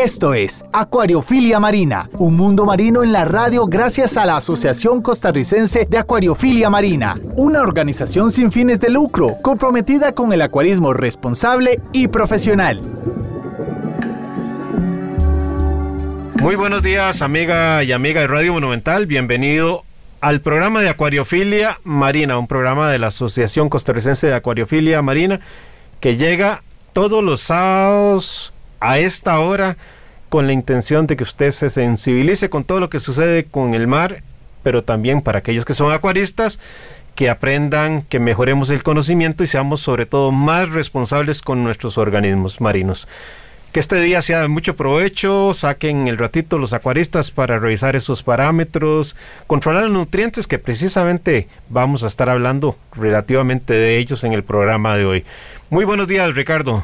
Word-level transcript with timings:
Esto 0.00 0.32
es 0.32 0.64
Acuariofilia 0.72 1.58
Marina, 1.58 2.08
un 2.18 2.36
mundo 2.36 2.64
marino 2.64 3.02
en 3.02 3.10
la 3.10 3.24
radio 3.24 3.66
gracias 3.66 4.16
a 4.16 4.24
la 4.26 4.36
Asociación 4.36 5.02
Costarricense 5.02 5.88
de 5.90 5.98
Acuariofilia 5.98 6.70
Marina, 6.70 7.18
una 7.34 7.62
organización 7.62 8.30
sin 8.30 8.52
fines 8.52 8.78
de 8.78 8.90
lucro 8.90 9.34
comprometida 9.42 10.12
con 10.12 10.32
el 10.32 10.42
acuarismo 10.42 10.92
responsable 10.92 11.80
y 11.92 12.06
profesional. 12.06 12.80
Muy 16.40 16.54
buenos 16.54 16.84
días, 16.84 17.20
amiga 17.20 17.82
y 17.82 17.90
amiga 17.90 18.20
de 18.20 18.28
Radio 18.28 18.52
Monumental. 18.52 19.06
Bienvenido 19.06 19.82
al 20.20 20.40
programa 20.42 20.80
de 20.80 20.90
Acuariofilia 20.90 21.80
Marina, 21.82 22.38
un 22.38 22.46
programa 22.46 22.88
de 22.88 23.00
la 23.00 23.08
Asociación 23.08 23.68
Costarricense 23.68 24.28
de 24.28 24.34
Acuariofilia 24.34 25.02
Marina 25.02 25.40
que 25.98 26.16
llega 26.16 26.62
todos 26.92 27.24
los 27.24 27.40
sábados 27.40 28.52
a 28.80 28.98
esta 28.98 29.38
hora 29.40 29.76
con 30.28 30.46
la 30.46 30.52
intención 30.52 31.06
de 31.06 31.16
que 31.16 31.22
usted 31.22 31.50
se 31.52 31.70
sensibilice 31.70 32.50
con 32.50 32.64
todo 32.64 32.80
lo 32.80 32.90
que 32.90 33.00
sucede 33.00 33.44
con 33.44 33.74
el 33.74 33.86
mar, 33.86 34.22
pero 34.62 34.84
también 34.84 35.22
para 35.22 35.38
aquellos 35.38 35.64
que 35.64 35.74
son 35.74 35.92
acuaristas, 35.92 36.58
que 37.14 37.30
aprendan, 37.30 38.02
que 38.02 38.20
mejoremos 38.20 38.70
el 38.70 38.82
conocimiento 38.82 39.42
y 39.42 39.48
seamos 39.48 39.80
sobre 39.80 40.06
todo 40.06 40.30
más 40.30 40.68
responsables 40.70 41.42
con 41.42 41.64
nuestros 41.64 41.98
organismos 41.98 42.60
marinos. 42.60 43.08
Que 43.72 43.80
este 43.80 44.00
día 44.00 44.22
sea 44.22 44.40
de 44.40 44.48
mucho 44.48 44.76
provecho, 44.76 45.52
saquen 45.52 46.08
el 46.08 46.16
ratito 46.16 46.58
los 46.58 46.72
acuaristas 46.72 47.30
para 47.30 47.58
revisar 47.58 47.96
esos 47.96 48.22
parámetros, 48.22 49.14
controlar 49.46 49.84
los 49.84 49.92
nutrientes 49.92 50.46
que 50.46 50.58
precisamente 50.58 51.48
vamos 51.68 52.02
a 52.02 52.06
estar 52.06 52.30
hablando 52.30 52.76
relativamente 52.94 53.74
de 53.74 53.98
ellos 53.98 54.24
en 54.24 54.32
el 54.32 54.42
programa 54.42 54.96
de 54.96 55.04
hoy. 55.04 55.24
Muy 55.70 55.84
buenos 55.84 56.08
días, 56.08 56.34
Ricardo. 56.34 56.82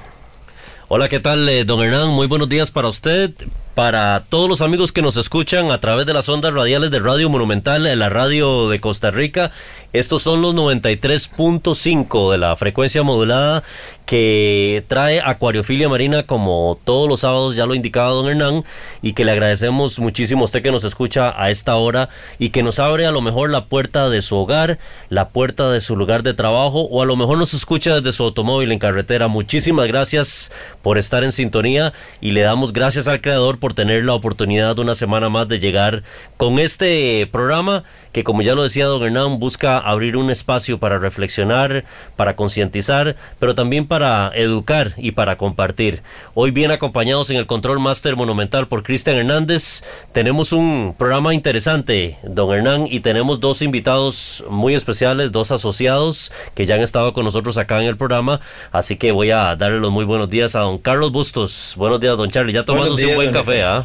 Hola, 0.97 1.09
¿qué 1.09 1.19
tal, 1.19 1.48
eh, 1.48 1.64
don 1.64 1.83
Hernán? 1.83 2.11
Muy 2.11 2.28
buenos 2.28 2.48
días 2.48 2.70
para 2.70 2.87
usted, 2.87 3.33
para 3.75 4.25
todos 4.28 4.48
los 4.48 4.62
amigos 4.62 4.92
que 4.92 5.03
nos 5.03 5.17
escuchan 5.17 5.72
a 5.72 5.80
través 5.80 6.06
de 6.06 6.12
las 6.12 6.28
ondas 6.28 6.55
radiales 6.55 6.91
de 6.92 7.00
Radio 7.00 7.28
Monumental, 7.28 7.98
la 7.98 8.08
radio 8.08 8.69
de 8.69 8.81
Costa 8.81 9.11
Rica. 9.11 9.50
Estos 9.92 10.22
son 10.22 10.42
los 10.42 10.55
93.5 10.55 12.31
de 12.31 12.39
la 12.39 12.55
frecuencia 12.56 13.03
modulada 13.03 13.64
que 14.06 14.84
trae 14.86 15.20
Acuariofilia 15.20 15.89
Marina 15.89 16.25
como 16.25 16.78
todos 16.84 17.08
los 17.08 17.20
sábados, 17.20 17.56
ya 17.56 17.64
lo 17.66 17.75
indicaba 17.75 18.11
don 18.11 18.28
Hernán, 18.28 18.64
y 19.03 19.14
que 19.14 19.25
le 19.25 19.33
agradecemos 19.33 19.98
muchísimo 19.98 20.42
a 20.42 20.44
usted 20.44 20.62
que 20.62 20.70
nos 20.70 20.84
escucha 20.84 21.33
a 21.42 21.50
esta 21.50 21.77
hora 21.77 22.11
y 22.38 22.50
que 22.50 22.62
nos 22.62 22.78
abre 22.78 23.06
a 23.06 23.11
lo 23.11 23.22
mejor 23.22 23.50
la 23.50 23.64
puerta 23.66 24.11
de 24.11 24.20
su 24.20 24.36
hogar, 24.36 24.78
la 25.09 25.31
puerta 25.31 25.70
de 25.70 25.81
su 25.81 25.97
lugar 25.97 26.22
de 26.22 26.34
trabajo 26.34 26.83
o 26.83 27.03
a 27.03 27.06
lo 27.06 27.16
mejor 27.16 27.38
nos 27.38 27.55
escucha 27.55 27.94
desde 27.94 28.12
su 28.12 28.25
automóvil 28.25 28.72
en 28.72 28.78
carretera. 28.78 29.28
Muchísimas 29.28 29.86
gracias 29.86 30.53
por 30.83 30.98
estar 30.98 31.25
en 31.25 31.33
sintonía 31.33 31.92
y 32.20 32.33
le 32.33 32.42
damos 32.42 32.72
gracias 32.72 33.09
al 33.09 33.20
creador 33.20 33.59
por 33.64 33.72
tener 33.72 34.04
la 34.04 34.12
oportunidad 34.12 34.76
de 34.76 34.82
una 34.82 34.94
semana 34.94 35.30
más 35.30 35.48
de 35.48 35.58
llegar 35.58 36.02
con 36.36 36.58
este 36.58 37.26
programa 37.32 37.82
que 38.14 38.22
como 38.22 38.42
ya 38.42 38.54
lo 38.54 38.62
decía 38.62 38.86
don 38.86 39.02
Hernán 39.02 39.40
busca 39.40 39.76
abrir 39.76 40.16
un 40.16 40.30
espacio 40.30 40.78
para 40.78 41.00
reflexionar, 41.00 41.84
para 42.14 42.36
concientizar, 42.36 43.16
pero 43.40 43.56
también 43.56 43.86
para 43.86 44.30
educar 44.36 44.94
y 44.96 45.10
para 45.10 45.36
compartir. 45.36 46.02
Hoy 46.32 46.52
bien 46.52 46.70
acompañados 46.70 47.30
en 47.30 47.38
el 47.38 47.46
Control 47.46 47.80
Master 47.80 48.14
Monumental 48.14 48.68
por 48.68 48.84
Cristian 48.84 49.16
Hernández, 49.16 49.82
tenemos 50.12 50.52
un 50.52 50.94
programa 50.96 51.34
interesante, 51.34 52.16
don 52.22 52.54
Hernán, 52.54 52.86
y 52.88 53.00
tenemos 53.00 53.41
dos 53.41 53.62
invitados 53.62 54.44
muy 54.48 54.76
especiales, 54.76 55.32
dos 55.32 55.50
asociados 55.50 56.30
que 56.54 56.66
ya 56.66 56.76
han 56.76 56.82
estado 56.82 57.14
con 57.14 57.24
nosotros 57.24 57.58
acá 57.58 57.80
en 57.80 57.88
el 57.88 57.97
programa, 57.97 58.41
así 58.70 58.94
que 58.94 59.10
voy 59.10 59.32
a 59.32 59.56
darle 59.56 59.80
los 59.80 59.91
muy 59.91 60.04
buenos 60.04 60.28
días 60.28 60.54
a 60.54 60.60
don 60.60 60.78
Carlos 60.78 61.10
Bustos. 61.10 61.74
Buenos 61.76 61.98
días, 61.98 62.16
don 62.16 62.30
Charlie, 62.30 62.53
ya 62.53 62.64
tomándose 62.64 63.08
un 63.08 63.14
buen 63.16 63.32
café, 63.32 63.53
¿ah? 63.62 63.84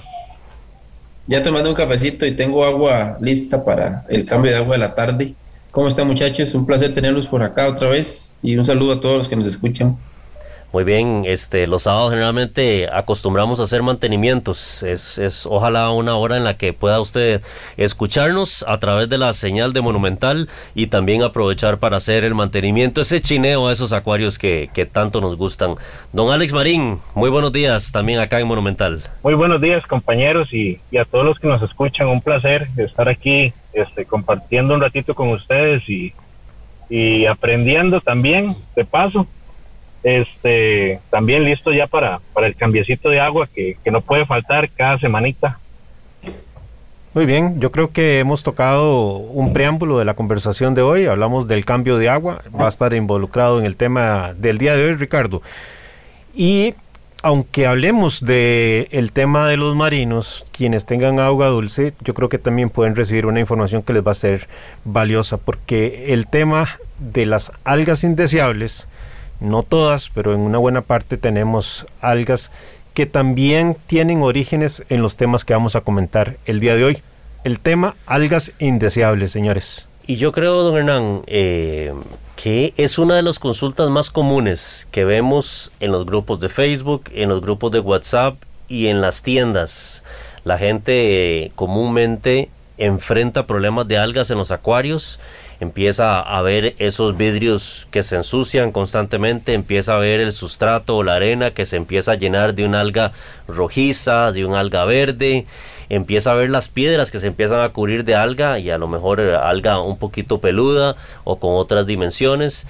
Ya 1.28 1.44
tomando 1.44 1.70
un 1.70 1.76
cafecito 1.76 2.26
y 2.26 2.32
tengo 2.32 2.66
agua 2.66 3.18
lista 3.22 3.64
para 3.64 4.06
el 4.10 4.26
cambio 4.26 4.52
de 4.52 4.58
agua 4.58 4.76
de 4.76 4.80
la 4.80 4.96
tarde. 4.96 5.36
¿Cómo 5.72 5.88
están 5.88 6.08
muchachos? 6.08 6.56
Un 6.56 6.66
placer 6.66 6.94
tenerlos 6.94 7.28
por 7.28 7.44
acá 7.44 7.68
otra 7.68 7.90
vez 7.90 8.32
y 8.42 8.58
un 8.58 8.66
saludo 8.66 8.94
a 8.94 9.00
todos 9.00 9.18
los 9.18 9.30
que 9.30 9.36
nos 9.36 9.46
escuchan. 9.46 9.98
Muy 10.72 10.84
bien, 10.84 11.24
este, 11.26 11.66
los 11.66 11.84
sábados 11.84 12.12
generalmente 12.12 12.88
acostumbramos 12.94 13.60
a 13.60 13.64
hacer 13.64 13.82
mantenimientos. 13.82 14.84
Es, 14.84 15.18
es 15.18 15.48
ojalá 15.48 15.90
una 15.90 16.16
hora 16.16 16.38
en 16.38 16.44
la 16.44 16.58
que 16.58 16.74
pueda 16.74 17.02
usted 17.02 17.42
escucharnos 17.76 18.64
a 18.68 18.78
través 18.78 19.10
de 19.10 19.18
la 19.18 19.34
señal 19.34 19.74
de 19.74 19.82
Monumental 19.82 20.48
y 20.76 20.86
también 20.86 21.24
aprovechar 21.24 21.80
para 21.80 21.98
hacer 21.98 22.24
el 22.24 22.36
mantenimiento, 22.36 23.02
ese 23.02 23.20
chineo 23.20 23.68
a 23.68 23.72
esos 23.72 23.94
acuarios 23.94 24.38
que, 24.38 24.70
que 24.72 24.86
tanto 24.86 25.22
nos 25.22 25.38
gustan. 25.38 25.74
Don 26.14 26.32
Alex 26.32 26.54
Marín, 26.54 27.00
muy 27.16 27.32
buenos 27.32 27.52
días 27.52 27.92
también 27.92 28.20
acá 28.20 28.40
en 28.40 28.46
Monumental. 28.46 29.02
Muy 29.24 29.34
buenos 29.34 29.60
días 29.62 29.84
compañeros 29.88 30.54
y, 30.54 30.80
y 30.92 30.98
a 30.98 31.06
todos 31.06 31.26
los 31.26 31.40
que 31.40 31.48
nos 31.48 31.64
escuchan, 31.64 32.10
un 32.10 32.22
placer 32.22 32.68
estar 32.78 33.10
aquí 33.10 33.54
este, 33.74 34.06
compartiendo 34.06 34.76
un 34.76 34.82
ratito 34.82 35.16
con 35.16 35.30
ustedes 35.30 35.82
y, 35.90 36.14
y 36.92 37.26
aprendiendo 37.26 38.02
también 38.02 38.56
de 38.76 38.86
paso 38.86 39.26
este 40.04 41.00
también 41.10 41.44
listo 41.44 41.72
ya 41.72 41.88
para, 41.88 42.20
para 42.34 42.48
el 42.48 42.56
cambiecito 42.56 43.10
de 43.10 43.20
agua 43.20 43.48
que, 43.54 43.78
que 43.84 43.92
no 43.92 44.02
puede 44.02 44.26
faltar 44.26 44.70
cada 44.70 44.98
semanita. 45.00 45.60
Muy 47.14 47.26
bien, 47.26 47.60
yo 47.60 47.72
creo 47.72 47.92
que 47.92 48.20
hemos 48.20 48.44
tocado 48.44 49.18
un 49.18 49.52
preámbulo 49.52 49.98
de 49.98 50.06
la 50.06 50.14
conversación 50.14 50.76
de 50.76 50.84
hoy, 50.84 51.08
hablamos 51.08 51.48
del 51.48 51.66
cambio 51.66 51.98
de 51.98 52.08
agua, 52.08 52.44
va 52.58 52.66
a 52.66 52.70
estar 52.70 52.94
involucrado 52.94 53.60
en 53.60 53.66
el 53.66 53.78
tema 53.78 54.34
del 54.38 54.60
día 54.60 54.76
de 54.76 54.86
hoy, 54.86 54.94
Ricardo. 54.94 55.42
Y 56.36 56.76
aunque 57.22 57.66
hablemos 57.66 58.24
del 58.24 58.88
el 58.92 59.12
tema 59.12 59.50
de 59.50 59.58
los 59.58 59.76
marinos, 59.76 60.46
quienes 60.52 60.86
tengan 60.86 61.20
agua 61.20 61.48
dulce, 61.48 61.94
yo 62.02 62.14
creo 62.14 62.30
que 62.30 62.38
también 62.38 62.70
pueden 62.70 62.96
recibir 62.96 63.26
una 63.26 63.40
información 63.40 63.82
que 63.82 63.94
les 63.94 64.06
va 64.06 64.12
a 64.12 64.16
ser 64.16 64.48
valiosa, 64.86 65.38
porque 65.38 66.14
el 66.14 66.28
tema 66.28 66.78
de 67.00 67.26
las 67.26 67.52
algas 67.64 68.04
indeseables, 68.04 68.88
no 69.40 69.64
todas, 69.64 70.10
pero 70.14 70.34
en 70.34 70.42
una 70.42 70.58
buena 70.58 70.82
parte 70.82 71.18
tenemos 71.18 71.86
algas 72.02 72.52
que 72.94 73.06
también 73.06 73.78
tienen 73.88 74.22
orígenes 74.22 74.84
en 74.90 75.02
los 75.02 75.16
temas 75.16 75.46
que 75.46 75.54
vamos 75.54 75.76
a 75.76 75.82
comentar 75.82 76.38
el 76.46 76.60
día 76.60 76.76
de 76.76 76.84
hoy. 76.84 76.98
El 77.44 77.60
tema 77.60 77.96
algas 78.06 78.52
indeseables, 78.60 79.32
señores. 79.32 79.88
Y 80.06 80.18
yo 80.18 80.32
creo, 80.32 80.64
don 80.64 80.76
Hernán, 80.76 81.22
eh, 81.28 81.94
que 82.36 82.74
es 82.78 82.98
una 82.98 83.16
de 83.16 83.22
las 83.22 83.38
consultas 83.40 83.90
más 83.90 84.10
comunes 84.10 84.88
que 84.92 85.06
vemos 85.06 85.72
en 85.80 85.92
los 85.92 86.06
grupos 86.06 86.40
de 86.40 86.50
Facebook, 86.50 87.04
en 87.14 87.30
los 87.30 87.42
grupos 87.42 87.72
de 87.72 87.80
WhatsApp 87.80 88.36
y 88.68 88.88
en 88.88 89.02
las 89.02 89.22
tiendas. 89.24 90.04
La 90.44 90.58
gente 90.58 91.44
eh, 91.44 91.52
comúnmente 91.56 92.50
enfrenta 92.80 93.46
problemas 93.46 93.88
de 93.88 93.98
algas 93.98 94.32
en 94.32 94.38
los 94.38 94.52
acuarios 94.52 95.20
empieza 95.60 96.22
a 96.22 96.42
ver 96.42 96.76
esos 96.80 97.18
vidrios 97.18 97.88
que 97.92 98.02
se 98.04 98.16
ensucian 98.16 98.72
constantemente, 98.72 99.54
empieza 99.54 99.96
a 99.96 100.00
ver 100.00 100.22
el 100.22 100.32
sustrato 100.32 100.98
o 100.98 101.04
la 101.04 101.16
arena 101.16 101.52
que 101.52 101.66
se 101.66 101.76
empieza 101.76 102.14
a 102.14 102.16
llenar 102.16 102.56
de 102.56 102.66
un 102.66 102.76
alga 102.76 103.12
rojiza, 103.48 104.32
de 104.32 104.46
un 104.46 104.56
alga 104.56 104.86
verde, 104.86 105.46
empieza 105.90 106.32
a 106.32 106.36
ver 106.36 106.50
las 106.50 106.70
piedras 106.70 107.12
que 107.12 107.20
se 107.20 107.28
empiezan 107.28 107.60
a 107.60 107.70
cubrir 107.70 108.06
de 108.06 108.16
alga 108.16 108.60
y 108.60 108.70
a 108.70 108.78
lo 108.78 108.88
mejor 108.88 109.20
eh, 109.20 109.36
alga 109.36 109.82
un 109.82 109.98
poquito 109.98 110.40
peluda 110.40 110.96
o 111.26 111.40
con 111.40 111.56
otras 111.56 111.86
dimensiones 111.86 112.66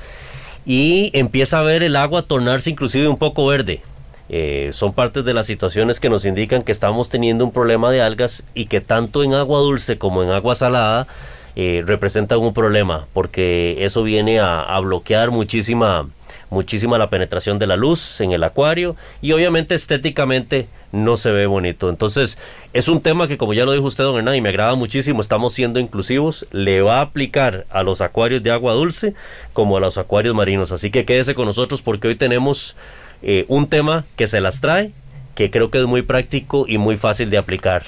y 0.66 1.12
empieza 1.14 1.60
a 1.60 1.64
ver 1.64 1.84
el 1.84 1.96
agua 1.96 2.24
tornarse 2.24 2.70
inclusive 2.70 3.08
un 3.08 3.18
poco 3.18 3.46
verde. 3.46 3.82
Eh, 4.30 4.70
son 4.74 4.94
partes 4.94 5.26
de 5.26 5.34
las 5.34 5.48
situaciones 5.48 6.00
que 6.00 6.10
nos 6.10 6.24
indican 6.24 6.62
que 6.62 6.72
estamos 6.72 7.10
teniendo 7.10 7.44
un 7.46 7.52
problema 7.52 7.90
de 7.90 8.04
algas 8.04 8.44
y 8.54 8.68
que 8.68 8.80
tanto 8.80 9.24
en 9.24 9.34
agua 9.34 9.60
dulce 9.60 9.98
como 9.98 10.22
en 10.22 10.30
agua 10.30 10.54
salada 10.54 11.08
eh, 11.56 11.84
representan 11.84 12.38
un 12.38 12.54
problema 12.54 13.08
porque 13.12 13.84
eso 13.84 14.04
viene 14.04 14.40
a, 14.40 14.80
bloquear 14.80 15.32
muchísima 15.32 16.08
muchísima 16.52 16.98
la 16.98 17.10
penetración 17.10 17.58
de 17.60 17.68
la 17.68 17.76
luz 17.76 18.22
en 18.22 18.32
el 18.32 18.44
acuario 18.44 18.96
y 19.22 19.32
obviamente 19.32 19.74
estéticamente 19.74 20.68
no 20.92 21.18
se 21.18 21.32
ve 21.32 21.46
bonito. 21.48 21.90
Entonces 21.90 22.38
es 22.74 22.88
un 22.88 23.02
tema 23.02 23.28
que 23.28 23.38
como 23.38 23.54
ya 23.54 23.66
lo 23.66 23.72
dijo 23.72 23.86
usted 23.86 24.04
don 24.04 24.18
Hernán 24.18 24.36
y 24.36 24.42
me 24.42 24.50
agrada 24.50 24.76
muchísimo, 24.76 25.22
estamos 25.22 25.54
siendo 25.54 25.80
inclusivos, 25.80 26.46
le 26.52 26.82
va 26.82 27.00
a 27.00 27.02
aplicar 27.02 27.66
a 27.72 27.82
los 27.82 28.02
acuarios 28.02 28.44
de 28.44 28.52
agua 28.52 28.74
dulce 28.74 29.16
como 29.54 29.78
a 29.78 29.80
los 29.80 29.98
acuarios 29.98 30.36
marinos. 30.36 30.72
Así 30.72 30.92
que 30.92 31.06
quédese 31.06 31.34
con 31.34 31.46
nosotros 31.46 31.82
porque 31.82 32.08
hoy 32.08 32.16
tenemos 32.16 32.76
eh, 33.22 33.46
un 33.48 33.68
tema 33.68 34.06
que 34.16 34.28
se 34.28 34.42
las 34.42 34.62
trae, 34.62 34.92
que 35.36 35.52
creo 35.52 35.70
que 35.72 35.80
es 35.80 35.86
muy 35.86 36.02
práctico 36.02 36.66
y 36.68 36.78
muy 36.78 36.98
fácil 36.98 37.30
de 37.30 37.38
aplicar. 37.38 37.84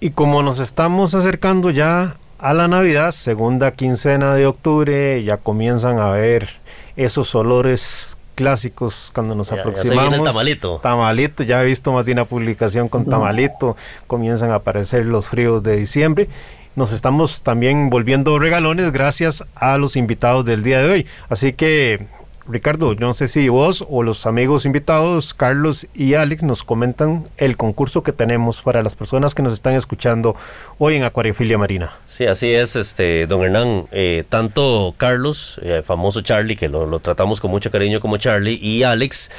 Y 0.00 0.10
como 0.10 0.42
nos 0.42 0.58
estamos 0.58 1.14
acercando 1.14 1.70
ya 1.70 2.16
a 2.38 2.54
la 2.54 2.66
Navidad, 2.68 3.12
segunda 3.12 3.70
quincena 3.72 4.34
de 4.34 4.46
octubre, 4.46 5.22
ya 5.22 5.36
comienzan 5.36 5.98
a 5.98 6.10
ver 6.10 6.48
esos 6.96 7.34
olores 7.34 8.16
clásicos 8.34 9.10
cuando 9.14 9.34
nos 9.34 9.50
Ya- 9.50 9.56
ya 9.56 9.62
se 9.62 9.68
aproximamos. 9.68 10.02
viene 10.10 10.16
el 10.24 10.30
tamalito. 10.30 10.80
Tamalito, 10.82 11.42
ya 11.44 11.62
he 11.62 11.66
visto 11.66 11.92
más 11.92 12.04
de 12.06 12.12
una 12.12 12.24
publicación 12.24 12.88
con 12.88 13.04
tamalito, 13.04 13.76
comienzan 14.06 14.50
a 14.50 14.56
aparecer 14.56 15.04
los 15.06 15.28
fríos 15.28 15.62
de 15.62 15.76
diciembre. 15.76 16.28
Nos 16.74 16.92
estamos 16.92 17.42
también 17.42 17.90
volviendo 17.90 18.38
regalones 18.38 18.90
gracias 18.92 19.44
a 19.54 19.76
los 19.76 19.94
invitados 19.96 20.44
del 20.44 20.62
día 20.64 20.80
de 20.80 20.90
hoy. 20.90 21.06
Así 21.28 21.52
que, 21.52 22.06
Ricardo, 22.48 22.92
yo 22.92 23.06
no 23.06 23.14
sé 23.14 23.28
si 23.28 23.48
vos 23.48 23.84
o 23.88 24.02
los 24.02 24.26
amigos 24.26 24.66
invitados, 24.66 25.32
Carlos 25.32 25.86
y 25.94 26.14
Alex, 26.14 26.42
nos 26.42 26.62
comentan 26.62 27.28
el 27.36 27.56
concurso 27.56 28.02
que 28.02 28.12
tenemos 28.12 28.62
para 28.62 28.82
las 28.82 28.96
personas 28.96 29.34
que 29.34 29.42
nos 29.42 29.52
están 29.52 29.74
escuchando 29.74 30.34
hoy 30.78 30.96
en 30.96 31.04
Acuariofilia 31.04 31.56
Marina. 31.56 31.92
Sí, 32.04 32.26
así 32.26 32.50
es, 32.50 32.74
este, 32.74 33.26
don 33.26 33.44
Hernán. 33.44 33.84
eh, 33.92 34.24
tanto 34.28 34.94
Carlos, 34.96 35.60
eh, 35.62 35.82
famoso 35.84 36.20
Charlie, 36.22 36.56
que 36.56 36.68
lo, 36.68 36.84
lo 36.86 36.98
tratamos 36.98 37.40
con 37.40 37.50
mucho 37.50 37.70
cariño 37.70 38.00
como 38.00 38.16
Charlie, 38.16 38.58
y 38.60 38.82
Alex 38.82 39.30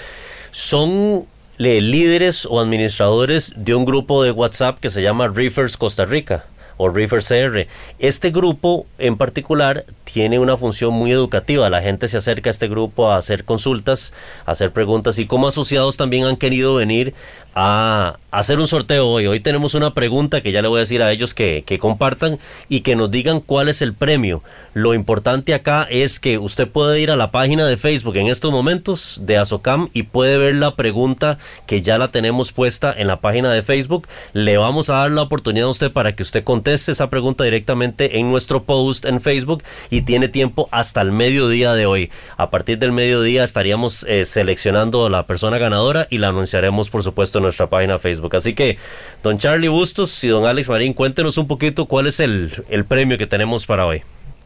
son 0.51 1.25
eh, 1.59 1.81
líderes 1.81 2.45
o 2.49 2.61
administradores 2.61 3.53
de 3.57 3.75
un 3.75 3.85
grupo 3.85 4.23
de 4.23 4.31
WhatsApp 4.31 4.79
que 4.79 4.89
se 4.89 5.01
llama 5.01 5.27
Reefers 5.27 5.77
Costa 5.77 6.05
Rica 6.05 6.45
o 6.77 6.89
Reefers 6.89 7.27
CR. 7.27 7.67
Este 7.99 8.31
grupo 8.31 8.85
en 8.97 9.17
particular 9.17 9.85
tiene 10.03 10.39
una 10.39 10.57
función 10.57 10.93
muy 10.93 11.11
educativa. 11.11 11.69
La 11.69 11.81
gente 11.81 12.07
se 12.07 12.17
acerca 12.17 12.49
a 12.49 12.51
este 12.51 12.67
grupo 12.67 13.11
a 13.11 13.17
hacer 13.17 13.45
consultas, 13.45 14.13
a 14.45 14.51
hacer 14.51 14.71
preguntas 14.71 15.17
y 15.19 15.25
como 15.25 15.47
asociados 15.47 15.97
también 15.97 16.25
han 16.25 16.37
querido 16.37 16.75
venir 16.75 17.13
a 17.55 18.17
hacer 18.31 18.59
un 18.59 18.67
sorteo 18.67 19.07
hoy. 19.07 19.27
Hoy 19.27 19.39
tenemos 19.39 19.75
una 19.75 19.93
pregunta 19.93 20.41
que 20.41 20.51
ya 20.51 20.61
le 20.61 20.67
voy 20.67 20.77
a 20.77 20.79
decir 20.79 21.03
a 21.03 21.11
ellos 21.11 21.33
que, 21.33 21.63
que 21.65 21.77
compartan 21.77 22.39
y 22.67 22.81
que 22.81 22.95
nos 22.95 23.11
digan 23.11 23.41
cuál 23.41 23.69
es 23.69 23.81
el 23.81 23.93
premio. 23.93 24.41
Lo 24.73 24.95
importante 24.95 25.53
acá 25.53 25.85
es 25.89 26.19
que 26.19 26.39
usted 26.39 26.67
puede 26.67 26.99
ir 26.99 27.11
a 27.11 27.15
la 27.15 27.29
página 27.29 27.67
de 27.67 27.77
Facebook 27.77 28.17
en 28.17 28.27
estos 28.27 28.51
momentos 28.51 29.21
de 29.23 29.37
Azocam 29.37 29.89
y 29.93 30.03
puede 30.03 30.37
ver 30.37 30.55
la 30.55 30.75
pregunta 30.75 31.37
que 31.67 31.83
ya 31.83 31.99
la 31.99 32.07
tenemos 32.07 32.51
puesta 32.51 32.91
en 32.95 33.05
la 33.05 33.21
página 33.21 33.51
de 33.51 33.61
Facebook. 33.61 34.07
Le 34.33 34.57
vamos 34.57 34.89
a 34.89 34.95
dar 34.95 35.11
la 35.11 35.21
oportunidad 35.21 35.67
a 35.67 35.71
usted 35.71 35.91
para 35.91 36.15
que 36.15 36.23
usted 36.23 36.43
conteste 36.43 36.91
esa 36.91 37.11
pregunta 37.11 37.43
directamente 37.43 38.17
en 38.17 38.31
nuestro 38.31 38.63
post 38.63 39.05
en 39.05 39.21
Facebook 39.21 39.63
y 39.91 40.01
tiene 40.01 40.27
tiempo 40.27 40.69
hasta 40.71 41.01
el 41.01 41.11
mediodía 41.11 41.73
de 41.73 41.85
hoy. 41.85 42.09
A 42.37 42.49
partir 42.49 42.79
del 42.79 42.93
mediodía 42.93 43.43
estaríamos 43.43 44.05
eh, 44.09 44.25
seleccionando 44.25 45.05
a 45.05 45.09
la 45.11 45.27
persona 45.27 45.59
ganadora 45.59 46.07
y 46.09 46.17
la 46.17 46.29
anunciaremos 46.29 46.89
por 46.89 47.03
supuesto 47.03 47.37
en 47.37 47.42
nuestra 47.43 47.67
página 47.67 47.99
Facebook. 47.99 48.35
Así 48.35 48.53
que, 48.55 48.77
don 49.21 49.37
Charlie 49.37 49.67
Bustos 49.67 50.23
y 50.23 50.29
don 50.29 50.45
Alex 50.45 50.67
Marín, 50.69 50.93
cuéntenos 50.93 51.37
un 51.37 51.47
poquito 51.47 51.85
cuál 51.85 52.07
es 52.07 52.19
el, 52.19 52.51
el 52.69 52.85
premio 52.85 53.17
que 53.17 53.27
tenemos 53.27 53.65
para 53.65 53.85
hoy. 53.85 54.01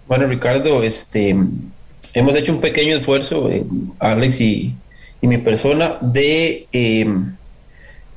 Bueno, 0.07 0.27
Ricardo, 0.27 0.83
este, 0.83 1.35
hemos 2.13 2.35
hecho 2.35 2.53
un 2.53 2.61
pequeño 2.61 2.95
esfuerzo, 2.97 3.49
eh, 3.49 3.65
Alex 3.99 4.41
y, 4.41 4.75
y 5.21 5.27
mi 5.27 5.37
persona, 5.37 5.97
de 6.01 6.67
eh, 6.71 7.05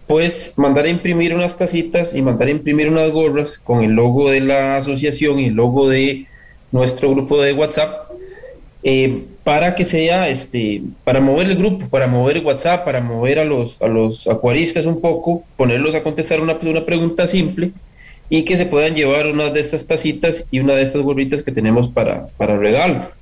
pues 0.06 0.54
mandar 0.56 0.86
a 0.86 0.88
imprimir 0.88 1.34
unas 1.34 1.56
tacitas 1.56 2.14
y 2.14 2.22
mandar 2.22 2.48
a 2.48 2.50
imprimir 2.50 2.88
unas 2.88 3.10
gorras 3.10 3.58
con 3.58 3.84
el 3.84 3.92
logo 3.92 4.30
de 4.30 4.40
la 4.40 4.76
asociación 4.76 5.38
y 5.38 5.46
el 5.46 5.54
logo 5.54 5.88
de 5.88 6.26
nuestro 6.72 7.10
grupo 7.10 7.40
de 7.40 7.52
WhatsApp 7.52 8.10
eh, 8.82 9.26
para 9.50 9.74
que 9.74 9.84
sea 9.84 10.28
este 10.28 10.80
para 11.02 11.20
mover 11.20 11.48
el 11.48 11.56
grupo, 11.56 11.88
para 11.88 12.06
mover 12.06 12.38
WhatsApp, 12.44 12.84
para 12.84 13.00
mover 13.00 13.36
a 13.40 13.44
los 13.44 13.82
a 13.82 13.88
los 13.88 14.28
acuaristas 14.28 14.86
un 14.86 15.00
poco, 15.00 15.42
ponerlos 15.56 15.96
a 15.96 16.04
contestar 16.04 16.40
una, 16.40 16.56
una 16.62 16.84
pregunta 16.90 17.26
simple 17.26 17.72
y 18.28 18.44
que 18.44 18.54
se 18.56 18.66
puedan 18.66 18.94
llevar 18.94 19.26
una 19.26 19.50
de 19.50 19.58
estas 19.58 19.84
tacitas 19.86 20.44
y 20.52 20.60
una 20.60 20.74
de 20.74 20.82
estas 20.82 21.02
gorritas 21.02 21.42
que 21.42 21.50
tenemos 21.50 21.88
para, 21.88 22.28
para, 22.38 22.54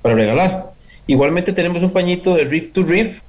para 0.03 0.15
regalar. 0.15 0.73
Igualmente 1.07 1.55
tenemos 1.55 1.83
un 1.83 1.93
pañito 1.99 2.35
de 2.35 2.45
Reef 2.45 2.73
to 2.75 2.83
Reef, 2.83 3.21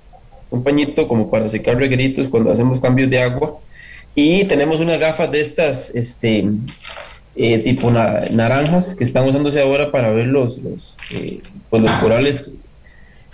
un 0.52 0.62
pañito 0.62 1.08
como 1.08 1.32
para 1.32 1.48
secar 1.48 1.78
regueritos 1.78 2.28
cuando 2.28 2.52
hacemos 2.52 2.82
cambios 2.82 3.10
de 3.10 3.20
agua. 3.22 3.60
Y 4.14 4.44
tenemos 4.44 4.82
unas 4.82 5.00
gafas 5.00 5.32
de 5.32 5.40
estas, 5.40 5.90
este, 5.96 6.44
eh, 7.38 7.60
tipo 7.60 7.90
na- 7.92 8.24
naranjas, 8.32 8.94
que 8.94 9.06
están 9.06 9.24
usándose 9.30 9.62
ahora 9.62 9.90
para 9.90 10.12
ver 10.12 10.28
los, 10.28 10.58
los, 10.58 10.98
eh, 11.16 11.40
pues 11.70 11.82
los 11.82 11.92
corales 12.04 12.50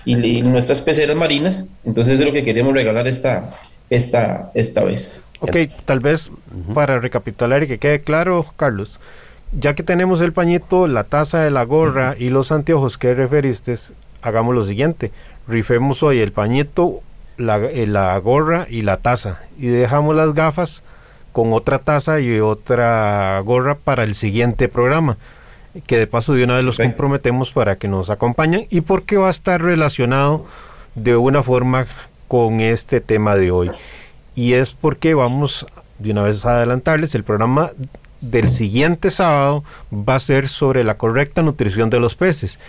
y, 0.06 0.24
y 0.24 0.42
nuestras 0.42 0.82
peceras 0.82 1.18
marinas. 1.18 1.66
Entonces 1.84 2.20
es 2.20 2.26
lo 2.26 2.32
que 2.32 2.44
queremos 2.44 2.74
regalar 2.74 3.08
esta, 3.08 3.50
esta, 3.90 4.52
esta 4.54 4.84
vez. 4.84 5.24
Ok, 5.42 5.56
tal 5.86 6.00
vez 6.00 6.32
para 6.74 7.00
recapitular 7.00 7.64
y 7.64 7.68
que 7.68 7.78
quede 7.78 8.02
claro, 8.02 8.46
Carlos, 8.56 9.00
ya 9.52 9.76
que 9.76 9.84
tenemos 9.84 10.22
el 10.22 10.34
pañito, 10.34 10.88
la 10.88 11.04
taza 11.04 11.42
de 11.42 11.52
la 11.52 11.64
gorra 11.64 12.16
y 12.18 12.30
los 12.30 12.52
anteojos 12.52 12.98
que 12.98 13.14
referiste, 13.14 13.76
hagamos 14.22 14.56
lo 14.56 14.64
siguiente, 14.64 15.12
rifemos 15.48 16.04
hoy 16.04 16.20
el 16.20 16.32
pañito, 16.32 17.02
la, 17.38 17.58
eh, 17.58 17.86
la 17.86 18.18
gorra 18.18 18.66
y 18.70 18.82
la 18.82 18.98
taza 18.98 19.42
y 19.58 19.68
dejamos 19.68 20.16
las 20.16 20.34
gafas 20.34 20.84
con 21.34 21.52
otra 21.52 21.80
taza 21.80 22.22
y 22.22 22.40
otra 22.40 23.40
gorra 23.42 23.76
para 23.76 24.04
el 24.04 24.16
siguiente 24.16 24.70
programa 24.70 25.18
que 25.82 25.98
de 25.98 26.08
paso 26.08 26.34
de 26.34 26.44
una 26.44 26.56
vez 26.56 26.64
los 26.64 26.78
comprometemos 26.78 27.52
para 27.52 27.76
que 27.76 27.88
nos 27.88 28.10
acompañen 28.10 28.68
y 28.70 28.82
porque 28.82 29.18
va 29.18 29.28
a 29.28 29.32
estar 29.32 29.62
relacionado 29.62 30.46
de 30.96 31.16
una 31.18 31.44
forma 31.44 31.88
con 32.28 32.62
este 32.62 33.02
tema 33.02 33.36
de 33.36 33.52
hoy. 33.52 33.72
Y 34.36 34.54
es 34.54 34.74
porque 34.74 35.14
vamos 35.14 35.66
de 36.00 36.12
una 36.12 36.24
vez 36.24 36.46
a 36.46 36.58
adelantarles 36.58 37.16
el 37.16 37.24
programa 37.24 37.72
del 38.22 38.50
siguiente 38.50 39.12
sábado 39.12 39.64
va 39.92 40.16
a 40.16 40.20
ser 40.20 40.48
sobre 40.50 40.84
la 40.84 40.98
correcta 40.98 41.42
nutrición 41.42 41.90
de 41.90 42.00
los 42.00 42.16
peces. 42.16 42.60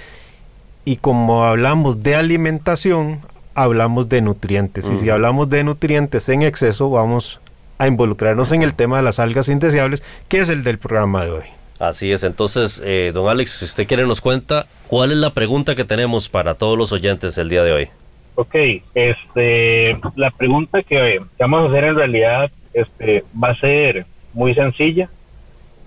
Y 0.85 0.97
como 0.97 1.44
hablamos 1.44 2.03
de 2.03 2.14
alimentación 2.14 3.20
hablamos 3.55 4.08
de 4.08 4.20
nutrientes. 4.20 4.91
Y 4.91 4.97
si 4.97 5.08
hablamos 5.08 5.49
de 5.49 5.64
nutrientes 5.64 6.29
en 6.29 6.43
exceso 6.43 6.91
vamos 6.91 7.41
a 7.79 7.87
involucrarnos 7.87 8.53
en 8.53 8.62
el 8.62 8.75
tema 8.75 8.99
de 8.99 9.03
las 9.03 9.19
algas 9.19 9.49
indeseables 9.49 10.03
que 10.29 10.41
es 10.41 10.49
el 10.49 10.62
del 10.62 10.79
programa 10.79 11.25
de 11.25 11.31
hoy 11.31 11.56
Así 11.78 12.11
es, 12.12 12.25
entonces, 12.25 12.81
eh, 12.84 13.11
don 13.12 13.28
Alex, 13.28 13.50
si 13.50 13.64
usted 13.67 13.87
quiere 13.87 14.06
nos 14.06 14.20
cuenta 14.20 14.67
cuál 14.88 15.12
es 15.12 15.19
la 15.19 15.31
pregunta 15.31 15.75
que 15.75 15.84
tenemos 15.84 16.28
para 16.28 16.55
todos 16.55 16.78
los 16.78 16.93
oyentes 16.93 17.37
el 17.38 17.49
día 17.49 17.62
de 17.62 17.73
hoy. 17.73 17.88
Ok, 18.34 18.55
este, 18.94 19.99
la 20.14 20.31
pregunta 20.31 20.82
que 20.82 21.20
vamos 21.38 21.67
a 21.67 21.69
hacer 21.70 21.84
en 21.84 21.96
realidad 21.96 22.50
este, 22.73 23.25
va 23.43 23.50
a 23.50 23.61
ser 23.61 24.06
muy 24.32 24.55
sencilla. 24.55 25.08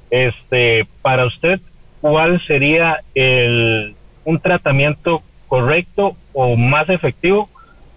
Este, 0.09 0.87
para 1.01 1.25
usted, 1.25 1.59
¿cuál 2.01 2.41
sería 2.45 3.01
el, 3.13 3.95
un 4.25 4.39
tratamiento 4.39 5.21
correcto 5.47 6.15
o 6.33 6.55
más 6.55 6.89
efectivo 6.89 7.49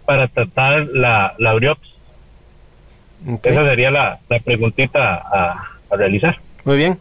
para 0.04 0.28
tratar 0.28 0.88
la, 0.92 1.34
la. 1.38 1.54
Esa 3.43 3.64
sería 3.64 3.90
la, 3.90 4.19
la 4.28 4.40
preguntita 4.40 5.14
a, 5.14 5.78
a 5.90 5.96
realizar. 5.96 6.38
Muy 6.64 6.76
bien. 6.76 6.98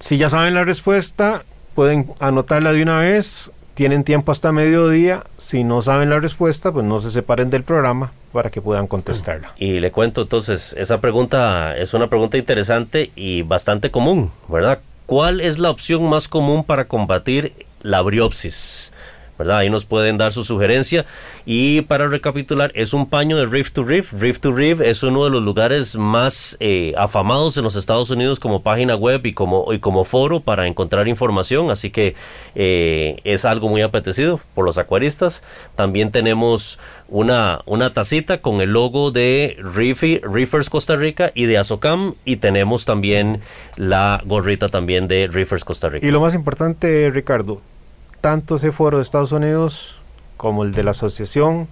Si 0.00 0.16
ya 0.16 0.28
saben 0.28 0.54
la 0.54 0.64
respuesta, 0.64 1.44
pueden 1.74 2.12
anotarla 2.18 2.72
de 2.72 2.82
una 2.82 2.98
vez. 2.98 3.50
Tienen 3.74 4.02
tiempo 4.04 4.32
hasta 4.32 4.50
mediodía. 4.50 5.24
Si 5.38 5.62
no 5.62 5.80
saben 5.82 6.10
la 6.10 6.18
respuesta, 6.18 6.72
pues 6.72 6.84
no 6.84 7.00
se 7.00 7.10
separen 7.10 7.50
del 7.50 7.62
programa 7.62 8.12
para 8.32 8.50
que 8.50 8.60
puedan 8.60 8.86
contestarla. 8.86 9.52
Y 9.56 9.80
le 9.80 9.92
cuento 9.92 10.22
entonces, 10.22 10.74
esa 10.78 11.00
pregunta 11.00 11.76
es 11.76 11.94
una 11.94 12.08
pregunta 12.08 12.36
interesante 12.36 13.12
y 13.14 13.42
bastante 13.42 13.90
común, 13.90 14.30
¿verdad? 14.48 14.80
¿Cuál 15.06 15.40
es 15.40 15.58
la 15.58 15.70
opción 15.70 16.08
más 16.08 16.28
común 16.28 16.64
para 16.64 16.86
combatir 16.86 17.66
la 17.82 18.00
briopsis? 18.02 18.89
¿Verdad? 19.40 19.58
Ahí 19.58 19.70
nos 19.70 19.86
pueden 19.86 20.18
dar 20.18 20.32
su 20.32 20.44
sugerencia. 20.44 21.06
Y 21.46 21.80
para 21.80 22.06
recapitular, 22.08 22.70
es 22.74 22.92
un 22.92 23.08
paño 23.08 23.36
de 23.38 23.46
Reef 23.46 23.72
to 23.72 23.82
Reef. 23.82 24.12
Reef 24.12 24.38
to 24.38 24.52
Reef 24.52 24.80
es 24.80 25.02
uno 25.02 25.24
de 25.24 25.30
los 25.30 25.42
lugares 25.42 25.96
más 25.96 26.56
eh, 26.60 26.92
afamados 26.96 27.56
en 27.56 27.64
los 27.64 27.74
Estados 27.74 28.10
Unidos 28.10 28.38
como 28.38 28.62
página 28.62 28.94
web 28.94 29.24
y 29.24 29.32
como, 29.32 29.72
y 29.72 29.78
como 29.78 30.04
foro 30.04 30.40
para 30.40 30.66
encontrar 30.66 31.08
información. 31.08 31.70
Así 31.70 31.90
que 31.90 32.14
eh, 32.54 33.16
es 33.24 33.44
algo 33.44 33.68
muy 33.68 33.80
apetecido 33.82 34.40
por 34.54 34.64
los 34.66 34.76
acuaristas. 34.76 35.42
También 35.74 36.10
tenemos 36.10 36.78
una, 37.08 37.62
una 37.64 37.92
tacita 37.92 38.42
con 38.42 38.60
el 38.60 38.72
logo 38.74 39.10
de 39.10 39.56
Reefy- 39.60 40.20
Reefers 40.22 40.68
Costa 40.68 40.96
Rica 40.96 41.32
y 41.34 41.46
de 41.46 41.56
Azocam. 41.56 42.14
Y 42.26 42.36
tenemos 42.36 42.84
también 42.84 43.40
la 43.76 44.22
gorrita 44.26 44.68
también 44.68 45.08
de 45.08 45.26
Reefers 45.26 45.64
Costa 45.64 45.88
Rica. 45.88 46.06
Y 46.06 46.10
lo 46.10 46.20
más 46.20 46.34
importante, 46.34 47.10
Ricardo, 47.10 47.62
tanto 48.20 48.56
ese 48.56 48.72
foro 48.72 48.98
de 48.98 49.02
Estados 49.02 49.32
Unidos 49.32 49.96
como 50.36 50.64
el 50.64 50.72
de 50.72 50.82
la 50.82 50.92
asociación, 50.92 51.68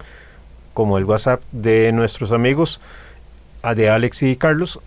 como 0.73 0.97
el 0.97 1.05
WhatsApp 1.05 1.41
de 1.51 1.91
nuestros 1.91 2.31
amigos, 2.31 2.79
a 3.63 3.73
de 3.75 3.89
Alex 3.89 4.23
y 4.23 4.35
Carlos, 4.35 4.79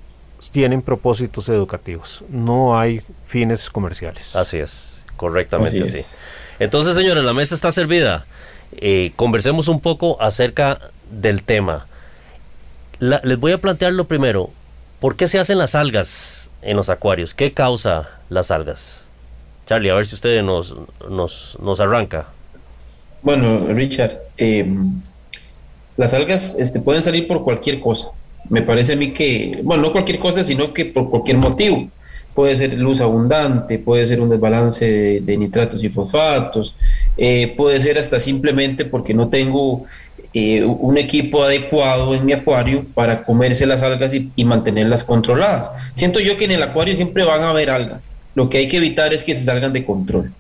tienen 0.51 0.83
propósitos 0.83 1.49
educativos. 1.49 2.25
No 2.29 2.79
hay 2.79 3.03
fines 3.25 3.71
comerciales. 3.71 4.35
Así 4.35 4.59
es, 4.59 5.03
correctamente 5.17 5.79
Así 5.83 5.85
así. 5.85 5.99
es. 5.99 6.17
Entonces, 6.59 6.95
señores, 6.97 7.25
la 7.25 7.35
mesa 7.35 7.55
está 7.55 7.71
servida. 7.73 8.27
Eh, 8.73 9.13
conversemos 9.17 9.69
un 9.69 9.81
poco 9.81 10.21
acerca 10.23 10.79
del 11.11 11.43
tema. 11.43 11.87
La- 12.99 13.21
les 13.25 13.39
voy 13.39 13.53
a 13.53 13.59
plantear 13.61 13.93
lo 13.93 14.07
primero. 14.07 14.51
¿Por 15.01 15.17
qué 15.17 15.27
se 15.29 15.39
hacen 15.39 15.59
las 15.59 15.75
algas 15.75 16.51
en 16.63 16.77
los 16.77 16.89
acuarios? 16.89 17.35
¿Qué 17.35 17.53
causa 17.53 18.11
las 18.29 18.51
algas? 18.51 19.09
Charlie, 19.73 19.89
a 19.89 19.95
ver 19.95 20.07
si 20.07 20.15
usted 20.15 20.43
nos, 20.43 20.77
nos, 21.09 21.57
nos 21.59 21.81
arranca. 21.81 22.27
Bueno, 23.23 23.69
Richard, 23.69 24.19
eh, 24.37 24.67
Las 25.97 26.13
algas 26.13 26.57
este, 26.59 26.79
pueden 26.79 27.01
salir 27.01 27.27
por 27.27 27.43
cualquier 27.43 27.81
cosa. 27.81 28.09
Me 28.51 28.61
parece 28.61 28.93
a 28.93 28.97
mí 28.97 29.13
que, 29.13 29.61
bueno, 29.65 29.85
no 29.85 29.93
cualquier 29.93 30.19
cosa, 30.19 30.45
sino 30.45 30.75
que 30.75 30.85
por 30.85 31.09
cualquier 31.09 31.39
motivo. 31.39 31.89
Puede 32.35 32.55
ser 32.55 32.75
luz 32.75 33.01
abundante, 33.01 33.79
puede 33.79 34.05
ser 34.05 34.21
un 34.21 34.29
desbalance 34.29 35.23
de, 35.23 35.37
nitratos 35.39 35.83
y 35.83 35.89
fosfatos, 35.89 36.77
eh, 37.17 37.55
puede 37.57 37.81
ser 37.81 37.99
hasta 37.99 38.21
simplemente 38.21 38.85
porque 38.85 39.15
no 39.15 39.31
tengo 39.31 39.85
eh, 40.35 40.63
un 40.65 40.99
equipo 40.99 41.45
adecuado 41.45 42.15
en 42.15 42.27
mi 42.27 42.35
acuario 42.35 42.85
para 42.93 43.23
comerse 43.23 43.65
las 43.65 43.83
algas 43.83 44.13
y, 44.13 44.45
mantenerlas 44.45 45.03
controladas. 45.03 45.73
Siento 45.95 46.21
yo 46.21 46.37
que 46.37 46.45
en 46.45 46.51
el 46.51 46.63
acuario 46.63 46.95
siempre 46.95 47.25
van 47.25 47.41
a 47.41 47.51
haber 47.51 47.71
algas. 47.71 48.12
Lo 48.35 48.49
que 48.49 48.59
hay 48.59 48.69
que 48.69 48.79
evitar 48.79 49.13
es 49.13 49.25
que 49.25 49.35
se 49.35 49.45
salgan 49.45 49.73
de 49.73 49.85
control. 49.85 50.33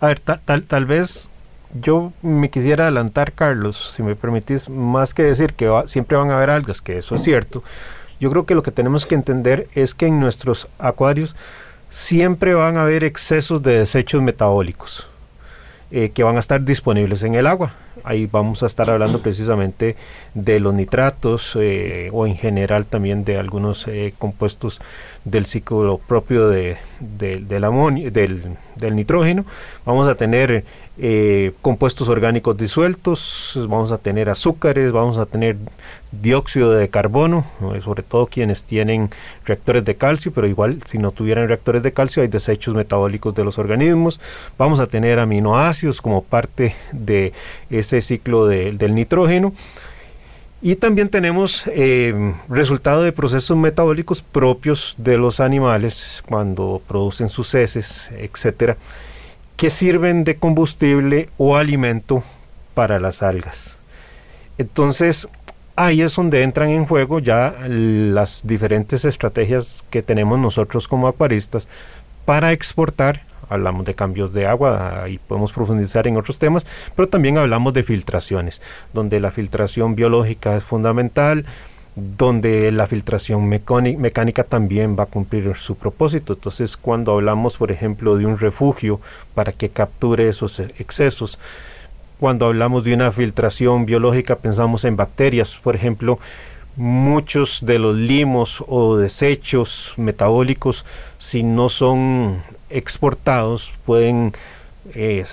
A 0.00 0.06
ver, 0.06 0.20
tal, 0.20 0.62
tal, 0.62 0.86
vez 0.86 1.30
yo 1.72 2.12
me 2.22 2.50
quisiera 2.50 2.84
adelantar, 2.84 3.32
Carlos, 3.32 3.92
si 3.94 4.02
me 4.02 4.16
permitís, 4.16 4.68
más 4.68 5.14
que 5.14 5.22
decir 5.22 5.54
que 5.54 5.70
siempre 5.86 6.16
van 6.16 6.30
a 6.30 6.36
haber 6.36 6.50
algas, 6.50 6.80
que 6.80 6.98
eso 6.98 7.14
es 7.14 7.22
cierto. 7.22 7.62
Yo 8.18 8.30
creo 8.30 8.46
que 8.46 8.54
lo 8.54 8.62
que 8.62 8.72
tenemos 8.72 9.06
que 9.06 9.14
entender 9.14 9.68
es 9.74 9.94
que 9.94 10.06
en 10.06 10.20
nuestros 10.20 10.68
acuarios 10.78 11.36
siempre 11.88 12.54
van 12.54 12.76
a 12.76 12.82
haber 12.82 13.04
excesos 13.04 13.62
de 13.62 13.78
desechos 13.78 14.22
metabólicos 14.22 15.10
eh, 15.92 16.10
que 16.10 16.22
van 16.22 16.36
a 16.36 16.38
estar 16.38 16.64
disponibles 16.64 17.22
en 17.24 17.34
el 17.34 17.46
agua. 17.46 17.74
Ahí 18.04 18.26
vamos 18.30 18.62
a 18.62 18.66
estar 18.66 18.88
hablando 18.88 19.20
precisamente 19.22 19.96
de 20.34 20.60
los 20.60 20.72
nitratos 20.72 21.56
eh, 21.60 22.10
o 22.12 22.26
en 22.26 22.36
general 22.36 22.86
también 22.86 23.24
de 23.24 23.38
algunos 23.38 23.88
eh, 23.88 24.14
compuestos 24.18 24.80
del 25.24 25.46
ciclo 25.46 25.98
propio 25.98 26.48
de, 26.48 26.76
del, 27.00 27.48
del, 27.48 28.56
del, 28.76 28.96
nitrógeno. 28.96 29.44
Vamos 29.84 30.06
a 30.06 30.14
tener 30.14 30.64
eh, 31.02 31.52
compuestos 31.62 32.10
orgánicos 32.10 32.58
disueltos, 32.58 33.58
vamos 33.68 33.90
a 33.90 33.96
tener 33.96 34.28
azúcares, 34.28 34.92
vamos 34.92 35.16
a 35.16 35.24
tener 35.24 35.56
dióxido 36.12 36.72
de 36.72 36.90
carbono, 36.90 37.46
sobre 37.82 38.02
todo 38.02 38.26
quienes 38.26 38.64
tienen 38.64 39.08
reactores 39.46 39.82
de 39.86 39.94
calcio, 39.94 40.30
pero 40.30 40.46
igual 40.46 40.78
si 40.84 40.98
no 40.98 41.10
tuvieran 41.10 41.48
reactores 41.48 41.82
de 41.82 41.92
calcio 41.94 42.20
hay 42.20 42.28
desechos 42.28 42.74
metabólicos 42.74 43.34
de 43.34 43.44
los 43.44 43.58
organismos. 43.58 44.20
Vamos 44.58 44.78
a 44.78 44.88
tener 44.88 45.18
aminoácidos 45.20 46.02
como 46.02 46.22
parte 46.22 46.74
de 46.92 47.32
ese 47.70 48.02
ciclo 48.02 48.46
del 48.46 48.94
nitrógeno. 48.94 49.54
Y 50.60 50.74
también 50.74 51.08
tenemos 51.08 51.62
eh, 51.68 52.34
resultado 52.50 53.02
de 53.02 53.12
procesos 53.12 53.56
metabólicos 53.56 54.20
propios 54.20 54.94
de 54.98 55.16
los 55.16 55.40
animales 55.40 56.22
cuando 56.28 56.82
producen 56.86 57.30
sus 57.30 57.54
heces, 57.54 58.10
etcétera, 58.18 58.76
que 59.60 59.68
sirven 59.68 60.24
de 60.24 60.36
combustible 60.36 61.28
o 61.36 61.54
alimento 61.54 62.22
para 62.72 62.98
las 62.98 63.22
algas. 63.22 63.76
Entonces, 64.56 65.28
ahí 65.76 66.00
es 66.00 66.16
donde 66.16 66.42
entran 66.42 66.70
en 66.70 66.86
juego 66.86 67.18
ya 67.18 67.54
las 67.68 68.46
diferentes 68.46 69.04
estrategias 69.04 69.84
que 69.90 70.00
tenemos 70.00 70.38
nosotros 70.38 70.88
como 70.88 71.08
acuaristas 71.08 71.68
para 72.24 72.52
exportar 72.52 73.26
hablamos 73.50 73.84
de 73.84 73.94
cambios 73.94 74.32
de 74.32 74.46
agua 74.46 75.04
y 75.08 75.18
podemos 75.18 75.52
profundizar 75.52 76.06
en 76.06 76.16
otros 76.16 76.38
temas, 76.38 76.64
pero 76.94 77.08
también 77.08 77.36
hablamos 77.36 77.74
de 77.74 77.82
filtraciones, 77.82 78.62
donde 78.94 79.20
la 79.20 79.30
filtración 79.30 79.94
biológica 79.96 80.56
es 80.56 80.64
fundamental, 80.64 81.44
donde 81.96 82.70
la 82.72 82.86
filtración 82.86 83.48
mecánica 83.48 84.44
también 84.44 84.96
va 84.98 85.04
a 85.04 85.06
cumplir 85.06 85.54
su 85.56 85.76
propósito. 85.76 86.34
Entonces, 86.34 86.76
cuando 86.76 87.12
hablamos, 87.12 87.56
por 87.56 87.72
ejemplo, 87.72 88.16
de 88.16 88.26
un 88.26 88.38
refugio 88.38 89.00
para 89.34 89.52
que 89.52 89.68
capture 89.68 90.28
esos 90.28 90.60
excesos, 90.60 91.38
cuando 92.18 92.46
hablamos 92.46 92.84
de 92.84 92.94
una 92.94 93.10
filtración 93.10 93.86
biológica, 93.86 94.36
pensamos 94.36 94.84
en 94.84 94.96
bacterias, 94.96 95.56
por 95.56 95.74
ejemplo, 95.74 96.18
muchos 96.76 97.64
de 97.64 97.78
los 97.78 97.96
limos 97.96 98.62
o 98.68 98.96
desechos 98.96 99.94
metabólicos, 99.96 100.84
si 101.18 101.42
no 101.42 101.68
son 101.68 102.42
exportados, 102.68 103.72
pueden 103.84 104.32
eh, 104.94 105.24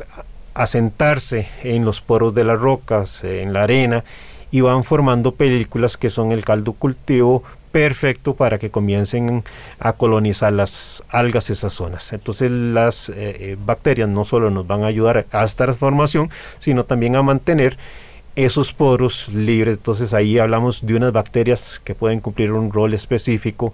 asentarse 0.54 1.48
en 1.64 1.86
los 1.86 2.02
poros 2.02 2.34
de 2.34 2.44
las 2.44 2.60
rocas, 2.60 3.24
en 3.24 3.54
la 3.54 3.64
arena, 3.64 4.04
y 4.52 4.62
van 4.62 4.84
formando 4.84 5.34
películas 5.36 5.98
que 5.98 6.10
son 6.10 6.32
el 6.32 6.46
caldo 6.46 6.74
cultivo 6.74 7.44
perfecto 7.72 8.34
para 8.34 8.58
que 8.58 8.72
comiencen 8.72 9.44
a 9.80 9.94
colonizar 9.94 10.54
las 10.54 11.04
algas 11.10 11.50
esas 11.50 11.74
zonas. 11.74 12.12
Entonces 12.14 12.50
las 12.50 13.10
eh, 13.10 13.14
eh, 13.18 13.58
bacterias 13.64 14.10
no 14.10 14.26
solo 14.26 14.50
nos 14.50 14.66
van 14.66 14.84
a 14.84 14.88
ayudar 14.88 15.28
a 15.32 15.44
esta 15.44 15.66
transformación, 15.66 16.30
sino 16.60 16.86
también 16.86 17.16
a 17.16 17.22
mantener 17.22 17.78
esos 18.36 18.72
poros 18.72 19.30
libres. 19.30 19.78
Entonces 19.78 20.14
ahí 20.14 20.40
hablamos 20.40 20.86
de 20.86 20.96
unas 20.96 21.12
bacterias 21.12 21.82
que 21.84 21.96
pueden 21.96 22.20
cumplir 22.20 22.52
un 22.52 22.72
rol 22.72 22.94
específico 22.94 23.74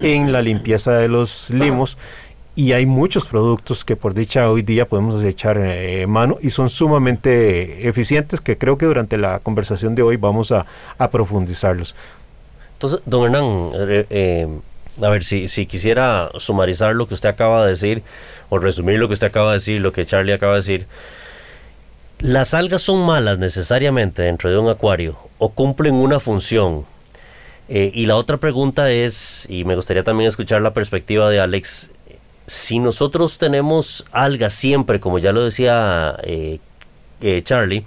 en 0.00 0.32
la 0.32 0.40
limpieza 0.40 0.92
de 0.92 1.08
los 1.08 1.50
limos. 1.50 1.98
Y 2.56 2.72
hay 2.72 2.86
muchos 2.86 3.26
productos 3.26 3.84
que 3.84 3.96
por 3.96 4.14
dicha 4.14 4.48
hoy 4.48 4.62
día 4.62 4.86
podemos 4.86 5.22
echar 5.24 5.58
eh, 5.58 6.06
mano 6.06 6.38
y 6.40 6.50
son 6.50 6.70
sumamente 6.70 7.88
eficientes 7.88 8.40
que 8.40 8.56
creo 8.56 8.78
que 8.78 8.86
durante 8.86 9.18
la 9.18 9.40
conversación 9.40 9.96
de 9.96 10.02
hoy 10.02 10.16
vamos 10.16 10.52
a, 10.52 10.64
profundizarlos. 11.10 11.96
Entonces, 12.74 13.00
don 13.06 13.24
Hernán, 13.24 13.70
eh, 13.74 14.06
eh, 14.08 14.48
a 15.02 15.08
ver, 15.08 15.24
si, 15.24 15.48
si 15.48 15.66
quisiera 15.66 16.30
sumarizar 16.38 16.94
lo 16.94 17.08
que 17.08 17.14
usted 17.14 17.28
acaba 17.28 17.64
de 17.64 17.70
decir 17.70 18.02
o 18.50 18.58
resumir 18.58 19.00
lo 19.00 19.08
que 19.08 19.14
usted 19.14 19.26
acaba 19.26 19.48
de 19.48 19.54
decir, 19.54 19.80
lo 19.80 19.92
que 19.92 20.06
Charlie 20.06 20.32
acaba 20.32 20.52
de 20.52 20.58
decir, 20.58 20.86
¿Las 22.20 22.54
algas 22.54 22.80
son 22.80 23.04
malas 23.04 23.38
necesariamente 23.38 24.22
dentro 24.22 24.48
de 24.48 24.56
un 24.56 24.70
acuario 24.70 25.18
o 25.38 25.50
cumplen 25.50 25.94
una 25.94 26.20
función? 26.20 26.86
Y 27.68 28.06
la 28.06 28.16
otra 28.16 28.36
pregunta 28.36 28.90
es, 28.90 29.46
y 29.50 29.64
me 29.64 29.74
gustaría 29.74 30.04
también 30.04 30.28
escuchar 30.28 30.62
la 30.62 30.72
perspectiva 30.72 31.28
de 31.28 31.40
Alex, 31.40 31.90
si 32.46 32.78
nosotros 32.78 33.38
tenemos 33.38 34.06
algas 34.12 34.52
siempre, 34.52 35.00
como 35.00 35.18
ya 35.18 35.32
lo 35.32 35.44
decía 35.44 36.16
eh, 36.22 36.58
eh, 37.20 37.42
Charlie, 37.42 37.84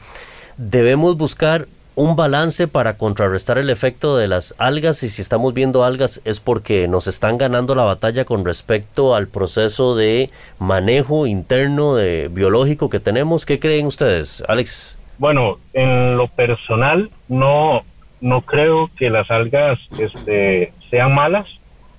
debemos 0.58 1.18
buscar 1.18 1.68
un 1.96 2.16
balance 2.16 2.68
para 2.68 2.96
contrarrestar 2.98 3.58
el 3.58 3.72
efecto 3.72 4.18
de 4.18 4.28
las 4.28 4.54
algas 4.60 5.02
y 5.02 5.10
si 5.10 5.24
estamos 5.24 5.56
viendo 5.56 5.84
algas 5.84 6.22
es 6.26 6.40
porque 6.40 6.88
nos 6.88 7.08
están 7.08 7.40
ganando 7.40 7.74
la 7.74 7.86
batalla 7.86 8.24
con 8.24 8.46
respecto 8.46 9.16
al 9.16 9.28
proceso 9.28 9.96
de 9.96 10.30
manejo 10.60 11.26
interno 11.26 11.96
de 11.96 12.30
biológico 12.32 12.92
que 12.92 13.00
tenemos. 13.00 13.48
¿Qué 13.48 13.60
creen 13.60 13.88
ustedes, 13.88 14.44
Alex? 14.48 15.00
Bueno, 15.18 15.58
en 15.74 16.18
lo 16.18 16.28
personal 16.28 17.10
no 17.28 17.84
no 18.22 18.42
creo 18.42 18.90
que 18.96 19.10
las 19.10 19.30
algas 19.30 19.80
este, 20.00 20.74
sean 20.90 21.14
malas 21.14 21.48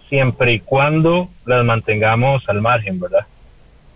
siempre 0.09 0.55
y 0.55 0.61
cuando 0.61 1.29
las 1.47 1.65
mantengamos 1.65 2.49
al 2.49 2.61
margen, 2.61 3.01
¿verdad? 3.01 3.27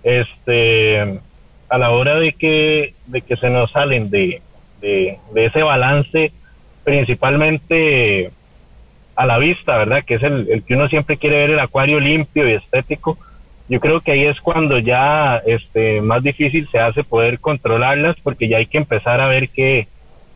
Este 0.02 1.20
a 1.68 1.78
la 1.78 1.90
hora 1.90 2.16
de 2.16 2.32
que 2.32 2.94
de 3.06 3.22
que 3.22 3.36
se 3.36 3.48
nos 3.48 3.70
salen 3.72 4.10
de 4.10 4.42
de, 4.82 5.18
ese 5.34 5.62
balance 5.62 6.32
principalmente 6.84 8.30
a 9.14 9.26
la 9.26 9.38
vista, 9.38 9.78
¿verdad? 9.78 10.04
Que 10.04 10.14
es 10.14 10.22
el, 10.22 10.64
que 10.66 10.74
uno 10.74 10.88
siempre 10.88 11.16
quiere 11.16 11.38
ver 11.38 11.50
el 11.50 11.60
acuario 11.60 12.00
limpio 12.00 12.48
y 12.48 12.54
estético. 12.54 13.18
Yo 13.68 13.80
creo 13.80 14.00
que 14.00 14.12
ahí 14.12 14.24
es 14.24 14.40
cuando 14.40 14.78
ya 14.78 15.40
este, 15.46 16.00
más 16.00 16.22
difícil 16.22 16.68
se 16.70 16.80
hace 16.80 17.04
poder 17.04 17.38
controlarlas 17.38 18.16
porque 18.22 18.48
ya 18.48 18.58
hay 18.58 18.66
que 18.66 18.78
empezar 18.78 19.20
a 19.20 19.28
ver 19.28 19.48
qué, 19.48 19.86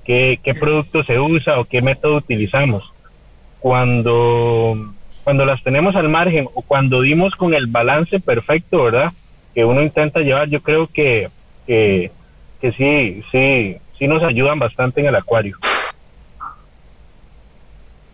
qué, 0.04 0.38
qué 0.42 0.54
producto 0.54 1.02
se 1.02 1.18
usa 1.18 1.58
o 1.58 1.64
qué 1.64 1.82
método 1.82 2.16
utilizamos. 2.16 2.84
Cuando, 3.58 4.94
cuando 5.26 5.44
las 5.44 5.60
tenemos 5.64 5.96
al 5.96 6.08
margen 6.08 6.48
o 6.54 6.62
cuando 6.62 7.00
dimos 7.00 7.34
con 7.34 7.52
el 7.52 7.66
balance 7.66 8.20
perfecto, 8.20 8.84
¿verdad? 8.84 9.12
Que 9.56 9.64
uno 9.64 9.82
intenta 9.82 10.20
llevar, 10.20 10.48
yo 10.48 10.62
creo 10.62 10.86
que, 10.86 11.30
que, 11.66 12.12
sí, 12.60 13.24
sí, 13.32 13.76
sí 13.98 14.06
nos 14.06 14.22
ayudan 14.22 14.60
bastante 14.60 15.00
en 15.00 15.08
el 15.08 15.16
acuario. 15.16 15.58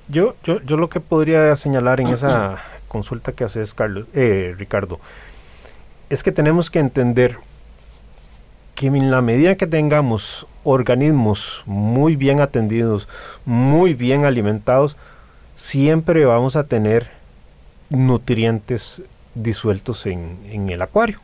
Yo, 0.09 0.37
yo, 0.43 0.63
yo 0.63 0.79
lo 0.79 0.89
que 0.89 1.01
podría 1.01 1.55
señalar 1.55 2.01
en 2.01 2.09
esa 2.09 2.63
consulta 2.89 3.33
que 3.33 3.45
haces, 3.45 3.75
Carlos, 3.75 4.07
eh, 4.15 4.55
Ricardo, 4.57 4.99
es 6.09 6.23
que 6.23 6.33
tenemos 6.33 6.71
que 6.71 6.79
entender 6.79 7.37
que 8.75 8.87
en 8.87 9.11
la 9.11 9.21
medida 9.21 9.57
que 9.57 9.67
tengamos 9.67 10.47
organismos 10.65 11.63
muy 11.67 12.17
bien 12.17 12.41
atendidos, 12.41 13.07
muy 13.45 13.93
bien 13.93 14.25
alimentados, 14.25 14.97
siempre 15.63 16.25
vamos 16.25 16.57
a 16.57 16.65
tener 16.65 17.09
nutrientes 17.89 19.01
disueltos 19.37 20.07
en, 20.07 20.69
el 20.69 20.83
acuario. 20.83 21.21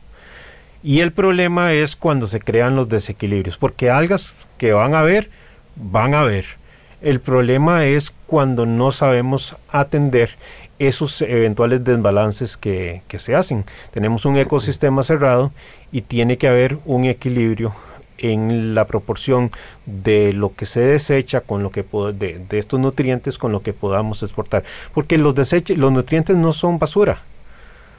Y 0.80 1.00
el 1.00 1.10
problema 1.10 1.72
es 1.72 1.96
cuando 1.96 2.28
se 2.28 2.38
crean 2.38 2.76
los 2.76 2.88
desequilibrios, 2.88 3.58
porque 3.58 3.90
algas 3.90 4.34
que 4.56 4.72
van 4.72 4.94
a 4.94 5.02
ver, 5.02 5.28
van 5.74 6.14
a 6.14 6.22
ver. 6.22 6.44
El 7.02 7.18
problema 7.18 7.84
es 7.86 8.12
cuando 8.28 8.64
no 8.64 8.92
sabemos 8.92 9.56
atender 9.72 10.30
esos 10.78 11.20
eventuales 11.20 11.82
desbalances 11.82 12.56
que, 12.56 13.02
se 13.18 13.34
hacen. 13.34 13.64
Tenemos 13.92 14.24
un 14.24 14.36
ecosistema 14.36 15.02
cerrado 15.02 15.50
y 15.90 16.02
tiene 16.02 16.38
que 16.38 16.46
haber 16.46 16.78
un 16.84 17.06
equilibrio 17.06 17.74
en 18.18 18.74
la 18.74 18.86
proporción 18.86 19.50
de 19.86 20.32
lo 20.32 20.54
que 20.54 20.66
se 20.66 20.80
desecha 20.80 21.40
con 21.40 21.62
lo 21.62 21.70
que 21.70 21.84
de, 22.12 22.58
estos 22.58 22.80
nutrientes 22.80 23.38
con 23.38 23.52
lo 23.52 23.62
que 23.62 23.72
podamos 23.72 24.22
exportar. 24.22 24.64
Porque 24.94 25.18
los, 25.18 25.34
los 25.34 25.92
nutrientes 25.92 26.36
no 26.36 26.52
son 26.52 26.78
basura, 26.78 27.22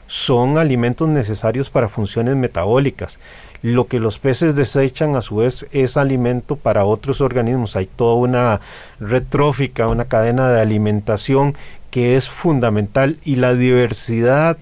son 0.08 0.58
alimentos 0.58 1.08
necesarios 1.08 1.70
para 1.70 1.88
funciones 1.88 2.36
metabólicas. 2.36 3.20
Lo 3.62 3.88
que 3.88 4.00
los 4.00 4.20
peces 4.20 4.56
desechan 4.56 5.16
a 5.16 5.22
su 5.22 5.38
vez 5.38 5.68
es 5.72 5.98
alimento 5.98 6.56
para 6.56 6.86
otros 6.86 7.20
organismos. 7.20 7.76
Hay 7.76 7.88
toda 7.88 8.16
una 8.16 8.62
retrófica, 9.00 9.88
una 9.88 10.06
cadena 10.06 10.50
de 10.50 10.62
alimentación 10.62 11.56
que 11.92 12.16
es 12.16 12.30
fundamental 12.30 13.18
y 13.26 13.36
la 13.36 13.54
diversidad 13.54 14.58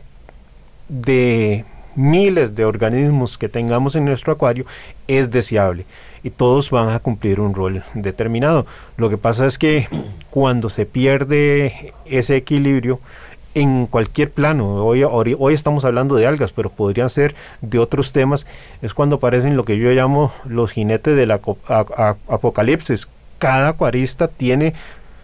de 0.90 1.66
miles 1.98 2.56
de 2.56 2.64
organismos 2.64 3.38
que 3.38 3.50
tengamos 3.50 3.96
en 3.96 4.06
nuestro 4.06 4.32
acuario 4.32 4.66
es 5.08 5.30
deseable 5.32 5.86
y 6.24 6.30
todos 6.30 6.70
van 6.72 6.90
a 6.90 7.00
cumplir 7.00 7.42
un 7.42 7.54
rol 7.54 7.84
determinado. 7.94 8.66
Lo 8.96 9.10
que 9.10 9.18
pasa 9.18 9.46
es 9.46 9.58
que 9.58 9.88
cuando 10.30 10.70
se 10.70 10.86
pierde 10.86 11.94
ese 12.06 12.38
equilibrio, 12.38 13.00
en 13.58 13.88
cualquier 13.88 14.30
plano. 14.30 14.86
Hoy, 14.86 15.04
hoy, 15.04 15.54
estamos 15.56 15.84
hablando 15.84 16.14
de 16.16 16.28
algas, 16.28 16.52
pero 16.52 16.70
podrían 16.70 17.10
ser 17.10 17.34
de 17.62 17.80
otros 17.80 18.12
temas. 18.14 18.46
Es 18.84 18.94
cuando 18.94 19.16
aparecen 19.16 19.58
lo 19.58 19.66
que 19.66 19.80
yo 19.80 19.90
llamo 19.90 20.32
los 20.46 20.70
jinetes 20.70 21.18
del 21.18 21.32
apocalipsis. 21.32 23.08
Cada 23.40 23.70
acuarista 23.70 24.28
tiene 24.28 24.76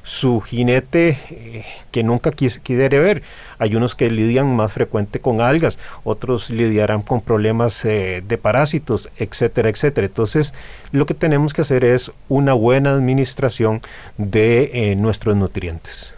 su 0.03 0.41
jinete 0.41 1.17
eh, 1.29 1.65
que 1.91 2.03
nunca 2.03 2.31
quiere 2.31 3.00
ver. 3.00 3.24
Hay 3.57 3.75
unos 3.75 3.95
que 3.95 4.12
lidian 4.12 4.53
más 4.55 4.74
frecuente 4.74 5.19
con 5.19 5.41
algas, 5.41 5.79
otros 6.03 6.50
lidiarán 6.50 7.01
con 7.01 7.22
problemas 7.22 7.83
eh, 7.86 8.22
de 8.25 8.38
parásitos, 8.38 9.10
etcétera, 9.17 9.69
etcétera. 9.69 10.05
Entonces, 10.05 10.53
lo 10.91 11.05
que 11.05 11.13
tenemos 11.13 11.53
que 11.53 11.62
hacer 11.62 11.86
es 11.86 12.12
una 12.27 12.53
buena 12.53 12.91
administración 12.91 13.81
de 14.17 14.72
eh, 14.74 14.95
nuestros 14.95 15.36
nutrientes. 15.36 16.13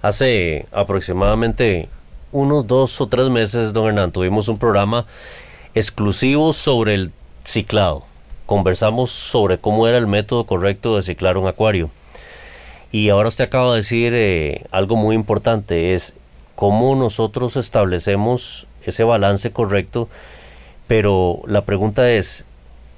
Hace 0.00 0.66
aproximadamente 0.72 1.88
unos 2.30 2.66
dos 2.66 3.00
o 3.00 3.08
tres 3.08 3.28
meses, 3.28 3.72
don 3.72 3.88
Hernán, 3.88 4.12
tuvimos 4.12 4.48
un 4.48 4.58
programa 4.58 5.06
exclusivo 5.74 6.52
sobre 6.52 6.94
el 6.94 7.12
ciclado. 7.44 8.04
Conversamos 8.46 9.10
sobre 9.10 9.58
cómo 9.58 9.86
era 9.88 9.98
el 9.98 10.06
método 10.06 10.44
correcto 10.44 10.96
de 10.96 11.02
ciclar 11.02 11.36
un 11.36 11.46
acuario. 11.46 11.90
Y 12.92 13.08
ahora 13.08 13.30
usted 13.30 13.44
acaba 13.44 13.70
de 13.70 13.76
decir 13.78 14.12
eh, 14.14 14.66
algo 14.70 14.96
muy 14.96 15.16
importante, 15.16 15.94
es 15.94 16.14
cómo 16.54 16.94
nosotros 16.94 17.56
establecemos 17.56 18.68
ese 18.84 19.02
balance 19.02 19.50
correcto, 19.50 20.10
pero 20.88 21.40
la 21.46 21.64
pregunta 21.64 22.10
es, 22.10 22.44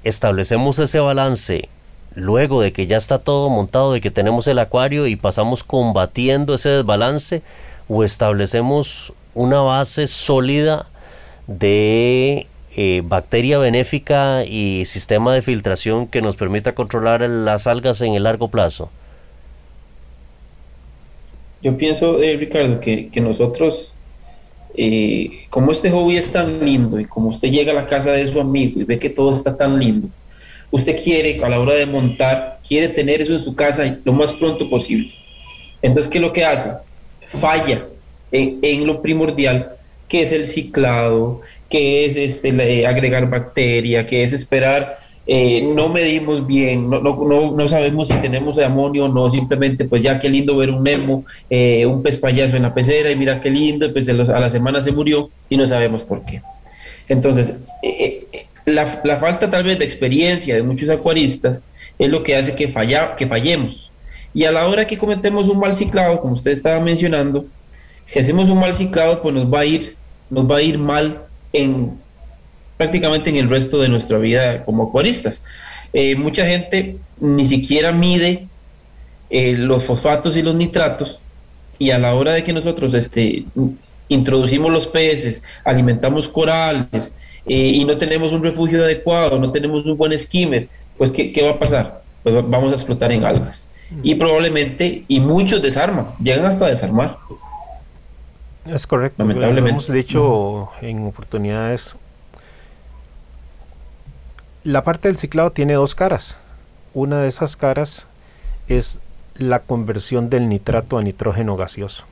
¿establecemos 0.03 0.79
ese 0.79 0.99
balance 0.99 1.69
luego 2.13 2.61
de 2.61 2.73
que 2.73 2.87
ya 2.87 2.97
está 2.97 3.19
todo 3.19 3.49
montado, 3.49 3.93
de 3.93 4.01
que 4.01 4.11
tenemos 4.11 4.47
el 4.49 4.59
acuario 4.59 5.07
y 5.07 5.15
pasamos 5.15 5.63
combatiendo 5.63 6.55
ese 6.55 6.69
desbalance 6.69 7.41
o 7.87 8.03
establecemos 8.03 9.13
una 9.33 9.61
base 9.61 10.07
sólida 10.07 10.87
de 11.47 12.47
eh, 12.75 13.01
bacteria 13.05 13.59
benéfica 13.59 14.43
y 14.43 14.83
sistema 14.83 15.33
de 15.33 15.41
filtración 15.41 16.07
que 16.07 16.21
nos 16.21 16.35
permita 16.35 16.75
controlar 16.75 17.21
las 17.21 17.65
algas 17.65 18.01
en 18.01 18.13
el 18.15 18.23
largo 18.23 18.49
plazo? 18.49 18.89
Yo 21.61 21.77
pienso, 21.77 22.21
eh, 22.21 22.37
Ricardo, 22.37 22.79
que, 22.79 23.09
nosotros, 23.21 23.93
eh, 24.75 25.45
como 25.49 25.71
este 25.71 25.89
hobby 25.89 26.17
es 26.17 26.31
tan 26.31 26.63
lindo 26.63 26.99
y 26.99 27.05
como 27.05 27.29
usted 27.29 27.49
llega 27.49 27.71
a 27.71 27.75
la 27.75 27.85
casa 27.85 28.11
de 28.11 28.27
su 28.27 28.39
amigo 28.39 28.81
y 28.81 28.83
ve 28.83 28.99
que 28.99 29.09
todo 29.09 29.31
está 29.31 29.55
tan 29.55 29.79
lindo, 29.79 30.09
usted 30.71 31.01
quiere 31.01 31.43
a 31.43 31.49
la 31.49 31.59
hora 31.59 31.73
de 31.73 31.85
montar, 31.85 32.59
quiere 32.67 32.89
tener 32.89 33.21
eso 33.21 33.33
en 33.33 33.39
su 33.39 33.55
casa 33.55 33.99
lo 34.03 34.13
más 34.13 34.33
pronto 34.33 34.69
posible. 34.69 35.13
Entonces, 35.81 36.11
¿qué 36.11 36.17
es 36.17 36.21
lo 36.21 36.33
que 36.33 36.45
hace? 36.45 36.71
Falla 37.23 37.87
en, 38.31 38.85
lo 38.85 39.01
primordial, 39.01 39.71
que 40.07 40.21
es 40.21 40.31
el 40.31 40.45
ciclado, 40.45 41.41
que 41.69 42.05
es 42.05 42.15
este, 42.15 42.85
agregar 42.85 43.29
bacteria, 43.29 44.05
que 44.05 44.23
es 44.23 44.33
esperar 44.33 44.99
eh, 45.27 45.61
no 45.73 45.89
medimos 45.89 46.45
bien, 46.45 46.87
no, 46.89 46.99
no, 47.01 47.51
no, 47.51 47.67
sabemos 47.67 48.09
si 48.09 48.13
tenemos 48.15 48.59
amonio 48.59 49.05
o 49.05 49.07
no, 49.07 49.29
simplemente 49.29 49.85
pues 49.85 50.03
ya 50.03 50.19
qué 50.19 50.29
lindo 50.29 50.55
ver 50.55 50.69
un 50.69 50.83
Nemo, 50.83 51.25
eh, 51.49 51.85
un 51.85 52.03
pez 52.03 52.17
payaso 52.17 52.55
en 52.55 52.63
la 52.63 52.73
pecera 52.73 53.09
y 53.09 53.15
mira 53.15 53.41
qué 53.41 53.49
lindo, 53.49 53.91
pues 53.91 54.07
a 54.07 54.13
la 54.13 54.49
semana 54.49 54.81
se 54.81 54.91
murió 54.91 55.31
y 55.49 55.57
no 55.57 55.65
sabemos 55.65 56.03
por 56.03 56.23
qué. 56.25 56.41
Entonces, 57.07 57.55
eh, 57.81 58.47
la, 58.65 58.85
falta 58.85 59.49
tal 59.49 59.63
vez 59.63 59.79
de 59.79 59.85
experiencia 59.85 60.55
de 60.55 60.63
muchos 60.63 60.89
acuaristas 60.89 61.63
es 61.97 62.11
lo 62.11 62.23
que 62.23 62.35
hace 62.35 62.55
que, 62.55 62.67
falla, 62.67 63.15
que 63.15 63.27
fallemos. 63.27 63.91
Y 64.33 64.43
a 64.45 64.51
la 64.51 64.67
hora 64.67 64.85
que 64.85 64.97
cometemos 64.97 65.47
un 65.47 65.59
mal 65.59 65.73
ciclado, 65.73 66.19
como 66.21 66.33
usted 66.33 66.51
estaba 66.51 66.79
mencionando, 66.79 67.45
si 68.05 68.19
hacemos 68.19 68.49
un 68.49 68.59
mal 68.59 68.73
ciclado, 68.73 69.21
pues 69.21 69.33
nos 69.33 69.51
va 69.51 69.61
a 69.61 69.65
ir, 69.65 69.95
nos 70.29 70.49
va 70.49 70.57
a 70.57 70.61
ir 70.61 70.77
mal 70.77 71.23
en 71.53 71.97
prácticamente 72.77 73.29
en 73.29 73.37
el 73.37 73.49
resto 73.49 73.79
de 73.79 73.89
nuestra 73.89 74.17
vida 74.17 74.63
como 74.63 74.83
acuaristas. 74.83 75.43
Eh, 75.93 76.15
mucha 76.15 76.45
gente 76.45 76.97
ni 77.19 77.45
siquiera 77.45 77.91
mide 77.91 78.47
eh, 79.29 79.55
los 79.57 79.83
fosfatos 79.83 80.35
y 80.35 80.41
los 80.41 80.55
nitratos 80.55 81.19
y 81.79 81.91
a 81.91 81.99
la 81.99 82.13
hora 82.15 82.33
de 82.33 82.43
que 82.43 82.53
nosotros 82.53 82.93
este, 82.93 83.45
introducimos 84.07 84.71
los 84.71 84.87
peces, 84.87 85.43
alimentamos 85.63 86.29
corales, 86.29 87.13
eh, 87.45 87.71
y 87.75 87.85
no 87.85 87.97
tenemos 87.97 88.33
un 88.33 88.43
refugio 88.43 88.83
adecuado, 88.83 89.39
no 89.39 89.51
tenemos 89.51 89.85
un 89.85 89.97
buen 89.97 90.17
skimmer, 90.17 90.67
pues 90.97 91.11
¿qué, 91.11 91.41
va 91.43 91.51
a 91.51 91.59
pasar? 91.59 92.01
Pues 92.23 92.35
vamos 92.35 92.71
a 92.71 92.75
explotar 92.75 93.11
en 93.11 93.23
algas. 93.23 93.67
Y 94.01 94.15
probablemente, 94.15 95.03
y 95.07 95.19
muchos 95.19 95.61
desarman, 95.61 96.07
llegan 96.21 96.45
hasta 96.45 96.65
a 96.65 96.69
desarmar. 96.69 97.17
Es 98.65 98.87
correcto. 98.87 99.21
Lamentablemente. 99.21 99.69
hemos 99.69 99.91
dicho 99.91 100.69
en 100.81 101.05
oportunidades. 101.05 101.95
La 104.65 104.83
parte 104.83 105.07
del 105.07 105.15
ciclado 105.15 105.51
tiene 105.51 105.75
dos 105.75 105.95
caras. 105.95 106.35
Una 106.93 107.21
de 107.21 107.29
esas 107.29 107.55
caras 107.55 108.07
es 108.67 108.97
la 109.35 109.59
conversión 109.59 110.29
del 110.29 110.49
nitrato 110.49 110.97
a 110.97 111.03
nitrógeno 111.03 111.55
gaseoso 111.55 112.05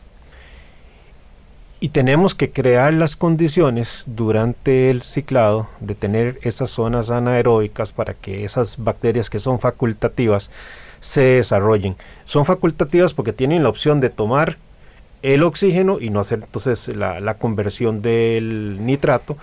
y 1.83 1.89
tenemos 1.89 2.33
que 2.33 2.49
crear 2.49 2.93
las 2.93 3.17
condiciones 3.17 4.03
durante 4.05 4.89
el 4.89 5.01
ciclado 5.01 5.67
de 5.81 5.95
tener 5.95 6.39
esas 6.43 6.69
zonas 6.69 7.09
anaeróbicas 7.09 7.91
para 7.91 8.13
que 8.13 8.45
esas 8.45 8.81
bacterias 8.81 9.29
que 9.29 9.39
son 9.39 9.59
facultativas 9.59 10.49
se 11.01 11.21
desarrollen. 11.21 11.97
Son 12.23 12.45
facultativas 12.45 13.13
porque 13.13 13.33
tienen 13.33 13.63
la 13.63 13.69
opción 13.69 13.99
de 13.99 14.09
tomar 14.09 14.57
el 15.23 15.43
oxígeno 15.43 15.99
y 15.99 16.09
no 16.09 16.21
hacer 16.21 16.39
entonces 16.43 16.87
la, 16.95 17.19
la 17.19 17.33
conversión 17.33 18.01
del 18.01 18.85
nitrato 18.85 19.35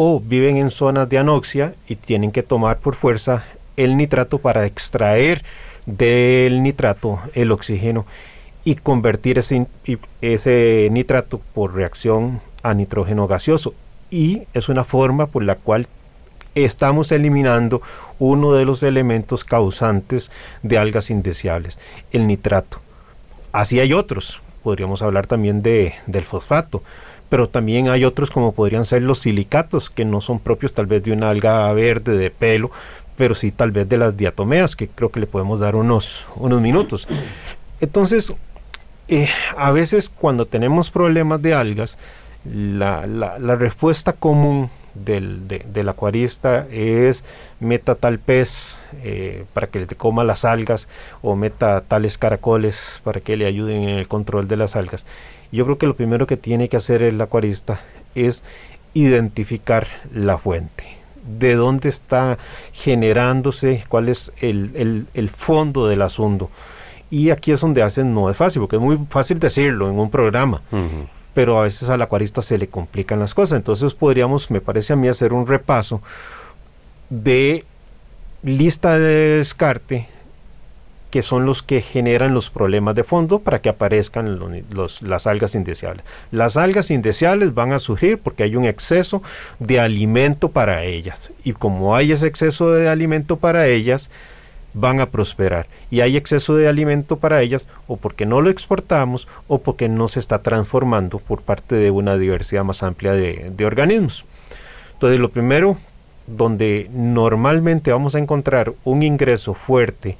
o 0.00 0.20
viven 0.20 0.58
en 0.58 0.70
zonas 0.70 1.08
de 1.08 1.18
anoxia 1.18 1.74
y 1.88 1.96
tienen 1.96 2.30
que 2.30 2.44
tomar 2.44 2.78
por 2.78 2.94
fuerza 2.94 3.46
el 3.76 3.96
nitrato 3.96 4.38
para 4.38 4.64
extraer 4.64 5.42
del 5.86 6.62
nitrato 6.62 7.18
el 7.34 7.50
oxígeno 7.50 8.06
y 8.62 8.76
convertir 8.76 9.40
ese, 9.40 9.66
ese 10.20 10.86
nitrato 10.92 11.40
por 11.52 11.74
reacción 11.74 12.40
a 12.62 12.74
nitrógeno 12.74 13.26
gaseoso. 13.26 13.74
Y 14.08 14.44
es 14.54 14.68
una 14.68 14.84
forma 14.84 15.26
por 15.26 15.42
la 15.42 15.56
cual 15.56 15.88
estamos 16.54 17.10
eliminando 17.10 17.82
uno 18.20 18.52
de 18.52 18.66
los 18.66 18.84
elementos 18.84 19.42
causantes 19.42 20.30
de 20.62 20.78
algas 20.78 21.10
indeseables, 21.10 21.80
el 22.12 22.28
nitrato. 22.28 22.78
Así 23.50 23.80
hay 23.80 23.94
otros, 23.94 24.40
podríamos 24.62 25.02
hablar 25.02 25.26
también 25.26 25.60
de, 25.60 25.94
del 26.06 26.24
fosfato, 26.24 26.84
pero 27.28 27.48
también 27.48 27.88
hay 27.88 28.04
otros 28.04 28.30
como 28.30 28.52
podrían 28.52 28.84
ser 28.84 29.02
los 29.02 29.20
silicatos, 29.20 29.90
que 29.90 30.04
no 30.04 30.20
son 30.20 30.38
propios 30.38 30.72
tal 30.72 30.86
vez 30.86 31.02
de 31.02 31.12
una 31.12 31.30
alga 31.30 31.72
verde 31.72 32.16
de 32.16 32.30
pelo, 32.30 32.70
pero 33.16 33.34
sí 33.34 33.50
tal 33.50 33.70
vez 33.70 33.88
de 33.88 33.98
las 33.98 34.16
diatomeas, 34.16 34.76
que 34.76 34.88
creo 34.88 35.10
que 35.10 35.20
le 35.20 35.26
podemos 35.26 35.60
dar 35.60 35.76
unos, 35.76 36.26
unos 36.36 36.60
minutos. 36.60 37.06
Entonces, 37.80 38.32
eh, 39.08 39.28
a 39.56 39.72
veces 39.72 40.08
cuando 40.08 40.46
tenemos 40.46 40.90
problemas 40.90 41.42
de 41.42 41.54
algas, 41.54 41.98
la, 42.44 43.56
respuesta 43.56 44.12
común 44.12 44.70
del, 44.94 45.88
acuarista 45.88 46.66
es 46.70 47.24
meta 47.60 47.94
tal 47.94 48.18
pez 48.18 48.76
eh, 49.02 49.44
para 49.52 49.68
que 49.68 49.80
le 49.80 49.86
coma 49.86 50.24
las 50.24 50.44
algas 50.44 50.88
o 51.22 51.36
meta 51.36 51.82
tales 51.82 52.18
caracoles 52.18 53.00
para 53.04 53.20
que 53.20 53.36
le 53.36 53.46
ayuden 53.46 53.84
en 53.84 53.98
el 53.98 54.08
control 54.08 54.48
de 54.48 54.56
las 54.56 54.76
algas. 54.76 55.06
Yo 55.52 55.64
creo 55.64 55.78
que 55.78 55.86
lo 55.86 55.94
primero 55.94 56.26
que 56.26 56.36
tiene 56.36 56.68
que 56.68 56.76
hacer 56.76 57.02
el 57.02 57.20
acuarista 57.20 57.80
es 58.14 58.42
identificar 58.94 59.86
la 60.12 60.38
fuente 60.38 60.98
de 61.38 61.54
dónde 61.54 61.88
está 61.88 62.38
generándose, 62.72 63.84
cuál 63.88 64.08
es 64.08 64.32
el, 64.40 65.06
el 65.12 65.28
fondo 65.28 65.86
del 65.86 66.02
asunto. 66.02 66.50
Y 67.10 67.30
aquí 67.30 67.52
es 67.52 67.60
donde 67.60 67.82
hacen, 67.82 68.14
no 68.14 68.28
es 68.28 68.36
fácil, 68.36 68.60
porque 68.60 68.76
es 68.76 68.82
muy 68.82 68.98
fácil 69.08 69.38
decirlo 69.38 69.90
en 69.90 69.98
un 69.98 70.10
programa, 70.10 70.60
pero 71.34 71.58
a 71.58 71.64
veces 71.64 71.88
al 71.88 72.02
acuarista 72.02 72.42
se 72.42 72.58
le 72.58 72.68
complican 72.68 73.20
las 73.20 73.34
cosas. 73.34 73.56
Entonces 73.56 73.94
podríamos, 73.94 74.50
me 74.50 74.60
parece 74.60 74.92
a 74.92 74.96
mí, 74.96 75.08
hacer 75.08 75.32
un 75.32 75.46
repaso 75.46 76.02
de 77.10 77.64
lista 78.42 78.98
de 78.98 79.38
descarte 79.38 80.08
que 81.10 81.22
son 81.22 81.46
los 81.46 81.62
que 81.62 81.80
generan 81.80 82.34
los 82.34 82.50
problemas 82.50 82.94
de 82.94 83.02
fondo 83.02 83.38
para 83.38 83.62
que 83.62 83.70
aparezcan 83.70 84.38
las 85.00 85.26
algas 85.26 85.54
indeseables. 85.54 86.04
Las 86.30 86.56
algas 86.56 86.90
indeseables 86.90 87.54
van 87.54 87.72
a 87.72 87.78
surgir 87.78 88.18
porque 88.18 88.42
hay 88.42 88.56
un 88.56 88.66
exceso 88.66 89.22
de 89.58 89.80
alimento 89.80 90.50
para 90.50 90.84
ellas. 90.84 91.30
Y 91.44 91.54
como 91.54 91.96
hay 91.96 92.12
ese 92.12 92.26
exceso 92.26 92.72
de 92.72 92.88
alimento 92.88 93.36
para 93.38 93.68
ellas, 93.68 94.10
van 94.74 95.00
a 95.00 95.10
prosperar. 95.10 95.66
Y 95.90 96.00
hay 96.00 96.16
exceso 96.16 96.54
de 96.54 96.68
alimento 96.68 97.16
para 97.16 97.42
ellas 97.42 97.66
o 97.86 97.96
porque 97.96 98.26
no 98.26 98.40
lo 98.40 98.50
exportamos 98.50 99.28
o 99.46 99.58
porque 99.58 99.88
no 99.88 100.08
se 100.08 100.20
está 100.20 100.42
transformando 100.42 101.18
por 101.18 101.42
parte 101.42 101.74
de 101.74 101.90
una 101.90 102.16
diversidad 102.16 102.64
más 102.64 102.82
amplia 102.82 103.12
de, 103.12 103.50
de 103.54 103.66
organismos. 103.66 104.24
Entonces 104.94 105.20
lo 105.20 105.30
primero, 105.30 105.78
donde 106.26 106.88
normalmente 106.92 107.92
vamos 107.92 108.14
a 108.14 108.18
encontrar 108.18 108.72
un 108.84 109.02
ingreso 109.02 109.54
fuerte, 109.54 110.16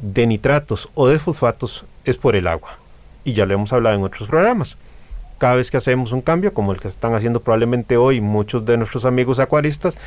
de 0.00 0.26
nitratos 0.26 0.88
o 0.94 1.08
de 1.08 1.18
fosfatos 1.18 1.84
es 2.04 2.16
por 2.16 2.36
el 2.36 2.46
agua. 2.46 2.78
Y 3.24 3.32
ya 3.32 3.46
lo 3.46 3.54
hemos 3.54 3.72
hablado 3.72 3.96
en 3.96 4.02
otros 4.02 4.28
programas. 4.28 4.76
Cada 5.38 5.56
vez 5.56 5.70
que 5.70 5.76
hacemos 5.76 6.12
un 6.12 6.22
cambio, 6.22 6.54
como 6.54 6.72
el 6.72 6.80
que 6.80 6.88
están 6.88 7.14
haciendo 7.14 7.40
probablemente 7.40 7.96
hoy 7.96 8.20
muchos 8.20 8.64
de 8.64 8.76
nuestros 8.76 9.04
amigos 9.04 9.38
acuaristas, 9.38 9.98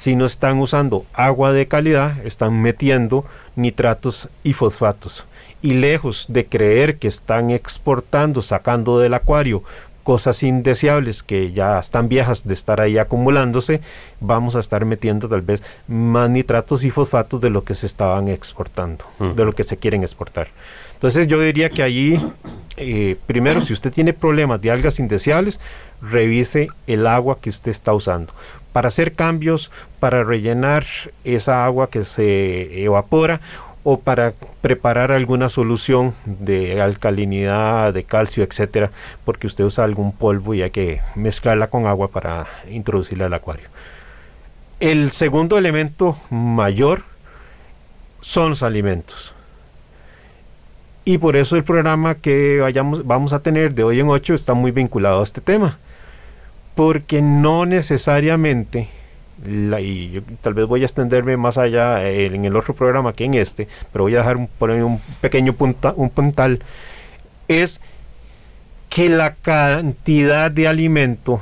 si 0.00 0.16
no 0.16 0.24
están 0.24 0.60
usando 0.60 1.04
agua 1.12 1.52
de 1.52 1.68
calidad, 1.68 2.24
están 2.24 2.62
metiendo 2.62 3.26
nitratos 3.54 4.30
y 4.42 4.54
fosfatos. 4.54 5.26
Y 5.60 5.74
lejos 5.74 6.24
de 6.30 6.46
creer 6.46 6.96
que 6.96 7.06
están 7.06 7.50
exportando, 7.50 8.40
sacando 8.40 8.98
del 8.98 9.12
acuario 9.12 9.62
cosas 10.02 10.42
indeseables 10.42 11.22
que 11.22 11.52
ya 11.52 11.78
están 11.78 12.08
viejas 12.08 12.46
de 12.46 12.54
estar 12.54 12.80
ahí 12.80 12.96
acumulándose, 12.96 13.82
vamos 14.20 14.56
a 14.56 14.60
estar 14.60 14.86
metiendo 14.86 15.28
tal 15.28 15.42
vez 15.42 15.62
más 15.86 16.30
nitratos 16.30 16.82
y 16.82 16.90
fosfatos 16.90 17.38
de 17.42 17.50
lo 17.50 17.64
que 17.64 17.74
se 17.74 17.84
estaban 17.84 18.28
exportando, 18.28 19.04
de 19.18 19.44
lo 19.44 19.54
que 19.54 19.64
se 19.64 19.76
quieren 19.76 20.02
exportar. 20.02 20.48
Entonces 20.94 21.26
yo 21.28 21.38
diría 21.40 21.68
que 21.68 21.82
allí, 21.82 22.18
eh, 22.78 23.16
primero, 23.26 23.60
si 23.60 23.74
usted 23.74 23.92
tiene 23.92 24.14
problemas 24.14 24.62
de 24.62 24.70
algas 24.70 24.98
indeseables, 24.98 25.60
revise 26.02 26.68
el 26.86 27.06
agua 27.06 27.38
que 27.40 27.50
usted 27.50 27.70
está 27.70 27.92
usando. 27.92 28.32
Para 28.72 28.88
hacer 28.88 29.14
cambios, 29.14 29.70
para 29.98 30.24
rellenar 30.24 30.84
esa 31.24 31.64
agua 31.64 31.90
que 31.90 32.04
se 32.04 32.84
evapora, 32.84 33.40
o 33.82 34.00
para 34.00 34.34
preparar 34.60 35.10
alguna 35.10 35.48
solución 35.48 36.14
de 36.26 36.80
alcalinidad, 36.80 37.94
de 37.94 38.04
calcio, 38.04 38.44
etcétera, 38.44 38.90
porque 39.24 39.46
usted 39.46 39.64
usa 39.64 39.84
algún 39.84 40.12
polvo 40.12 40.54
y 40.54 40.62
hay 40.62 40.70
que 40.70 41.00
mezclarla 41.14 41.68
con 41.68 41.86
agua 41.86 42.08
para 42.08 42.46
introducirla 42.70 43.26
al 43.26 43.34
acuario. 43.34 43.68
El 44.80 45.12
segundo 45.12 45.56
elemento 45.56 46.16
mayor 46.30 47.04
son 48.20 48.50
los 48.50 48.62
alimentos. 48.62 49.34
Y 51.04 51.16
por 51.18 51.36
eso 51.36 51.56
el 51.56 51.64
programa 51.64 52.16
que 52.16 52.60
vayamos, 52.60 53.06
vamos 53.06 53.32
a 53.32 53.42
tener 53.42 53.74
de 53.74 53.82
hoy 53.82 54.00
en 54.00 54.08
8 54.08 54.34
está 54.34 54.52
muy 54.52 54.70
vinculado 54.70 55.20
a 55.20 55.22
este 55.22 55.40
tema. 55.40 55.78
Porque 56.74 57.20
no 57.22 57.66
necesariamente 57.66 58.88
y 59.46 60.20
tal 60.42 60.54
vez 60.54 60.66
voy 60.66 60.82
a 60.82 60.84
extenderme 60.84 61.36
más 61.36 61.56
allá 61.56 62.04
eh, 62.04 62.26
en 62.26 62.44
el 62.44 62.56
otro 62.56 62.74
programa 62.74 63.14
que 63.14 63.24
en 63.24 63.34
este, 63.34 63.68
pero 63.92 64.04
voy 64.04 64.14
a 64.14 64.18
dejar 64.18 64.36
un, 64.36 64.48
un 64.60 65.00
pequeño 65.20 65.54
punta, 65.54 65.94
un 65.96 66.10
puntal, 66.10 66.62
es 67.48 67.80
que 68.90 69.08
la 69.08 69.34
cantidad 69.34 70.50
de 70.50 70.68
alimento 70.68 71.40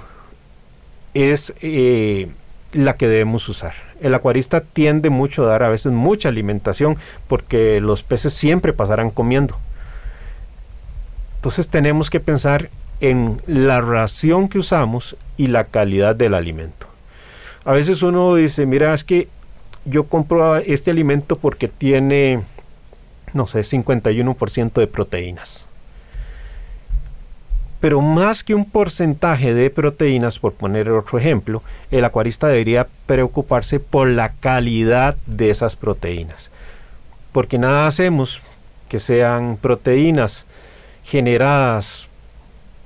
es 1.15 1.55
eh, 1.61 2.29
la 2.73 2.97
que 2.97 3.09
debemos 3.09 3.49
usar. 3.49 3.75
El 4.01 4.15
acuarista 4.15 4.61
tiende 4.61 5.11
mucho 5.11 5.43
a 5.43 5.49
dar 5.49 5.63
a 5.65 5.69
veces 5.69 5.91
mucha 5.91 6.29
alimentación 6.29 6.97
porque 7.27 7.81
los 7.81 8.03
peces 8.03 8.33
siempre 8.33 8.73
pasarán 8.73 9.11
comiendo. 9.11 9.59
Entonces 11.37 11.69
tenemos 11.69 12.11
que 12.11 12.21
pensar 12.21 12.71
en 13.01 13.41
la 13.47 13.81
ración 13.81 14.49
que 14.49 14.59
usamos 14.59 15.17
y 15.37 15.49
la 15.49 15.65
calidad 15.65 16.17
del 16.17 16.35
alimento. 16.35 16.87
A 17.65 17.73
veces 17.73 18.03
uno 18.03 18.35
dice, 18.35 18.67
mira, 18.67 18.95
es 18.95 19.05
que 19.05 19.29
yo 19.85 20.05
compro 20.05 20.57
este 20.57 20.91
alimento 20.91 21.37
porque 21.37 21.69
tiene, 21.69 22.43
no 23.33 23.47
sé, 23.47 23.61
51% 23.61 24.73
de 24.73 24.87
proteínas. 24.87 25.67
Pero 27.81 28.01
más 28.01 28.43
que 28.43 28.55
un 28.55 28.65
porcentaje 28.65 29.55
de 29.55 29.71
proteínas, 29.71 30.41
por 30.41 30.53
poner 30.53 30.91
otro 30.91 31.19
ejemplo, 31.19 31.63
el 31.93 32.05
acuarista 32.05 32.49
debería 32.49 32.89
preocuparse 33.07 33.79
por 33.79 34.09
la 34.09 34.31
calidad 34.31 35.17
de 35.27 35.51
esas 35.51 35.77
proteínas. 35.77 36.51
Porque 37.31 37.57
nada 37.57 37.87
hacemos 37.87 38.43
que 38.89 38.99
sean 38.99 39.59
proteínas 39.59 40.45
generadas 41.05 42.08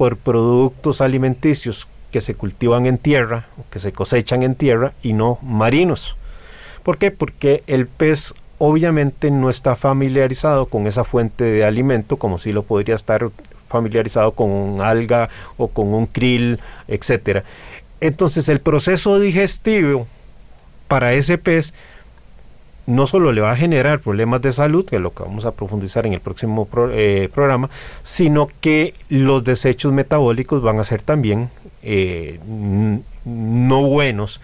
por 0.03 0.17
productos 0.17 1.01
alimenticios 1.01 1.87
que 2.11 2.21
se 2.21 2.35
cultivan 2.35 2.87
en 2.87 2.99
tierra, 2.99 3.47
que 3.71 3.79
se 3.79 3.93
cosechan 3.93 4.43
en 4.43 4.57
tierra 4.57 4.95
y 5.01 5.13
no 5.13 5.39
marinos. 5.43 6.17
¿Por 6.83 6.99
qué? 6.99 7.13
Porque 7.13 7.63
el 7.69 7.87
pez 7.87 8.35
obviamente 8.59 9.31
no 9.31 9.49
está 9.49 9.77
familiarizado 9.77 10.67
con 10.67 10.89
esa 10.89 11.05
fuente 11.05 11.45
de 11.45 11.65
alimento 11.65 12.17
como 12.17 12.39
si 12.39 12.51
lo 12.51 12.65
podría 12.65 12.97
estar 12.97 13.31
familiarizado 13.69 14.33
con 14.33 14.51
un 14.51 14.81
alga 14.81 15.29
o 15.57 15.69
con 15.69 15.95
un 15.95 16.07
krill, 16.07 16.59
etc. 16.89 17.45
Entonces 18.01 18.49
el 18.49 18.59
proceso 18.59 19.21
digestivo 19.21 20.09
para 20.89 21.15
ese 21.15 21.39
pez 21.39 21.75
no 22.87 23.07
solo 23.07 23.33
le 23.33 23.41
va 23.41 23.53
a 23.53 23.57
generar 23.57 24.01
problemas 24.01 24.43
de 24.43 24.53
salud, 24.53 24.85
que 24.85 24.97
es 24.97 25.03
lo 25.03 25.13
que 25.13 25.23
vamos 25.23 25.45
a 25.45 25.53
profundizar 25.53 26.07
en 26.07 26.15
el 26.15 26.21
próximo 26.21 26.69
eh, 26.91 27.29
programa, 27.33 27.71
sino 28.03 28.49
que 28.61 28.95
los 29.09 29.45
desechos 29.45 29.93
metabólicos 29.93 30.63
van 30.63 30.81
a 30.81 30.85
ser 30.85 31.03
también 31.03 31.51
eh, 31.83 32.41
no 33.25 33.83
buenos 33.83 34.41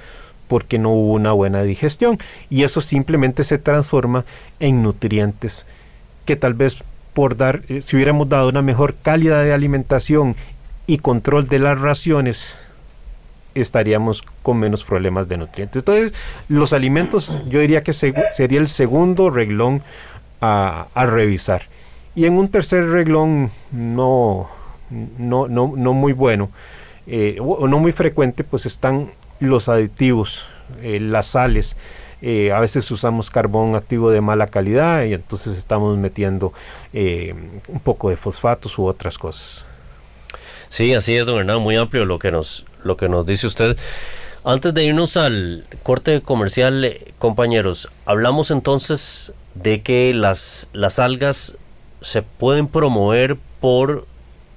porque 0.47 0.79
no 0.79 0.91
hubo 0.91 1.13
una 1.13 1.33
buena 1.33 1.63
digestión. 1.63 2.19
Y 2.49 2.63
eso 2.63 2.81
simplemente 2.81 3.45
se 3.45 3.59
transforma 3.59 4.25
en 4.61 4.83
nutrientes 4.83 5.67
que 6.25 6.37
tal 6.37 6.55
vez 6.55 6.83
por 7.15 7.37
dar, 7.37 7.63
eh, 7.69 7.83
si 7.83 7.97
hubiéramos 7.97 8.29
dado 8.29 8.49
una 8.49 8.63
mejor 8.63 8.95
calidad 8.95 9.43
de 9.43 9.53
alimentación 9.53 10.37
y 10.87 10.99
control 10.99 11.49
de 11.49 11.59
las 11.59 11.81
raciones, 11.81 12.57
estaríamos 13.61 14.23
con 14.43 14.59
menos 14.59 14.85
problemas 14.85 15.29
de 15.29 15.37
nutrientes. 15.37 15.81
Entonces, 15.83 16.13
los 16.49 16.73
alimentos 16.73 17.37
yo 17.49 17.61
diría 17.61 17.83
que 17.83 17.93
sería 17.93 18.61
el 18.61 18.69
segundo 18.69 19.31
reglón 19.31 19.83
a, 20.41 20.87
revisar. 20.95 21.63
Y 22.15 22.25
en 22.25 22.35
un 22.35 22.49
tercer 22.49 22.89
reglón 22.89 23.51
no, 23.71 24.49
no, 24.91 25.49
no, 25.49 25.73
no 25.77 25.93
muy 25.93 26.13
bueno, 26.13 26.51
eh, 27.07 27.39
o 27.41 27.67
no 27.69 27.79
muy 27.79 27.93
frecuente, 27.93 28.45
pues 28.45 28.67
están 28.67 29.11
los 29.41 29.69
aditivos, 29.69 30.47
eh, 30.83 31.01
las 31.01 31.27
sales. 31.29 31.77
Eh, 32.21 32.51
a 32.51 32.59
veces 32.59 32.91
usamos 32.91 33.31
carbón 33.31 33.77
activo 33.77 34.11
de 34.11 34.21
mala 34.21 34.49
calidad 34.49 35.05
y 35.05 35.15
entonces 35.15 35.57
estamos 35.57 35.97
metiendo 35.97 36.53
un 36.93 37.81
poco 37.85 38.11
de 38.11 38.17
fosfatos 38.17 38.77
u 38.79 38.87
otras 38.87 39.17
cosas. 39.19 39.68
Sí, 40.69 40.95
así 40.95 41.17
es, 41.17 41.27
don 41.27 41.39
Hernán, 41.39 41.61
muy 41.61 41.77
amplio 41.77 42.05
lo 42.05 42.19
que 42.19 42.31
nos, 42.31 42.65
lo 42.85 42.97
que 42.97 43.09
nos 43.09 43.27
dice 43.27 43.47
usted. 43.47 43.77
Antes 44.45 44.73
de 44.73 44.85
irnos 44.85 45.17
al 45.17 45.65
corte 45.83 46.21
comercial, 46.23 46.99
compañeros, 47.19 47.89
hablamos 48.07 48.51
entonces 48.51 49.33
de 49.55 49.83
que 49.83 50.15
las, 50.15 50.69
las 50.73 50.99
algas 50.99 51.57
se 52.01 52.23
pueden 52.23 52.69
promover 52.69 53.37
por 53.61 54.07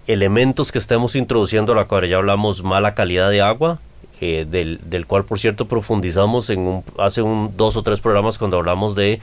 elementos 0.08 0.71
que 0.71 0.78
estemos 0.80 1.15
introduciendo 1.15 1.74
a 1.74 1.76
la 1.76 1.82
acuario. 1.84 2.10
Ya 2.10 2.17
hablamos 2.17 2.63
mala 2.63 2.93
calidad 2.93 3.30
de 3.30 3.41
agua, 3.41 3.80
eh, 4.21 4.45
del, 4.49 4.79
del, 4.86 5.05
cual 5.05 5.25
por 5.25 5.39
cierto 5.39 5.67
profundizamos 5.67 6.49
en 6.49 6.60
un, 6.62 6.84
hace 6.97 7.21
un, 7.21 7.55
dos 7.57 7.75
o 7.75 7.84
tres 7.84 7.99
programas 7.99 8.38
cuando 8.38 8.57
hablamos 8.57 8.95
de 8.95 9.19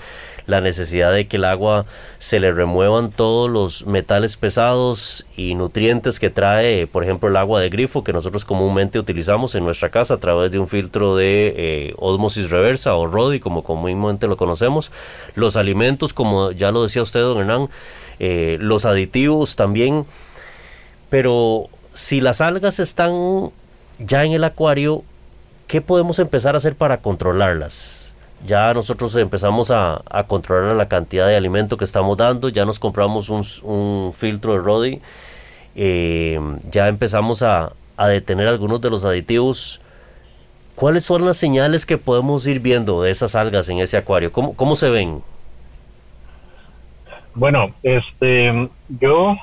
la 0.47 0.61
necesidad 0.61 1.13
de 1.13 1.27
que 1.27 1.37
el 1.37 1.45
agua 1.45 1.87
se 2.19 2.41
le 2.41 2.53
remuevan 2.53 3.11
todos 3.11 3.51
los 3.51 3.87
metales 3.87 4.37
pesados 4.37 5.27
y 5.37 5.55
nutrientes 5.55 6.19
que 6.19 6.31
trae, 6.31 6.87
por 6.87 7.05
ejemplo, 7.05 7.29
el 7.29 7.37
agua 7.37 7.61
de 7.61 7.69
grifo 7.69 8.05
que 8.05 8.13
nosotros 8.13 8.45
comúnmente 8.45 8.99
utilizamos 8.99 9.55
en 9.55 9.65
nuestra 9.65 9.91
casa 9.91 10.15
a 10.15 10.19
través 10.19 10.51
de 10.51 10.59
un 10.59 10.69
filtro 10.69 11.17
de 11.17 11.55
eh, 11.57 11.95
osmosis 11.99 12.51
reversa 12.51 12.95
o 12.95 13.07
RODI, 13.07 13.41
como 13.41 13.63
comúnmente 13.63 14.27
lo 14.27 14.37
conocemos. 14.37 14.91
Los 15.35 15.57
alimentos, 15.57 16.15
como 16.15 16.53
ya 16.53 16.73
lo 16.73 16.83
decía 16.83 17.03
usted, 17.03 17.21
don 17.21 17.39
Hernán, 17.39 17.69
eh, 18.19 18.57
los 18.61 18.85
aditivos 18.85 19.55
también 19.55 20.07
pero 21.09 21.69
si 21.93 22.21
las 22.21 22.41
algas 22.41 22.79
están 22.79 23.51
ya 23.99 24.25
en 24.25 24.33
el 24.33 24.45
acuario, 24.45 25.03
¿qué 25.67 25.81
podemos 25.81 26.19
empezar 26.19 26.55
a 26.55 26.59
hacer 26.59 26.75
para 26.75 26.99
controlarlas? 26.99 28.15
Ya 28.47 28.73
nosotros 28.73 29.17
empezamos 29.17 29.71
a, 29.71 30.03
controlar 30.29 30.77
la 30.77 30.89
cantidad 30.89 31.27
de 31.27 31.37
alimento 31.37 31.77
que 31.77 31.85
estamos 31.85 32.17
dando, 32.17 32.49
ya 32.49 32.65
nos 32.65 32.79
compramos 32.79 33.29
un, 33.31 34.13
filtro 34.13 34.53
de 34.53 34.59
Rodi, 34.59 35.01
eh, 35.75 36.39
ya 36.71 36.89
empezamos 36.89 37.43
a, 37.43 37.73
detener 37.99 38.47
algunos 38.47 38.81
de 38.81 38.91
los 38.91 39.05
aditivos. 39.05 39.81
¿Cuáles 40.77 41.05
son 41.05 41.25
las 41.25 41.37
señales 41.37 41.85
que 41.85 41.99
podemos 41.99 42.47
ir 42.47 42.61
viendo 42.61 43.03
de 43.03 43.11
esas 43.11 43.35
algas 43.35 43.69
en 43.69 43.79
ese 43.79 43.97
acuario? 43.97 44.31
¿Cómo, 44.31 44.55
cómo 44.55 44.77
se 44.77 44.89
ven? 44.89 45.21
Bueno, 47.35 47.73
este, 47.83 48.69
yo 49.01 49.37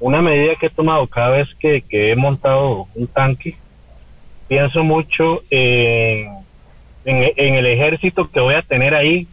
una 0.00 0.22
medida 0.22 0.56
que 0.56 0.66
he 0.66 0.70
tomado 0.70 1.06
cada 1.06 1.30
vez 1.30 1.48
que, 1.60 1.84
he 1.90 2.16
montado 2.16 2.88
un 2.94 3.06
tanque, 3.06 3.56
pienso 4.50 4.82
mucho 4.82 5.42
en, 5.48 6.42
el 7.04 7.66
ejército 7.66 8.28
que 8.28 8.40
voy 8.40 8.54
a 8.56 8.62
tener 8.62 8.96
ahí 8.96 9.28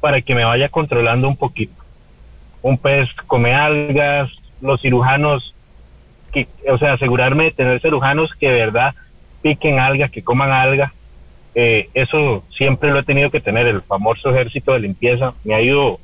para 0.00 0.20
que 0.20 0.34
me 0.34 0.44
vaya 0.44 0.68
controlando 0.68 1.28
un 1.28 1.36
poquito. 1.36 1.72
Un 2.60 2.76
pez 2.76 3.08
come 3.26 3.54
algas, 3.54 4.30
los 4.60 4.82
cirujanos, 4.82 5.54
o 6.70 6.76
sea, 6.76 6.92
asegurarme 6.92 7.44
de 7.44 7.50
tener 7.52 7.80
cirujanos 7.80 8.34
que 8.34 8.50
de 8.50 8.60
verdad 8.60 8.94
piquen 9.40 9.78
algas, 9.78 10.10
que 10.10 10.22
coman 10.22 10.52
algas. 10.52 10.92
Eh, 11.54 11.88
eso 11.94 12.44
siempre 12.54 12.90
lo 12.90 12.98
he 12.98 13.02
tenido 13.02 13.30
que 13.30 13.40
tener, 13.40 13.66
el 13.66 13.80
famoso 13.80 14.28
ejército 14.28 14.74
de 14.74 14.80
limpieza. 14.80 15.32
Me 15.42 15.54
ha 15.54 15.62
ido, 15.62 15.98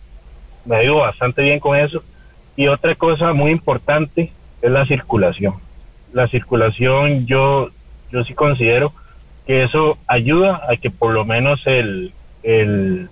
me 0.64 0.76
ha 0.76 0.82
ido 0.82 0.96
bastante 0.96 1.42
bien 1.42 1.60
con 1.60 1.76
eso 1.76 2.02
y 2.56 2.68
otra 2.68 2.94
cosa 2.94 3.34
muy 3.34 3.50
importante 3.50 4.32
es 4.62 4.70
la 4.70 4.86
circulación. 4.86 5.56
La 6.14 6.26
circulación 6.28 7.26
yo, 7.26 7.68
yo 8.16 8.24
sí 8.24 8.35
considero 8.35 8.92
que 9.46 9.62
eso 9.62 9.98
ayuda 10.07 10.62
a 10.68 10.76
que 10.76 10.90
por 10.90 11.12
lo 11.12 11.24
menos 11.24 11.61
el, 11.66 12.12
el, 12.42 13.09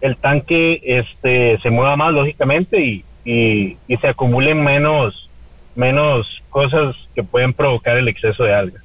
el 0.00 0.16
tanque 0.16 0.80
este, 0.84 1.58
se 1.60 1.70
mueva 1.70 1.96
más 1.96 2.12
lógicamente 2.12 2.80
y, 2.80 3.04
y, 3.24 3.76
y 3.88 3.96
se 3.96 4.08
acumulen 4.08 4.62
menos, 4.62 5.28
menos 5.74 6.26
cosas 6.50 6.94
que 7.14 7.22
pueden 7.24 7.52
provocar 7.52 7.96
el 7.96 8.08
exceso 8.08 8.44
de 8.44 8.54
algas. 8.54 8.82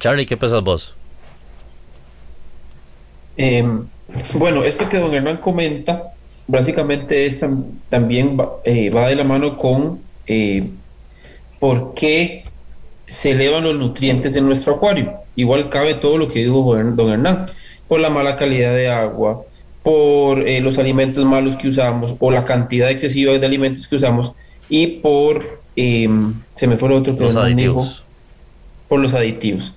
Charlie, 0.00 0.26
¿qué 0.26 0.36
pensás 0.36 0.62
vos? 0.62 0.94
Em, 3.36 3.86
bueno, 4.34 4.64
esto 4.64 4.88
que 4.88 4.98
don 4.98 5.14
Hernán 5.14 5.36
comenta 5.36 6.12
básicamente 6.46 7.26
es 7.26 7.44
también 7.88 8.38
eh, 8.64 8.90
va, 8.90 9.08
de 9.08 9.16
la 9.16 9.24
mano 9.24 9.56
con 9.56 10.00
eh, 10.26 10.68
por 11.58 11.94
qué 11.94 12.44
se 13.06 13.32
elevan 13.32 13.64
los 13.64 13.76
nutrientes 13.76 14.36
en 14.36 14.46
nuestro 14.46 14.74
acuario. 14.74 15.14
Igual 15.36 15.68
cabe 15.68 15.94
todo 15.94 16.18
lo 16.18 16.28
que 16.28 16.40
dijo 16.40 16.76
don 16.76 17.10
Hernán, 17.10 17.46
por 17.88 18.00
la 18.00 18.10
mala 18.10 18.36
calidad 18.36 18.74
de 18.74 18.88
agua, 18.88 19.44
por 19.82 20.46
eh, 20.48 20.60
los 20.60 20.78
alimentos 20.78 21.24
malos 21.24 21.56
que 21.56 21.68
usamos, 21.68 22.14
o 22.18 22.30
la 22.30 22.44
cantidad 22.44 22.90
excesiva 22.90 23.32
de 23.32 23.46
alimentos 23.46 23.86
que 23.86 23.96
usamos, 23.96 24.32
y 24.68 24.86
por, 24.98 25.42
em, 25.76 26.34
se 26.54 26.66
me 26.66 26.76
fue 26.76 26.88
el 26.88 26.94
otro 26.96 27.14
los 27.18 27.36
aditivos. 27.36 28.04
por 28.88 29.00
los 29.00 29.14
aditivos. 29.14 29.72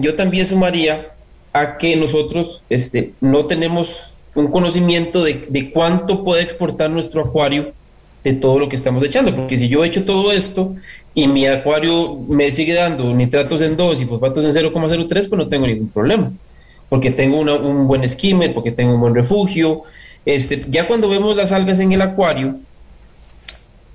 yo 0.00 0.14
también 0.14 0.46
sumaría 0.46 1.12
a 1.52 1.78
que 1.78 1.96
nosotros 1.96 2.64
este, 2.68 3.12
no 3.20 3.46
tenemos 3.46 4.12
un 4.34 4.48
conocimiento 4.48 5.24
de, 5.24 5.70
cuánto 5.72 6.22
puede 6.24 6.42
exportar 6.42 6.90
nuestro 6.90 7.22
acuario 7.22 7.72
de 8.24 8.32
todo 8.32 8.58
lo 8.58 8.68
que 8.68 8.76
estamos 8.76 9.02
echando, 9.04 9.34
porque 9.34 9.56
si 9.56 9.68
yo 9.68 9.84
echo 9.84 10.04
todo 10.04 10.32
esto 10.32 10.74
y 11.14 11.26
mi 11.26 11.46
acuario 11.46 12.16
me 12.28 12.50
sigue 12.52 12.74
dando 12.74 13.14
nitratos 13.14 13.60
en 13.62 13.76
2 13.76 14.02
y 14.02 14.04
fosfatos 14.06 14.44
en 14.44 14.52
0,03, 14.52 15.08
pues 15.08 15.30
no 15.30 15.48
tengo 15.48 15.66
ningún 15.66 15.88
problema, 15.88 16.32
porque 16.88 17.10
tengo 17.10 17.38
un 17.40 17.86
buen 17.86 18.08
skimmer, 18.08 18.52
porque 18.54 18.72
tengo 18.72 18.94
un 18.94 19.00
buen 19.00 19.14
refugio. 19.14 19.82
Este, 20.24 20.64
ya 20.68 20.86
cuando 20.86 21.08
vemos 21.08 21.36
las 21.36 21.52
algas 21.52 21.80
en 21.80 21.92
el 21.92 22.02
acuario, 22.02 22.56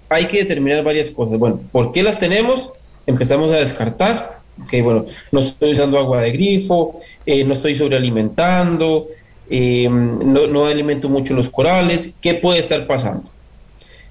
hay 0.09 0.25
que 0.27 0.39
determinar 0.39 0.83
varias 0.83 1.09
cosas. 1.11 1.37
Bueno, 1.37 1.59
¿por 1.71 1.91
qué 1.91 2.03
las 2.03 2.19
tenemos? 2.19 2.71
Empezamos 3.05 3.51
a 3.51 3.55
descartar. 3.55 4.39
Ok, 4.61 4.83
bueno, 4.83 5.05
no 5.31 5.39
estoy 5.39 5.71
usando 5.71 5.97
agua 5.97 6.21
de 6.21 6.31
grifo, 6.31 6.99
eh, 7.25 7.43
no 7.43 7.53
estoy 7.53 7.73
sobrealimentando, 7.73 9.07
eh, 9.49 9.89
no, 9.89 10.47
no 10.47 10.65
alimento 10.67 11.09
mucho 11.09 11.33
los 11.33 11.49
corales, 11.49 12.15
¿qué 12.21 12.35
puede 12.35 12.59
estar 12.59 12.85
pasando? 12.85 13.32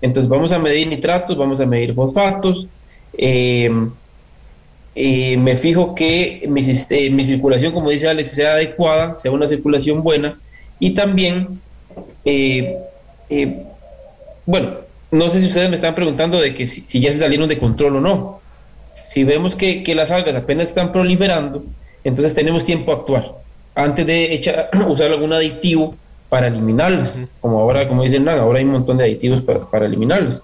Entonces 0.02 0.28
vamos 0.28 0.52
a 0.52 0.58
medir 0.58 0.86
nitratos, 0.88 1.36
vamos 1.36 1.60
a 1.60 1.66
medir 1.66 1.94
fosfatos, 1.94 2.68
eh, 3.16 3.70
eh, 4.94 5.36
me 5.38 5.56
fijo 5.56 5.94
que 5.94 6.44
mi, 6.48 6.62
circulación, 7.24 7.72
como 7.72 7.88
dice 7.88 8.08
Alex, 8.08 8.32
sea 8.32 8.52
adecuada, 8.52 9.14
sea 9.14 9.30
una 9.30 9.46
circulación 9.46 10.02
buena. 10.02 10.38
Y 10.78 10.90
también, 10.90 11.60
bueno, 14.44 14.72
no 15.12 15.28
sé 15.28 15.40
si 15.40 15.46
ustedes 15.46 15.68
me 15.68 15.76
están 15.76 15.94
preguntando 15.94 16.40
de 16.40 16.54
que 16.54 16.66
si, 16.66 17.00
ya 17.00 17.12
se 17.12 17.18
salieron 17.18 17.48
de 17.48 17.58
control 17.58 17.96
o 17.96 18.00
no. 18.00 18.40
Si 19.06 19.24
vemos 19.24 19.54
que, 19.54 19.82
que 19.82 19.94
las 19.94 20.10
algas 20.10 20.34
apenas 20.34 20.68
están 20.68 20.90
proliferando, 20.90 21.64
entonces 22.02 22.34
tenemos 22.34 22.64
tiempo 22.64 22.90
a 22.90 22.96
actuar. 22.96 23.34
Antes 23.74 24.06
de 24.06 24.34
echar, 24.34 24.70
usar 24.88 25.10
algún 25.10 25.32
aditivo 25.32 25.94
para 26.32 26.46
eliminarlas, 26.46 27.28
como 27.42 27.60
ahora, 27.60 27.86
como 27.86 28.04
dicen, 28.04 28.26
ahora 28.26 28.58
hay 28.58 28.64
un 28.64 28.70
montón 28.70 28.96
de 28.96 29.04
aditivos 29.04 29.42
para, 29.42 29.68
para 29.68 29.84
eliminarlas. 29.84 30.42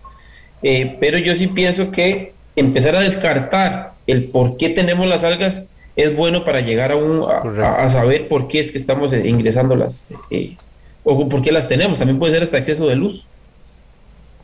Eh, 0.62 0.98
pero 1.00 1.16
yo 1.16 1.34
sí 1.34 1.46
pienso 1.46 1.90
que 1.90 2.34
empezar 2.56 2.94
a 2.94 3.00
descartar 3.00 3.94
el 4.06 4.24
por 4.24 4.58
qué 4.58 4.68
tenemos 4.68 5.06
las 5.06 5.24
algas 5.24 5.64
es 5.96 6.14
bueno 6.14 6.44
para 6.44 6.60
llegar 6.60 6.92
a, 6.92 6.96
un, 6.96 7.24
a, 7.64 7.88
saber 7.88 8.28
por 8.28 8.48
qué 8.48 8.60
es 8.60 8.70
que 8.70 8.76
estamos 8.76 9.14
eh, 9.14 9.26
ingresando 9.26 9.76
las, 9.76 10.04
eh, 10.30 10.58
o 11.04 11.26
por 11.26 11.40
qué 11.40 11.52
las 11.52 11.68
tenemos. 11.68 12.00
También 12.00 12.18
puede 12.18 12.34
ser 12.34 12.42
hasta 12.42 12.58
exceso 12.58 12.86
de 12.86 12.94
luz. 12.94 13.26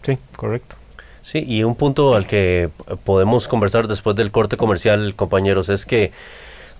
Sí, 0.02 0.16
correcto. 0.36 0.76
Sí, 1.20 1.44
y 1.46 1.62
un 1.62 1.74
punto 1.74 2.14
al 2.14 2.26
que 2.26 2.70
podemos 3.04 3.48
conversar 3.48 3.86
después 3.86 4.16
del 4.16 4.30
corte 4.30 4.56
comercial, 4.56 5.14
compañeros, 5.14 5.68
es 5.68 5.84
que 5.84 6.10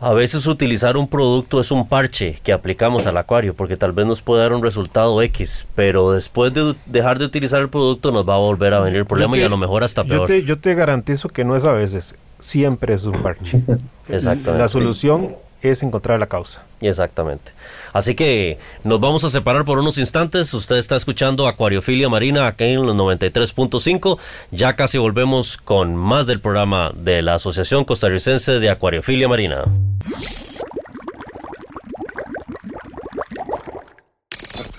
a 0.01 0.13
veces 0.13 0.47
utilizar 0.47 0.97
un 0.97 1.09
producto 1.09 1.61
es 1.61 1.71
un 1.71 1.89
parche 1.89 2.39
que 2.43 2.53
aplicamos 2.53 3.07
al 3.07 3.17
acuario 3.17 3.55
porque 3.55 3.77
tal 3.77 3.93
vez 3.93 4.07
nos 4.07 4.23
puede 4.23 4.43
dar 4.43 4.53
un 4.53 4.63
resultado 4.63 5.21
X, 5.23 5.67
pero 5.75 6.13
después 6.13 6.53
de 6.53 6.75
dejar 6.87 7.19
de 7.19 7.25
utilizar 7.25 7.61
el 7.63 7.69
producto 7.69 8.13
nos 8.13 8.29
va 8.29 8.35
a 8.35 8.39
volver 8.39 8.75
a 8.75 8.81
venir 8.81 9.01
el 9.01 9.07
problema 9.07 9.37
y 9.37 9.43
a 9.43 9.49
lo 9.49 9.57
mejor 9.57 9.85
hasta 9.85 10.05
peor. 10.05 10.21
Yo 10.21 10.27
te, 10.27 10.45
yo 10.45 10.59
te 10.59 10.75
garantizo 10.75 11.29
que 11.29 11.45
no 11.45 11.57
es 11.57 11.65
a 11.65 11.73
veces, 11.73 12.15
siempre 12.39 12.95
es 12.95 13.05
un 13.05 13.23
parche. 13.23 13.63
Exactamente. 14.09 14.59
La 14.59 14.69
solución 14.69 15.37
es 15.71 15.83
encontrar 15.83 16.19
la 16.21 16.27
causa. 16.27 16.63
Exactamente. 16.81 17.53
Así 17.93 18.15
que 18.15 18.59
nos 18.83 19.01
vamos 19.01 19.25
a 19.25 19.31
separar 19.31 19.65
por 19.65 19.79
unos 19.79 19.99
instantes. 19.99 20.53
Usted 20.53 20.77
está 20.77 20.97
escuchando 20.97 21.47
Acuariofilia 21.47 22.09
Marina 22.09 22.47
aquí 22.47 22.65
en 22.65 22.87
los 22.87 22.95
93.5. 22.97 24.19
Ya 24.51 24.77
casi 24.77 24.99
volvemos 24.99 25.57
con 25.57 25.97
más 25.97 26.27
del 26.27 26.41
programa 26.41 26.93
de 26.95 27.23
la 27.23 27.35
Asociación 27.35 27.85
Costarricense 27.85 28.61
de 28.61 28.71
Acuariofilia 28.71 29.29
Marina. 29.29 29.65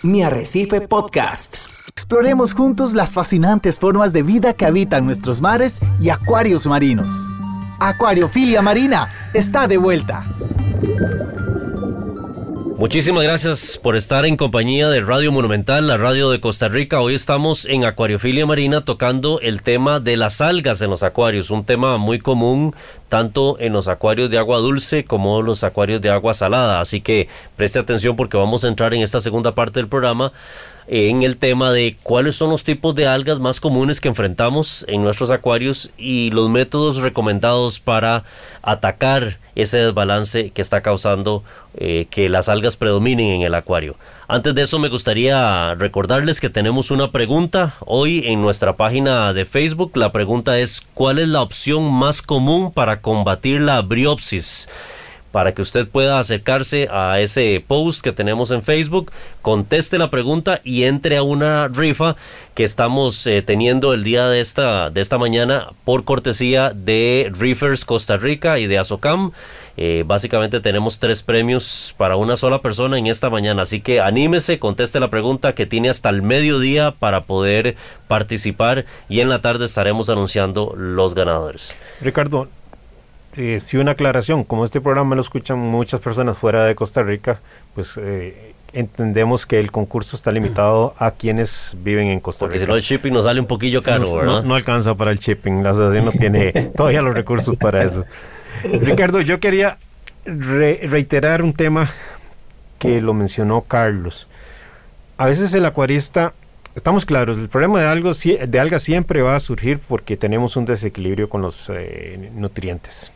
Mi 0.04 0.24
Arrecife 0.24 0.82
Podcast. 0.82 1.58
Exploremos 1.90 2.54
juntos 2.54 2.94
las 2.94 3.14
fascinantes 3.14 3.80
formas 3.80 4.14
de 4.14 4.22
vida 4.22 4.54
que 4.54 4.66
habitan 4.66 5.06
nuestros 5.06 5.42
mares 5.42 5.80
y 6.00 6.10
acuarios 6.10 6.68
marinos. 6.68 7.12
Acuariofilia 7.80 8.62
Marina 8.62 9.32
está 9.34 9.68
de 9.68 9.78
vuelta. 9.78 10.24
Muchísimas 12.78 13.24
gracias 13.24 13.80
por 13.82 13.96
estar 13.96 14.26
en 14.26 14.36
compañía 14.36 14.90
de 14.90 15.00
Radio 15.00 15.32
Monumental, 15.32 15.88
la 15.88 15.98
radio 15.98 16.30
de 16.30 16.42
Costa 16.42 16.68
Rica. 16.68 17.00
Hoy 17.00 17.16
estamos 17.16 17.66
en 17.66 17.86
Acuariofilia 17.86 18.46
Marina 18.46 18.82
tocando 18.82 19.40
el 19.40 19.62
tema 19.62 20.02
de 20.02 20.18
las 20.18 20.42
algas 20.42 20.82
en 20.82 20.90
los 20.90 21.02
acuarios, 21.02 21.52
un 21.52 21.64
tema 21.64 21.98
muy 21.98 22.20
común 22.20 22.76
tanto 23.08 23.58
en 23.60 23.72
los 23.72 23.88
acuarios 23.88 24.30
de 24.30 24.38
agua 24.38 24.58
dulce 24.58 25.06
como 25.06 25.42
los 25.42 25.64
acuarios 25.64 26.02
de 26.02 26.10
agua 26.10 26.34
salada. 26.34 26.82
Así 26.82 27.00
que 27.00 27.30
preste 27.56 27.80
atención 27.80 28.18
porque 28.18 28.36
vamos 28.36 28.66
a 28.66 28.68
entrar 28.68 28.94
en 28.94 29.02
esta 29.02 29.22
segunda 29.22 29.56
parte 29.56 29.80
del 29.80 29.88
programa 29.88 30.34
en 30.88 31.24
el 31.24 31.38
tema 31.38 31.72
de 31.72 31.98
cuáles 32.04 32.36
son 32.36 32.52
los 32.52 32.64
tipos 32.64 32.94
de 32.96 33.08
algas 33.08 33.40
más 33.40 33.60
comunes 33.60 34.00
que 34.00 34.08
enfrentamos 34.08 34.86
en 34.88 35.04
nuestros 35.04 35.32
acuarios 35.32 35.90
y 35.98 36.30
los 36.32 36.50
métodos 36.50 36.98
recomendados 36.98 37.80
para 37.80 38.24
atacar 38.62 39.40
ese 39.56 39.78
desbalance 39.78 40.52
que 40.52 40.62
está 40.62 40.82
causando 40.82 41.44
eh, 41.78 42.08
que 42.10 42.30
las 42.30 42.50
algas 42.50 42.76
predominen 42.76 43.28
en 43.28 43.42
el 43.42 43.56
acuario. 43.56 43.96
Antes 44.28 44.54
de 44.54 44.64
eso 44.64 44.80
me 44.80 44.90
gustaría 44.90 45.76
recordarles 45.76 46.40
que 46.40 46.50
tenemos 46.50 46.92
una 46.92 47.12
pregunta 47.12 47.74
hoy 47.86 48.24
en 48.26 48.42
nuestra 48.42 48.76
página 48.76 49.34
de 49.34 49.46
Facebook. 49.46 49.96
La 49.96 50.12
pregunta 50.12 50.60
es 50.60 50.82
¿cuál 50.94 51.20
es 51.20 51.28
la 51.28 51.42
opción 51.42 51.92
más 51.92 52.22
común 52.22 52.72
para 52.72 53.02
combatir 53.02 53.62
la 53.62 53.82
briopsis? 53.82 54.68
Para 55.36 55.54
que 55.54 55.62
usted 55.62 55.86
pueda 55.86 56.18
acercarse 56.18 56.88
a 56.90 57.20
ese 57.20 57.62
post 57.68 58.02
que 58.02 58.14
tenemos 58.14 58.52
en 58.52 58.64
Facebook, 58.64 59.12
conteste 59.42 59.98
la 59.98 60.10
pregunta 60.10 60.62
y 60.64 60.84
entre 60.84 61.18
a 61.18 61.24
una 61.24 61.68
rifa 61.68 62.16
que 62.54 62.64
estamos 62.64 63.28
eh, 63.28 63.42
teniendo 63.42 63.94
el 63.94 64.06
día 64.06 64.30
de 64.30 64.40
esta, 64.40 64.90
de 64.92 65.02
esta 65.02 65.18
mañana 65.18 65.74
por 65.84 66.06
cortesía 66.06 66.72
de 66.74 67.30
Reefers 67.38 67.84
Costa 67.84 68.16
Rica 68.16 68.60
y 68.60 68.68
de 68.68 68.78
Azocam. 68.78 69.34
Eh, 69.76 70.06
básicamente 70.08 70.62
tenemos 70.62 71.00
tres 71.00 71.22
premios 71.22 71.94
para 71.98 72.16
una 72.16 72.38
sola 72.38 72.62
persona 72.62 72.98
en 72.98 73.08
esta 73.08 73.30
mañana, 73.30 73.64
así 73.64 73.82
que 73.82 74.00
anímese, 74.00 74.58
conteste 74.58 75.02
la 75.02 75.10
pregunta 75.10 75.52
que 75.52 75.66
tiene 75.66 75.90
hasta 75.90 76.08
el 76.08 76.22
mediodía 76.22 76.92
para 76.92 77.26
poder 77.26 77.76
participar 78.08 78.86
y 79.10 79.20
en 79.20 79.28
la 79.28 79.42
tarde 79.42 79.66
estaremos 79.66 80.10
anunciando 80.10 80.74
los 80.78 81.14
ganadores. 81.14 81.76
Ricardo, 82.00 82.48
eh, 83.38 83.60
sí 83.60 83.78
una 83.78 83.92
aclaración, 83.92 84.44
como 84.44 84.64
este 84.66 84.82
programa 84.82 85.16
lo 85.16 85.22
escuchan 85.22 85.58
muchas 85.60 86.00
personas 86.02 86.38
fuera 86.38 86.64
de 86.66 86.76
Costa 86.76 87.04
Rica, 87.04 87.40
pues 87.74 87.94
eh, 87.98 88.54
entendemos 88.74 89.46
que 89.46 89.60
el 89.60 89.72
concurso 89.72 90.16
está 90.16 90.32
limitado 90.32 90.94
a 90.98 91.12
quienes 91.12 91.76
viven 91.84 92.08
en 92.08 92.20
Costa 92.20 92.40
Porque 92.46 92.56
Rica. 92.56 92.66
si 92.66 92.70
no 92.72 92.76
el 92.76 92.82
shipping 92.82 93.14
nos 93.14 93.24
sale 93.26 93.40
un 93.40 93.46
poquillo 93.48 93.82
caro, 93.84 94.06
no, 94.06 94.16
¿verdad? 94.18 94.34
no- 94.34 94.42
no 94.44 94.56
alcanza 94.56 94.96
para 94.96 95.12
el 95.12 95.20
shipping, 95.20 95.64
la 95.64 95.72
asociación 95.72 96.06
no 96.06 96.12
tiene 96.12 96.52
todavía 96.76 97.02
los 97.02 97.14
recursos 97.16 97.56
para 97.56 97.84
eso. 97.84 98.06
Ricardo, 98.64 99.22
yo 99.22 99.40
quería 99.40 99.78
re- 100.26 100.80
reiterar 100.90 101.42
un 101.44 101.54
tema 101.54 101.90
que 102.80 103.00
lo 103.02 103.14
mencionó 103.14 103.62
Carlos. 103.62 104.28
A 105.18 105.28
veces 105.28 105.54
el 105.54 105.66
acuarista, 105.66 106.34
estamos 106.76 107.06
claros, 107.06 107.38
el 107.38 107.48
problema 107.48 107.80
de, 107.82 107.88
algo, 107.88 108.12
de 108.14 108.60
algas 108.60 108.84
siempre 108.84 109.22
va 109.22 109.36
a 109.36 109.40
surgir 109.40 109.80
porque 109.80 110.18
tenemos 110.18 110.58
un 110.58 110.66
desequilibrio 110.66 111.30
con 111.30 111.42
los 111.42 111.70
eh, 111.74 112.30
nutrientes. 112.34 113.12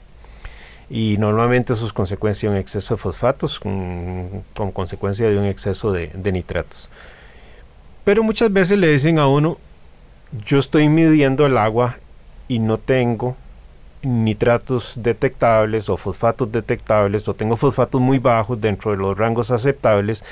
Y 0.90 1.18
normalmente 1.18 1.74
eso 1.74 1.86
es 1.86 1.94
consecuencia 1.94 2.50
de 2.50 2.56
un 2.56 2.62
exceso 2.62 2.96
de 2.96 2.98
fosfatos, 2.98 3.60
con, 3.60 4.44
con 4.56 4.72
consecuencia 4.72 5.30
de 5.30 5.38
un 5.38 5.46
exceso 5.46 5.92
de, 5.92 6.08
de 6.08 6.32
nitratos. 6.32 6.90
Pero 8.04 8.24
muchas 8.24 8.52
veces 8.52 8.78
le 8.78 8.88
dicen 8.88 9.20
a 9.20 9.28
uno, 9.28 9.58
yo 10.46 10.58
estoy 10.58 10.90
midiendo 10.90 11.46
el 11.46 11.58
agua 11.58 11.98
y 12.48 12.60
no 12.60 12.78
tengo 12.78 13.36
nitratos 14.02 14.94
detectables 14.96 15.90
o 15.90 15.98
fosfatos 15.98 16.52
detectables 16.52 17.28
o 17.28 17.34
tengo 17.34 17.58
fosfatos 17.58 18.00
muy 18.00 18.18
bajos 18.18 18.60
dentro 18.60 18.92
de 18.92 18.98
los 18.98 19.18
rangos 19.18 19.52
aceptables 19.52 20.24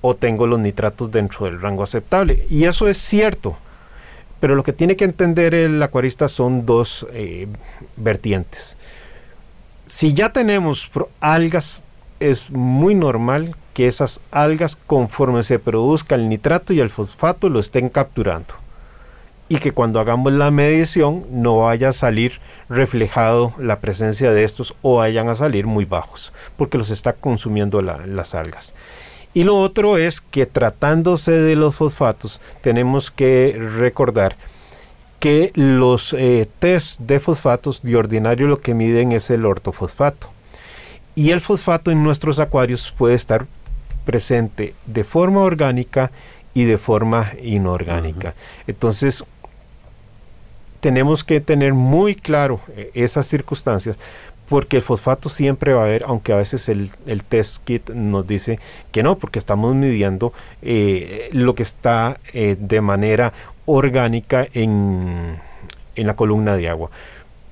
o 0.00 0.14
tengo 0.14 0.46
los 0.46 0.60
nitratos 0.60 1.10
dentro 1.10 1.46
del 1.46 1.60
rango 1.60 1.82
aceptable. 1.82 2.46
Y 2.50 2.64
eso 2.64 2.88
es 2.88 2.98
cierto. 2.98 3.56
Pero 4.40 4.56
lo 4.56 4.64
que 4.64 4.72
tiene 4.72 4.96
que 4.96 5.04
entender 5.04 5.54
el 5.54 5.80
acuarista 5.82 6.26
son 6.28 6.66
dos 6.66 7.06
eh, 7.12 7.46
vertientes. 7.96 8.76
Si 9.86 10.14
ya 10.14 10.32
tenemos 10.32 10.90
algas, 11.20 11.82
es 12.20 12.50
muy 12.50 12.94
normal 12.94 13.56
que 13.74 13.88
esas 13.88 14.20
algas, 14.30 14.76
conforme 14.76 15.42
se 15.42 15.58
produzca 15.58 16.14
el 16.14 16.28
nitrato 16.28 16.72
y 16.72 16.80
el 16.80 16.90
fosfato, 16.90 17.48
lo 17.48 17.58
estén 17.60 17.88
capturando. 17.88 18.54
Y 19.48 19.56
que 19.58 19.72
cuando 19.72 20.00
hagamos 20.00 20.32
la 20.32 20.50
medición 20.50 21.26
no 21.30 21.58
vaya 21.58 21.90
a 21.90 21.92
salir 21.92 22.40
reflejado 22.70 23.52
la 23.58 23.80
presencia 23.80 24.30
de 24.32 24.44
estos 24.44 24.74
o 24.82 24.96
vayan 24.96 25.28
a 25.28 25.34
salir 25.34 25.66
muy 25.66 25.84
bajos, 25.84 26.32
porque 26.56 26.78
los 26.78 26.90
está 26.90 27.12
consumiendo 27.12 27.82
la- 27.82 28.06
las 28.06 28.34
algas. 28.34 28.72
Y 29.34 29.44
lo 29.44 29.56
otro 29.58 29.96
es 29.98 30.20
que 30.20 30.46
tratándose 30.46 31.32
de 31.32 31.56
los 31.56 31.74
fosfatos, 31.74 32.40
tenemos 32.62 33.10
que 33.10 33.58
recordar 33.78 34.36
que 35.22 35.52
los 35.54 36.14
eh, 36.14 36.48
test 36.58 36.98
de 37.02 37.20
fosfatos 37.20 37.84
de 37.84 37.94
ordinario 37.94 38.48
lo 38.48 38.60
que 38.60 38.74
miden 38.74 39.12
es 39.12 39.30
el 39.30 39.46
ortofosfato. 39.46 40.28
Y 41.14 41.30
el 41.30 41.40
fosfato 41.40 41.92
en 41.92 42.02
nuestros 42.02 42.40
acuarios 42.40 42.92
puede 42.98 43.14
estar 43.14 43.46
presente 44.04 44.74
de 44.84 45.04
forma 45.04 45.42
orgánica 45.42 46.10
y 46.54 46.64
de 46.64 46.76
forma 46.76 47.34
inorgánica. 47.40 48.34
Entonces, 48.66 49.22
tenemos 50.80 51.22
que 51.22 51.40
tener 51.40 51.72
muy 51.72 52.16
claro 52.16 52.58
eh, 52.76 52.90
esas 52.92 53.28
circunstancias 53.28 53.96
porque 54.52 54.76
el 54.76 54.82
fosfato 54.82 55.30
siempre 55.30 55.72
va 55.72 55.80
a 55.80 55.84
haber, 55.84 56.04
aunque 56.06 56.32
a 56.34 56.36
veces 56.36 56.68
el, 56.68 56.90
el 57.06 57.24
test 57.24 57.64
kit 57.64 57.88
nos 57.88 58.26
dice 58.26 58.58
que 58.90 59.02
no, 59.02 59.16
porque 59.16 59.38
estamos 59.38 59.74
midiendo 59.74 60.34
eh, 60.60 61.30
lo 61.32 61.54
que 61.54 61.62
está 61.62 62.18
eh, 62.34 62.56
de 62.58 62.82
manera 62.82 63.32
orgánica 63.66 64.46
en, 64.52 65.38
en 65.94 66.06
la 66.06 66.14
columna 66.14 66.56
de 66.56 66.68
agua. 66.68 66.90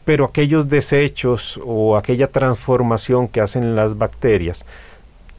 Pero 0.05 0.25
aquellos 0.25 0.69
desechos 0.69 1.61
o 1.65 1.97
aquella 1.97 2.29
transformación 2.29 3.29
que 3.29 3.41
hacen 3.41 3.77
las 3.77 3.99
bacterias 3.99 4.65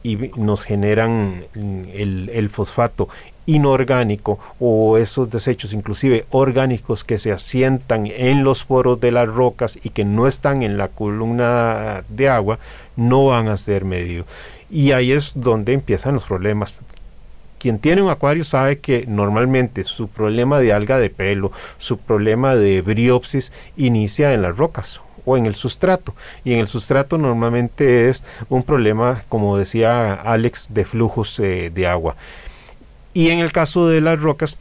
y 0.02 0.16
nos 0.36 0.64
generan 0.64 1.44
el, 1.54 2.30
el 2.32 2.48
fosfato 2.48 3.08
inorgánico 3.46 4.38
o 4.60 4.98
esos 4.98 5.30
desechos 5.30 5.72
inclusive 5.72 6.26
orgánicos 6.30 7.02
que 7.02 7.18
se 7.18 7.32
asientan 7.32 8.06
en 8.06 8.44
los 8.44 8.64
poros 8.64 9.00
de 9.00 9.10
las 9.10 9.28
rocas 9.28 9.78
y 9.82 9.90
que 9.90 10.04
no 10.04 10.28
están 10.28 10.62
en 10.62 10.76
la 10.76 10.88
columna 10.88 12.04
de 12.08 12.28
agua 12.28 12.58
no 12.94 13.26
van 13.26 13.48
a 13.48 13.56
ser 13.56 13.84
medidos 13.84 14.26
y 14.70 14.92
ahí 14.92 15.12
es 15.12 15.32
donde 15.34 15.72
empiezan 15.72 16.14
los 16.14 16.24
problemas 16.24 16.80
quien 17.62 17.78
tiene 17.78 18.02
un 18.02 18.10
acuario 18.10 18.44
sabe 18.44 18.78
que 18.78 19.04
normalmente 19.06 19.84
su 19.84 20.08
problema 20.08 20.58
de 20.58 20.72
alga 20.72 20.98
de 20.98 21.10
pelo, 21.10 21.52
su 21.78 21.96
problema 21.96 22.56
de 22.56 22.82
briopsis 22.82 23.52
inicia 23.76 24.34
en 24.34 24.42
las 24.42 24.56
rocas 24.56 25.00
o 25.24 25.36
en 25.36 25.46
el 25.46 25.54
sustrato. 25.54 26.12
Y 26.44 26.54
en 26.54 26.58
el 26.58 26.66
sustrato 26.66 27.18
normalmente 27.18 28.08
es 28.08 28.24
un 28.48 28.64
problema, 28.64 29.22
como 29.28 29.56
decía 29.56 30.12
Alex, 30.14 30.74
de 30.74 30.84
flujos 30.84 31.38
eh, 31.38 31.70
de 31.72 31.86
agua. 31.86 32.16
Y 33.14 33.28
en 33.28 33.38
el 33.38 33.52
caso 33.52 33.86
de 33.88 34.00
las 34.00 34.20
rocas, 34.20 34.56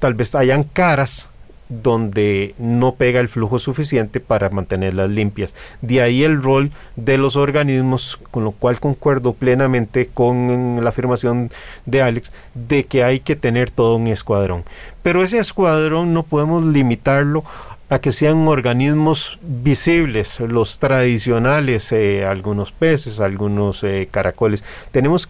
tal 0.00 0.14
vez 0.14 0.34
hayan 0.34 0.64
caras 0.64 1.28
donde 1.70 2.54
no 2.58 2.96
pega 2.96 3.20
el 3.20 3.28
flujo 3.28 3.58
suficiente 3.58 4.20
para 4.20 4.50
mantenerlas 4.50 5.08
limpias. 5.08 5.54
De 5.80 6.02
ahí 6.02 6.24
el 6.24 6.42
rol 6.42 6.70
de 6.96 7.16
los 7.16 7.36
organismos, 7.36 8.18
con 8.30 8.44
lo 8.44 8.50
cual 8.50 8.80
concuerdo 8.80 9.32
plenamente 9.32 10.10
con 10.12 10.80
la 10.82 10.90
afirmación 10.90 11.50
de 11.86 12.02
Alex, 12.02 12.32
de 12.54 12.84
que 12.84 13.04
hay 13.04 13.20
que 13.20 13.36
tener 13.36 13.70
todo 13.70 13.96
un 13.96 14.08
escuadrón. 14.08 14.64
Pero 15.02 15.22
ese 15.22 15.38
escuadrón 15.38 16.12
no 16.12 16.24
podemos 16.24 16.64
limitarlo 16.64 17.44
a 17.88 18.00
que 18.00 18.12
sean 18.12 18.46
organismos 18.46 19.38
visibles, 19.42 20.38
los 20.40 20.78
tradicionales, 20.78 21.90
eh, 21.92 22.24
algunos 22.24 22.70
peces, 22.72 23.20
algunos 23.20 23.82
eh, 23.82 24.08
caracoles. 24.10 24.62
Tenemos 24.92 25.28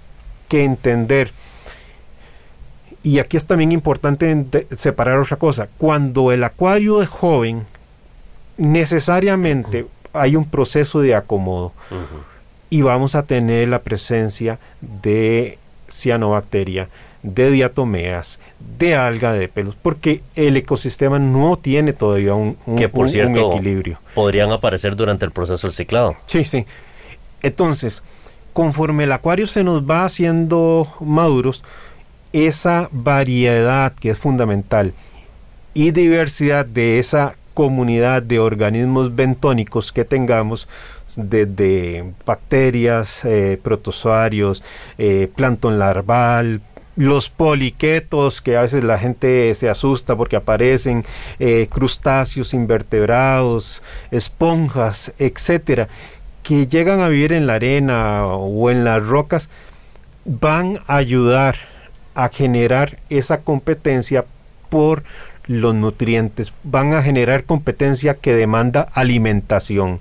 que 0.49 0.65
entender 0.65 1.33
y 3.03 3.19
aquí 3.19 3.37
es 3.37 3.47
también 3.47 3.73
importante 3.73 4.67
separar 4.77 5.19
otra 5.19 5.37
cosa. 5.37 5.69
Cuando 5.79 6.33
el 6.33 6.45
acuario 6.45 7.01
es 7.03 7.09
joven, 7.09 7.65
necesariamente 8.59 9.87
hay 10.13 10.37
un 10.37 10.45
proceso 10.45 11.01
de 11.01 11.15
acomodo 11.15 11.73
y 12.69 12.83
vamos 12.83 13.15
a 13.15 13.23
tener 13.25 13.69
la 13.69 13.81
presencia 13.81 14.59
de 14.81 15.59
cianobacteria, 15.89 16.89
de 17.23 17.51
diatomeas, 17.51 18.39
de 18.79 18.95
alga 18.97 19.33
de 19.33 19.49
pelos, 19.49 19.77
porque 19.81 20.23
el 20.37 20.57
ecosistema 20.57 21.19
no 21.19 21.57
tiene 21.57 21.93
todavía 21.93 22.35
un, 22.35 22.57
un- 22.67 22.77
que 22.77 22.89
por 22.89 23.01
un- 23.01 23.05
un 23.07 23.09
cierto 23.09 23.53
equilibrio. 23.53 23.99
podrían 24.15 24.53
aparecer 24.53 24.95
durante 24.95 25.25
el 25.25 25.33
proceso 25.33 25.67
del 25.67 25.75
ciclado. 25.75 26.17
Sí, 26.27 26.45
sí. 26.45 26.67
Entonces, 27.43 28.03
conforme 28.53 29.05
el 29.05 29.13
acuario 29.13 29.47
se 29.47 29.65
nos 29.65 29.83
va 29.89 30.05
haciendo 30.05 30.87
maduros, 31.01 31.63
esa 32.33 32.89
variedad 32.93 33.93
que 33.93 34.11
es 34.11 34.19
fundamental 34.19 34.93
y 35.75 35.91
diversidad 35.91 36.67
de 36.67 36.99
esa 36.99 37.35
comunidad 37.55 38.23
de 38.23 38.39
organismos 38.39 39.15
bentónicos 39.15 39.93
que 39.93 40.05
tengamos, 40.05 40.69
desde 41.17 42.13
bacterias, 42.25 43.25
eh, 43.25 43.59
protozoarios, 43.63 44.63
eh, 44.99 45.29
plancton 45.35 45.79
larval, 45.79 46.61
los 46.97 47.29
poliquetos, 47.29 48.41
que 48.41 48.57
a 48.57 48.63
veces 48.63 48.85
la 48.85 48.99
gente 48.99 49.55
se 49.55 49.69
asusta 49.69 50.17
porque 50.17 50.37
aparecen, 50.37 51.05
eh, 51.39 51.67
crustáceos, 51.71 52.55
invertebrados, 52.55 53.83
esponjas, 54.11 55.13
etcétera, 55.19 55.89
que 56.43 56.67
llegan 56.67 57.01
a 57.01 57.09
vivir 57.09 57.33
en 57.33 57.47
la 57.47 57.55
arena 57.55 58.27
o 58.27 58.71
en 58.71 58.85
las 58.85 59.05
rocas, 59.05 59.49
van 60.25 60.81
a 60.87 60.97
ayudar 60.97 61.57
a 62.25 62.29
generar 62.29 62.99
esa 63.09 63.41
competencia 63.41 64.27
por 64.69 65.03
los 65.47 65.75
nutrientes, 65.75 66.53
van 66.63 66.93
a 66.93 67.03
generar 67.03 67.45
competencia 67.45 68.15
que 68.15 68.35
demanda 68.35 68.89
alimentación. 68.93 70.01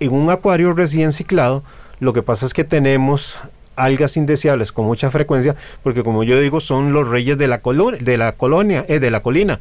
En 0.00 0.12
un 0.12 0.30
acuario 0.30 0.72
recién 0.72 1.12
ciclado, 1.12 1.62
lo 2.00 2.14
que 2.14 2.22
pasa 2.22 2.46
es 2.46 2.54
que 2.54 2.64
tenemos 2.64 3.36
algas 3.76 4.16
indeseables 4.16 4.72
con 4.72 4.86
mucha 4.86 5.10
frecuencia, 5.10 5.54
porque 5.82 6.02
como 6.02 6.24
yo 6.24 6.40
digo, 6.40 6.60
son 6.60 6.94
los 6.94 7.08
reyes 7.08 7.36
de 7.36 7.46
la, 7.46 7.60
de 8.00 8.16
la 8.16 8.32
colonia, 8.32 8.86
eh, 8.88 9.00
de 9.00 9.10
la 9.10 9.20
colina, 9.20 9.60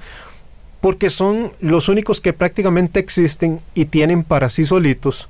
porque 0.79 1.09
son 1.09 1.51
los 1.59 1.89
únicos 1.89 2.21
que 2.21 2.31
prácticamente 2.31 3.01
existen 3.01 3.59
y 3.75 3.85
tienen 3.85 4.23
para 4.23 4.47
sí 4.47 4.65
solitos 4.65 5.27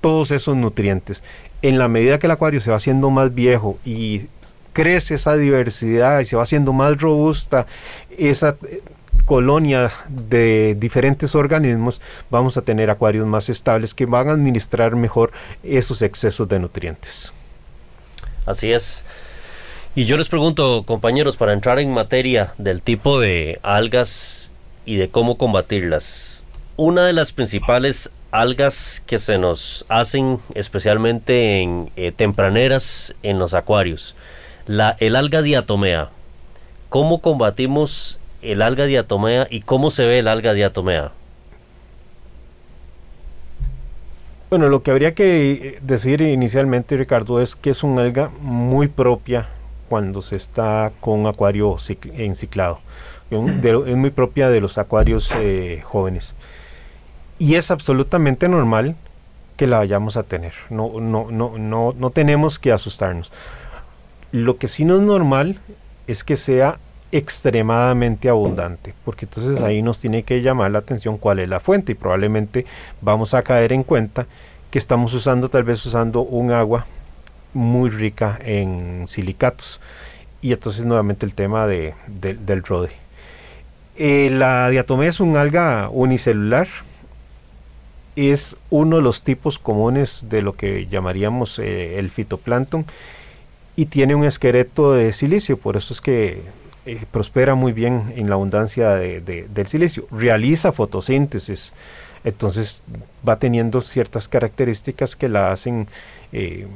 todos 0.00 0.30
esos 0.30 0.56
nutrientes. 0.56 1.24
En 1.62 1.78
la 1.78 1.88
medida 1.88 2.20
que 2.20 2.28
el 2.28 2.30
acuario 2.30 2.60
se 2.60 2.70
va 2.70 2.76
haciendo 2.76 3.10
más 3.10 3.34
viejo 3.34 3.76
y 3.84 4.26
crece 4.78 5.16
esa 5.16 5.36
diversidad 5.36 6.20
y 6.20 6.24
se 6.24 6.36
va 6.36 6.44
haciendo 6.44 6.72
más 6.72 7.00
robusta 7.00 7.66
esa 8.16 8.54
eh, 8.62 8.80
colonia 9.24 9.90
de 10.08 10.76
diferentes 10.78 11.34
organismos, 11.34 12.00
vamos 12.30 12.56
a 12.56 12.62
tener 12.62 12.88
acuarios 12.88 13.26
más 13.26 13.48
estables 13.48 13.92
que 13.92 14.06
van 14.06 14.28
a 14.28 14.32
administrar 14.34 14.94
mejor 14.94 15.32
esos 15.64 16.00
excesos 16.00 16.48
de 16.48 16.60
nutrientes. 16.60 17.32
Así 18.46 18.70
es. 18.70 19.04
Y 19.96 20.04
yo 20.04 20.16
les 20.16 20.28
pregunto, 20.28 20.84
compañeros, 20.86 21.36
para 21.36 21.54
entrar 21.54 21.80
en 21.80 21.92
materia 21.92 22.54
del 22.56 22.80
tipo 22.80 23.18
de 23.18 23.58
algas 23.64 24.52
y 24.86 24.94
de 24.94 25.08
cómo 25.08 25.38
combatirlas, 25.38 26.44
una 26.76 27.04
de 27.04 27.14
las 27.14 27.32
principales 27.32 28.12
algas 28.30 29.02
que 29.04 29.18
se 29.18 29.38
nos 29.38 29.84
hacen 29.88 30.38
especialmente 30.54 31.62
en 31.62 31.90
eh, 31.96 32.12
tempraneras 32.12 33.12
en 33.24 33.40
los 33.40 33.54
acuarios. 33.54 34.14
La, 34.68 34.96
el 35.00 35.16
alga 35.16 35.42
diatomea. 35.42 36.10
¿Cómo 36.90 37.20
combatimos 37.20 38.18
el 38.42 38.62
alga 38.62 38.84
diatomea 38.84 39.46
y 39.50 39.62
cómo 39.62 39.90
se 39.90 40.06
ve 40.06 40.20
el 40.20 40.28
alga 40.28 40.52
diatomea? 40.52 41.12
Bueno, 44.50 44.68
lo 44.68 44.82
que 44.82 44.90
habría 44.90 45.14
que 45.14 45.78
decir 45.82 46.20
inicialmente, 46.20 46.96
Ricardo, 46.96 47.40
es 47.40 47.56
que 47.56 47.70
es 47.70 47.82
un 47.82 47.98
alga 47.98 48.30
muy 48.40 48.88
propia 48.88 49.48
cuando 49.88 50.22
se 50.22 50.36
está 50.36 50.92
con 51.00 51.26
acuario 51.26 51.76
enciclado. 52.14 52.80
es 53.30 53.96
muy 53.96 54.10
propia 54.10 54.50
de 54.50 54.60
los 54.60 54.76
acuarios 54.76 55.34
eh, 55.42 55.80
jóvenes. 55.82 56.34
Y 57.38 57.54
es 57.54 57.70
absolutamente 57.70 58.48
normal 58.48 58.96
que 59.56 59.66
la 59.66 59.78
vayamos 59.78 60.16
a 60.16 60.22
tener. 60.24 60.52
No, 60.70 61.00
no, 61.00 61.30
no, 61.30 61.58
no, 61.58 61.94
no 61.98 62.10
tenemos 62.10 62.58
que 62.58 62.72
asustarnos. 62.72 63.32
Lo 64.32 64.56
que 64.58 64.68
sí 64.68 64.84
no 64.84 64.96
es 64.96 65.02
normal 65.02 65.58
es 66.06 66.24
que 66.24 66.36
sea 66.36 66.78
extremadamente 67.10 68.28
abundante, 68.28 68.94
porque 69.04 69.24
entonces 69.24 69.62
ahí 69.62 69.80
nos 69.80 70.00
tiene 70.00 70.22
que 70.22 70.42
llamar 70.42 70.70
la 70.70 70.80
atención 70.80 71.16
cuál 71.16 71.38
es 71.38 71.48
la 71.48 71.60
fuente 71.60 71.92
y 71.92 71.94
probablemente 71.94 72.66
vamos 73.00 73.32
a 73.32 73.42
caer 73.42 73.72
en 73.72 73.82
cuenta 73.82 74.26
que 74.70 74.78
estamos 74.78 75.14
usando 75.14 75.48
tal 75.48 75.64
vez 75.64 75.84
usando 75.86 76.20
un 76.20 76.52
agua 76.52 76.86
muy 77.54 77.88
rica 77.88 78.38
en 78.44 79.04
silicatos. 79.06 79.80
Y 80.42 80.52
entonces 80.52 80.84
nuevamente 80.84 81.26
el 81.26 81.34
tema 81.34 81.66
de, 81.66 81.94
del 82.06 82.62
rode. 82.62 82.90
Eh, 83.96 84.30
la 84.30 84.68
diatomea 84.68 85.08
es 85.08 85.18
un 85.18 85.36
alga 85.36 85.88
unicelular, 85.90 86.68
es 88.14 88.56
uno 88.70 88.96
de 88.96 89.02
los 89.02 89.22
tipos 89.24 89.58
comunes 89.58 90.26
de 90.28 90.42
lo 90.42 90.54
que 90.54 90.86
llamaríamos 90.86 91.58
eh, 91.58 91.98
el 91.98 92.10
fitoplancton 92.10 92.84
y 93.78 93.86
tiene 93.86 94.16
un 94.16 94.24
esqueleto 94.24 94.92
de 94.92 95.12
silicio, 95.12 95.56
por 95.56 95.76
eso 95.76 95.92
es 95.92 96.00
que 96.00 96.42
eh, 96.84 97.04
prospera 97.12 97.54
muy 97.54 97.70
bien 97.70 98.12
en 98.16 98.28
la 98.28 98.34
abundancia 98.34 98.96
del 98.96 99.66
silicio. 99.68 100.08
Realiza 100.10 100.72
fotosíntesis, 100.72 101.72
entonces 102.24 102.82
va 103.26 103.36
teniendo 103.36 103.80
ciertas 103.80 104.26
características 104.26 105.14
que 105.14 105.28
la 105.28 105.52
hacen 105.52 105.86
eh, 106.32 106.66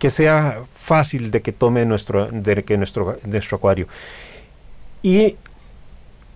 que 0.00 0.10
sea 0.10 0.64
fácil 0.74 1.30
de 1.30 1.42
que 1.42 1.52
tome 1.52 1.86
nuestro, 1.86 2.26
de 2.26 2.64
que 2.64 2.76
nuestro, 2.76 3.20
nuestro 3.24 3.58
acuario. 3.58 3.86
Y 5.00 5.36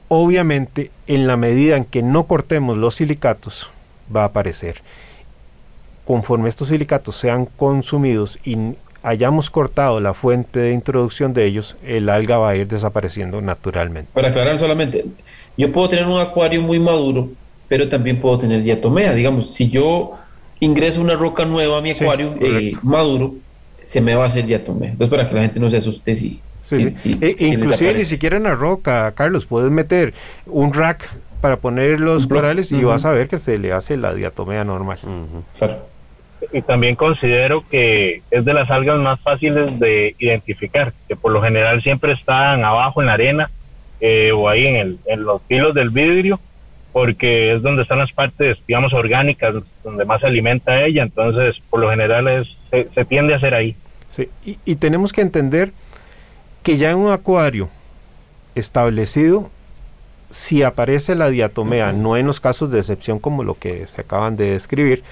obviamente 0.06 0.92
en 1.09 1.26
la 1.26 1.36
medida 1.36 1.76
en 1.76 1.84
que 1.84 2.04
no 2.04 2.28
cortemos 2.28 2.78
los 2.78 2.94
silicatos, 2.94 3.68
va 4.14 4.22
a 4.22 4.26
aparecer. 4.26 4.82
Conforme 6.06 6.48
estos 6.48 6.68
silicatos 6.68 7.16
sean 7.16 7.44
consumidos 7.44 8.38
y 8.44 8.76
hayamos 9.03 9.51
cortado 9.51 10.01
la 10.01 10.14
fuente 10.14 10.59
de 10.59 10.72
introducción 10.72 11.32
de 11.32 11.46
ellos, 11.46 11.76
el 11.84 12.09
alga 12.09 12.38
va 12.38 12.51
a 12.51 12.57
ir 12.57 12.66
desapareciendo 12.66 13.40
naturalmente. 13.40 14.11
Para 14.12 14.28
aclarar 14.28 14.59
solamente, 14.59 15.05
yo 15.57 15.72
puedo 15.72 15.88
tener 15.88 16.07
un 16.07 16.20
acuario 16.20 16.62
muy 16.62 16.78
maduro, 16.78 17.28
pero 17.68 17.88
también 17.88 18.20
puedo 18.20 18.38
tener 18.38 18.62
diatomea. 18.62 19.14
Digamos, 19.14 19.55
si 19.55 19.68
yo 19.68 20.12
ingreso 20.61 21.01
una 21.01 21.14
roca 21.14 21.44
nueva 21.44 21.78
a 21.78 21.80
mi 21.80 21.90
acuario 21.90 22.34
eh, 22.40 22.72
maduro, 22.82 23.34
se 23.82 24.01
me 24.01 24.14
va 24.14 24.24
a 24.24 24.26
hacer 24.26 24.46
diatomea. 24.46 24.90
Entonces, 24.90 25.11
para 25.11 25.28
que 25.28 25.34
la 25.34 25.42
gente 25.42 25.61
no 25.61 25.70
se 25.70 25.76
asuste 25.76 26.14
si... 26.14 26.40
E 26.70 27.34
inclusive 27.38 27.94
ni 27.94 28.03
siquiera 28.03 28.36
en 28.36 28.42
la 28.42 28.55
roca, 28.55 29.11
Carlos, 29.12 29.46
puedes 29.46 29.70
meter 29.70 30.12
un 30.44 30.74
rack 30.74 31.09
para 31.40 31.57
poner 31.57 31.99
los 31.99 32.26
corales 32.26 32.72
y 32.72 32.82
vas 32.82 33.07
a 33.07 33.12
ver 33.12 33.28
que 33.28 33.38
se 33.38 33.57
le 33.57 33.72
hace 33.72 33.96
la 33.96 34.12
diatomea 34.12 34.64
normal. 34.64 34.99
Claro 35.57 35.97
y 36.53 36.62
también 36.62 36.96
considero 36.96 37.62
que 37.68 38.22
es 38.30 38.44
de 38.44 38.55
las 38.55 38.70
algas 38.70 38.99
más 38.99 39.20
fáciles 39.20 39.78
de 39.78 40.14
identificar, 40.18 40.92
que 41.07 41.16
por 41.16 41.32
lo 41.32 41.42
general 41.42 41.82
siempre 41.82 42.12
están 42.12 42.64
abajo 42.64 43.01
en 43.01 43.07
la 43.07 43.14
arena 43.14 43.51
eh, 44.01 44.32
o 44.32 44.49
ahí 44.49 44.66
en, 44.66 44.76
el, 44.76 44.99
en 45.07 45.24
los 45.24 45.42
filos 45.42 45.74
del 45.74 45.90
vidrio, 45.90 46.40
porque 46.92 47.53
es 47.53 47.62
donde 47.62 47.82
están 47.82 47.99
las 47.99 48.12
partes, 48.12 48.57
digamos, 48.66 48.92
orgánicas, 48.94 49.55
donde 49.84 50.05
más 50.05 50.20
se 50.20 50.26
alimenta 50.26 50.84
ella, 50.84 51.03
entonces 51.03 51.57
por 51.68 51.80
lo 51.80 51.90
general 51.90 52.28
es, 52.28 52.49
se, 52.70 53.05
tiende 53.05 53.34
a 53.34 53.36
hacer 53.36 53.55
ahí. 53.55 53.76
Sí, 54.11 54.28
y, 54.44 54.59
y 54.64 54.76
tenemos 54.76 55.12
que 55.12 55.20
entender 55.20 55.72
que 56.62 56.76
ya 56.76 56.90
en 56.90 56.96
un 56.96 57.12
acuario 57.12 57.68
establecido, 58.55 59.51
si 60.30 60.62
aparece 60.62 61.14
la 61.14 61.28
diatomea, 61.28 61.92
no 61.92 62.16
en 62.16 62.26
los 62.26 62.40
casos 62.40 62.70
de 62.70 62.78
excepción 62.78 63.18
como 63.18 63.44
lo 63.44 63.55
que 63.55 63.86
se 63.86 64.01
acaban 64.01 64.36
de 64.36 64.53
describir, 64.53 65.03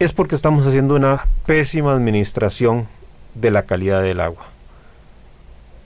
es 0.00 0.14
porque 0.14 0.34
estamos 0.34 0.66
haciendo 0.66 0.96
una 0.96 1.26
pésima 1.44 1.92
administración 1.92 2.88
de 3.34 3.50
la 3.50 3.64
calidad 3.64 4.02
del 4.02 4.20
agua. 4.20 4.46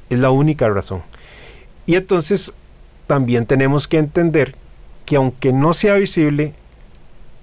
Es 0.09 0.21
la 0.21 0.31
única 0.31 0.69
razón. 0.69 1.03
Y 1.85 1.97
entonces 1.97 2.53
también 3.09 3.45
tenemos 3.45 3.89
que 3.89 3.99
entender 3.99 4.55
que 5.05 5.17
aunque 5.17 5.53
no 5.53 5.75
sea 5.75 5.95
visible, 5.95 6.55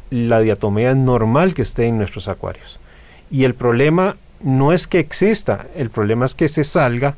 la 0.09 0.39
diatomea 0.39 0.91
es 0.91 0.97
normal 0.97 1.53
que 1.53 1.61
esté 1.61 1.87
en 1.87 1.97
nuestros 1.97 2.29
acuarios. 2.29 2.79
Y 3.29 3.43
el 3.43 3.53
problema 3.53 4.15
no 4.39 4.71
es 4.71 4.87
que 4.87 4.99
exista, 4.99 5.67
el 5.75 5.89
problema 5.89 6.25
es 6.25 6.35
que 6.35 6.47
se 6.47 6.63
salga 6.63 7.17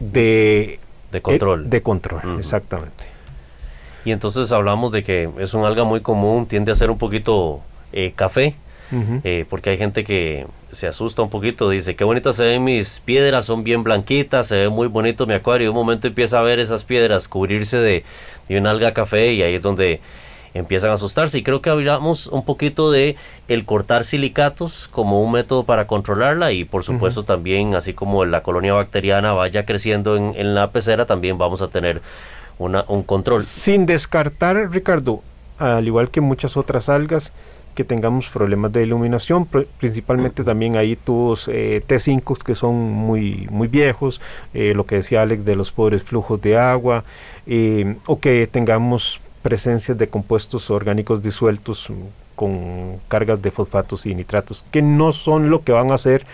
de, 0.00 0.80
de 1.12 1.22
control. 1.22 1.66
Eh, 1.66 1.68
de 1.68 1.82
control, 1.82 2.38
exactamente. 2.40 3.04
Y 4.04 4.10
entonces 4.10 4.50
hablamos 4.50 4.90
de 4.90 5.04
que 5.04 5.30
es 5.38 5.54
un 5.54 5.64
alga 5.64 5.84
muy 5.84 6.00
común, 6.00 6.46
tiende 6.46 6.72
a 6.72 6.74
ser 6.74 6.90
un 6.90 6.98
poquito 6.98 7.62
eh, 7.92 8.12
café, 8.14 8.54
eh, 9.24 9.44
porque 9.50 9.70
hay 9.70 9.78
gente 9.78 10.02
que 10.02 10.46
se 10.72 10.86
asusta 10.86 11.22
un 11.22 11.30
poquito, 11.30 11.68
dice, 11.70 11.96
qué 11.96 12.04
bonitas 12.04 12.36
se 12.36 12.44
ven 12.44 12.64
mis 12.64 13.00
piedras, 13.00 13.44
son 13.44 13.64
bien 13.64 13.82
blanquitas, 13.82 14.48
se 14.48 14.56
ve 14.56 14.68
muy 14.68 14.86
bonito 14.88 15.26
mi 15.26 15.34
acuario, 15.34 15.66
y 15.66 15.68
un 15.68 15.74
momento 15.74 16.06
empieza 16.06 16.38
a 16.38 16.42
ver 16.42 16.58
esas 16.58 16.84
piedras 16.84 17.28
cubrirse 17.28 17.78
de, 17.78 18.04
de 18.48 18.58
una 18.58 18.70
alga 18.70 18.92
café 18.92 19.32
y 19.32 19.42
ahí 19.42 19.54
es 19.54 19.62
donde 19.62 20.00
empiezan 20.54 20.90
a 20.90 20.94
asustarse. 20.94 21.38
Y 21.38 21.42
creo 21.42 21.60
que 21.60 21.70
hablamos 21.70 22.26
un 22.26 22.44
poquito 22.44 22.90
de 22.90 23.16
el 23.48 23.64
cortar 23.64 24.04
silicatos 24.04 24.88
como 24.88 25.22
un 25.22 25.32
método 25.32 25.64
para 25.64 25.86
controlarla 25.86 26.52
y 26.52 26.64
por 26.64 26.84
supuesto 26.84 27.24
también 27.24 27.74
así 27.74 27.92
como 27.92 28.24
la 28.24 28.42
colonia 28.42 28.72
bacteriana 28.72 29.32
vaya 29.32 29.64
creciendo 29.64 30.16
en, 30.16 30.34
en 30.36 30.54
la 30.54 30.70
pecera 30.70 31.06
también 31.06 31.38
vamos 31.38 31.62
a 31.62 31.68
tener 31.68 32.02
una, 32.58 32.84
un 32.88 33.02
control. 33.02 33.42
Sin 33.42 33.86
descartar, 33.86 34.70
Ricardo, 34.70 35.22
al 35.58 35.86
igual 35.86 36.10
que 36.10 36.20
muchas 36.20 36.56
otras 36.56 36.88
algas, 36.88 37.32
que 37.78 37.84
tengamos 37.84 38.26
problemas 38.28 38.72
de 38.72 38.82
iluminación, 38.82 39.46
principalmente 39.78 40.42
también 40.42 40.74
hay 40.74 40.96
tubos 40.96 41.46
eh, 41.46 41.80
T5 41.86 42.42
que 42.42 42.56
son 42.56 42.74
muy, 42.74 43.46
muy 43.52 43.68
viejos, 43.68 44.20
eh, 44.52 44.72
lo 44.74 44.84
que 44.84 44.96
decía 44.96 45.22
Alex 45.22 45.44
de 45.44 45.54
los 45.54 45.70
pobres 45.70 46.02
flujos 46.02 46.42
de 46.42 46.58
agua, 46.58 47.04
eh, 47.46 47.94
o 48.06 48.18
que 48.18 48.48
tengamos 48.48 49.20
presencias 49.42 49.96
de 49.96 50.08
compuestos 50.08 50.70
orgánicos 50.70 51.22
disueltos 51.22 51.86
con 52.34 52.96
cargas 53.06 53.40
de 53.40 53.52
fosfatos 53.52 54.06
y 54.06 54.14
nitratos, 54.16 54.64
que 54.72 54.82
no 54.82 55.12
son 55.12 55.48
lo 55.48 55.62
que 55.62 55.70
van 55.70 55.92
a 55.92 55.94
hacer 55.94 56.26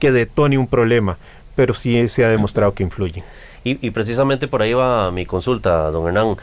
que 0.00 0.10
detone 0.10 0.58
un 0.58 0.66
problema, 0.66 1.16
pero 1.54 1.74
sí 1.74 2.08
se 2.08 2.24
ha 2.24 2.28
demostrado 2.28 2.74
que 2.74 2.82
influyen. 2.82 3.22
Y, 3.62 3.86
y 3.86 3.92
precisamente 3.92 4.48
por 4.48 4.62
ahí 4.62 4.72
va 4.72 5.12
mi 5.12 5.26
consulta, 5.26 5.92
don 5.92 6.08
Hernán 6.08 6.34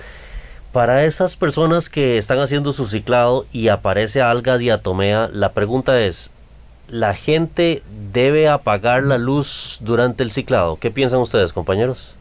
para 0.76 1.05
esas 1.05 1.38
personas 1.38 1.89
que 1.89 2.17
están 2.17 2.38
haciendo 2.39 2.73
su 2.73 2.86
ciclado 2.86 3.45
y 3.53 3.69
aparece 3.69 4.21
alga 4.21 4.57
diatomea, 4.57 5.30
la 5.32 5.53
pregunta 5.53 6.01
es, 6.01 6.32
¿la 6.89 7.13
gente 7.13 7.82
debe 8.11 8.49
apagar 8.49 9.03
la 9.03 9.17
luz 9.17 9.78
durante 9.80 10.21
el 10.21 10.32
ciclado? 10.32 10.76
¿Qué 10.76 10.91
piensan 10.91 11.21
ustedes, 11.21 11.53
compañeros? 11.53 12.13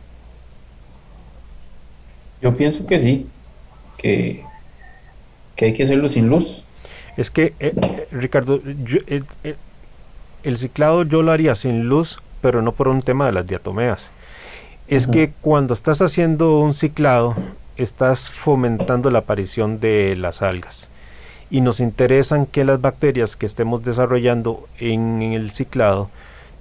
Yo 2.40 2.54
pienso 2.54 2.86
que 2.86 3.00
sí, 3.00 3.26
que, 3.98 4.44
que 5.56 5.64
hay 5.64 5.74
que 5.74 5.82
hacerlo 5.82 6.08
sin 6.08 6.28
luz. 6.28 6.62
Es 7.16 7.32
que, 7.32 7.54
eh, 7.58 7.74
eh, 7.74 8.08
Ricardo, 8.12 8.60
el 10.44 10.58
ciclado 10.58 11.02
yo 11.02 11.22
lo 11.22 11.32
haría 11.32 11.56
sin 11.56 11.88
luz, 11.88 12.22
pero 12.40 12.62
no 12.62 12.70
por 12.70 12.86
un 12.86 13.02
tema 13.02 13.26
de 13.26 13.32
las 13.32 13.48
diatomeas. 13.48 14.10
Es 14.86 15.08
que 15.08 15.32
cuando 15.40 15.74
estás 15.74 16.00
haciendo 16.02 16.60
un 16.60 16.72
ciclado, 16.72 17.34
estás 17.76 18.30
fomentando 18.30 19.10
la 19.10 19.20
aparición 19.20 19.80
de 19.80 20.16
las 20.16 20.42
algas. 20.42 20.88
Y 21.50 21.60
nos 21.60 21.80
interesan 21.80 22.46
que 22.46 22.64
las 22.64 22.80
bacterias 22.80 23.36
que 23.36 23.46
estemos 23.46 23.82
desarrollando 23.82 24.68
en 24.78 25.22
el 25.22 25.50
ciclado 25.50 26.10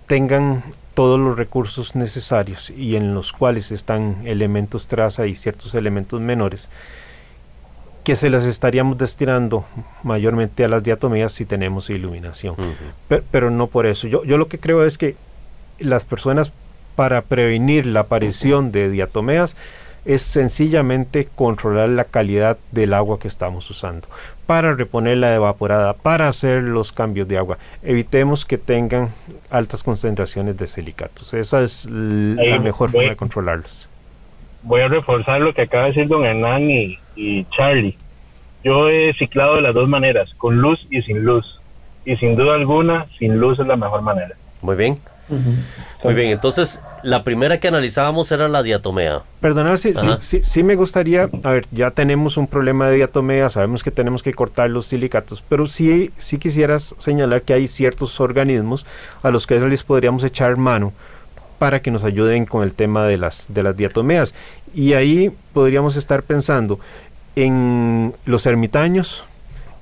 tengan 0.07 0.64
todos 0.93 1.20
los 1.20 1.38
recursos 1.38 1.95
necesarios 1.95 2.70
y 2.70 2.95
en 2.95 3.16
los 3.16 3.32
cuales 3.32 3.72
están 3.72 4.18
elementos 4.26 4.88
traza 4.88 5.26
y 5.26 5.36
ciertos 5.36 5.74
elementos 5.74 6.22
menores 6.22 6.70
que 8.03 8.16
se 8.16 8.30
las 8.30 8.43
estaríamos 8.43 8.97
destinando 8.97 9.66
mayormente 10.03 10.66
a 10.66 10.68
las 10.68 10.84
diatomías 10.84 11.32
si 11.32 11.45
tenemos 11.45 11.89
iluminación. 11.89 12.55
pero, 13.32 13.49
no 13.49 13.68
por 13.68 13.86
eso. 13.86 14.07
Yo, 14.07 14.26
yo 14.26 14.38
lo 14.38 14.49
que 14.49 14.59
creo 14.59 14.86
es 14.86 14.97
que 14.97 15.16
las 15.80 16.05
personas 16.05 16.51
para 16.95 17.22
prevenir 17.22 17.86
la 17.86 18.01
aparición 18.01 18.72
de 18.72 18.89
diatomeas 18.89 19.55
es 20.06 20.22
sencillamente 20.22 21.28
controlar 21.36 21.89
la 21.89 22.04
calidad 22.04 22.58
del 22.72 22.93
agua 22.93 23.20
que 23.20 23.28
estamos 23.28 23.70
usando 23.70 24.08
para 24.45 24.74
reponer 24.74 25.18
la 25.18 25.34
evaporada, 25.34 25.93
para 25.93 26.28
hacer 26.28 26.64
los 26.64 26.91
cambios 26.91 27.28
de 27.28 27.38
agua. 27.38 27.58
Evitemos 27.82 28.45
que 28.45 28.58
tengan 28.58 29.10
altas 29.49 29.84
concentraciones 29.84 30.58
de 30.58 30.68
silicatos. 30.68 31.34
Esa 31.34 31.64
es 31.64 31.86
la 31.89 32.60
mejor 32.60 32.91
forma 32.91 33.10
de 33.10 33.16
controlarlos. 33.16 33.88
Voy 34.64 34.82
a 34.82 34.88
reforzar 34.88 35.41
lo 35.41 35.54
que 35.54 35.64
acaba 35.64 35.86
de 35.86 35.89
decir 35.91 36.08
don 36.08 36.26
Hernán 36.26 36.70
y, 36.70 36.99
y 37.16 37.45
Charlie. 37.56 37.97
Yo 38.64 38.89
he 38.89 39.14
ciclado 39.14 39.56
de 39.56 39.62
las 39.62 39.74
dos 39.74 39.89
maneras, 39.89 40.34
con 40.38 40.58
luz 40.58 40.86
y 40.89 41.01
sin 41.01 41.24
luz. 41.24 41.60
Y 42.06 42.18
sin 42.18 42.36
duda 42.36 42.56
alguna, 42.56 43.08
sin 43.18 43.38
luz 43.38 43.60
es 43.60 43.68
la 43.68 43.78
mejor 43.78 44.01
manera. 44.01 44.36
Muy 44.62 44.76
bien. 44.76 44.97
Muy 46.04 46.14
bien, 46.14 46.32
entonces 46.32 46.82
la 47.02 47.24
primera 47.24 47.60
que 47.60 47.68
analizábamos 47.68 48.32
era 48.32 48.48
la 48.48 48.62
diatomea. 48.62 49.24
Perdona, 49.40 49.78
sí, 49.78 49.94
sí, 50.20 50.42
sí, 50.44 50.64
me 50.64 50.76
gustaría, 50.76 51.30
a 51.44 51.52
ver, 51.52 51.66
ya 51.72 51.92
tenemos 51.92 52.38
un 52.38 52.48
problema 52.48 52.90
de 52.90 52.98
diatomea, 52.98 53.50
sabemos 53.50 53.84
que 53.84 53.92
tenemos 53.92 54.22
que 54.22 54.34
cortar 54.34 54.70
los 54.70 54.88
silicatos, 54.88 55.44
pero 55.48 55.66
sí, 55.68 56.12
sí 56.18 56.38
quisieras 56.40 56.96
señalar 56.98 57.44
que 57.44 57.54
hay 57.54 57.68
ciertos 57.68 58.20
organismos 58.20 58.86
a 59.22 59.32
los 59.32 59.48
que 59.48 59.60
les 59.60 59.84
podríamos 59.84 60.24
echar 60.24 60.58
mano 60.58 60.94
para 61.58 61.82
que 61.82 61.92
nos 61.92 62.04
ayuden 62.04 62.46
con 62.46 62.64
el 62.64 62.74
tema 62.74 63.06
de 63.06 63.18
las, 63.18 63.46
de 63.48 63.64
las 63.64 63.78
diatomeas. 63.78 64.34
Y 64.76 64.94
ahí 64.94 65.32
podríamos 65.54 65.96
estar 65.96 66.24
pensando 66.24 66.80
en 67.36 68.14
los 68.26 68.46
ermitaños, 68.46 69.24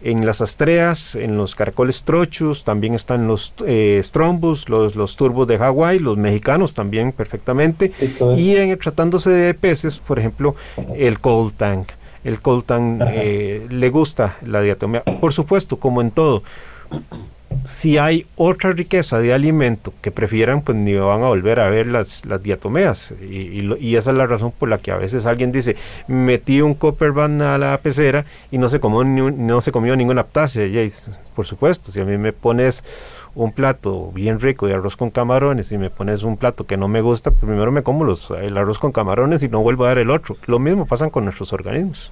en 0.04 0.26
las 0.26 0.41
astreas, 0.41 1.16
en 1.16 1.38
los 1.38 1.56
caracoles 1.56 2.04
trochos, 2.04 2.64
también 2.64 2.93
están 2.93 3.28
los 3.28 3.54
eh, 3.66 4.02
strombus, 4.04 4.70
los, 4.70 4.95
los 4.95 5.16
turbos 5.16 5.47
de 5.47 5.58
Hawái, 5.58 5.99
los 5.99 6.18
mexicanos 6.18 6.74
también 6.74 7.12
perfectamente. 7.12 7.91
y 8.38 8.56
en, 8.56 8.78
tratándose 8.80 9.30
de 9.30 9.54
peces, 9.54 9.97
por 9.97 10.20
ejemplo, 10.20 10.56
el 10.95 11.20
cold 11.20 11.54
tank. 11.56 11.89
El 12.24 12.39
cold 12.39 12.66
tank 12.66 13.02
eh, 13.08 13.66
le 13.70 13.89
gusta 13.89 14.38
la 14.45 14.62
diatomea. 14.62 15.04
Por 15.04 15.34
supuesto, 15.34 15.78
como 15.78 16.02
en 16.02 16.12
todo, 16.12 16.43
si 17.64 17.97
hay 17.97 18.26
otra 18.36 18.72
riqueza 18.72 19.20
de 19.20 19.34
alimento 19.34 19.93
que 20.02 20.12
prefieran, 20.12 20.62
pues 20.62 20.78
ni 20.78 20.93
van 20.93 21.24
a 21.24 21.28
volver 21.28 21.60
a 21.60 21.70
ver 21.70 21.88
las, 21.88 22.26
las 22.26 22.41
diatomeas. 22.41 23.14
Y, 23.22 23.95
esa 23.95 24.12
es 24.12 24.18
la 24.18 24.26
razón 24.26 24.52
por 24.58 24.70
la 24.70 24.80
que 24.80 24.91
a 24.91 24.97
veces 24.97 25.26
alguien 25.26 25.52
dice, 25.52 25.76
metí 26.08 26.62
un 26.62 26.74
copperban 26.74 27.41
a 27.41 27.58
la 27.58 27.78
pecera 27.78 28.26
y 28.52 28.58
no 28.58 28.70
se 28.70 28.80
comió, 28.80 29.04
ni 29.04 29.22
no 29.45 29.62
se 29.62 29.72
comió 29.72 29.95
ninguna 29.95 30.22
aptácea. 30.22 30.68
por 31.36 31.45
supuesto, 31.45 31.91
si 31.91 31.99
a 31.99 32.06
mí 32.06 32.18
me 32.18 32.34
pones 32.34 32.84
un 33.34 33.54
plato 33.54 34.12
bien 34.12 34.39
rico 34.39 34.68
de 34.68 34.74
arroz 34.74 34.97
con 34.97 35.10
camarones 35.10 35.72
y 35.72 35.78
me 35.78 35.89
pones 35.89 36.24
un 36.24 36.38
plato 36.38 36.66
que 36.66 36.78
no 36.78 36.88
me 36.88 37.02
gusta, 37.02 37.32
pues 37.32 37.43
primero 37.43 37.72
me 37.72 37.84
como 37.84 38.04
los, 38.04 38.30
el 38.32 38.58
arroz 38.58 38.80
con 38.80 38.91
camarones 38.91 39.41
y 39.43 39.47
no 39.47 39.62
vuelvo 39.62 39.86
a 39.86 39.89
dar 39.89 39.99
el 39.99 40.10
otro. 40.10 40.36
Lo 40.47 40.60
mismo 40.60 40.86
pasa 40.86 41.10
con 41.10 41.26
nuestros 41.26 41.54
organismos. 41.54 42.12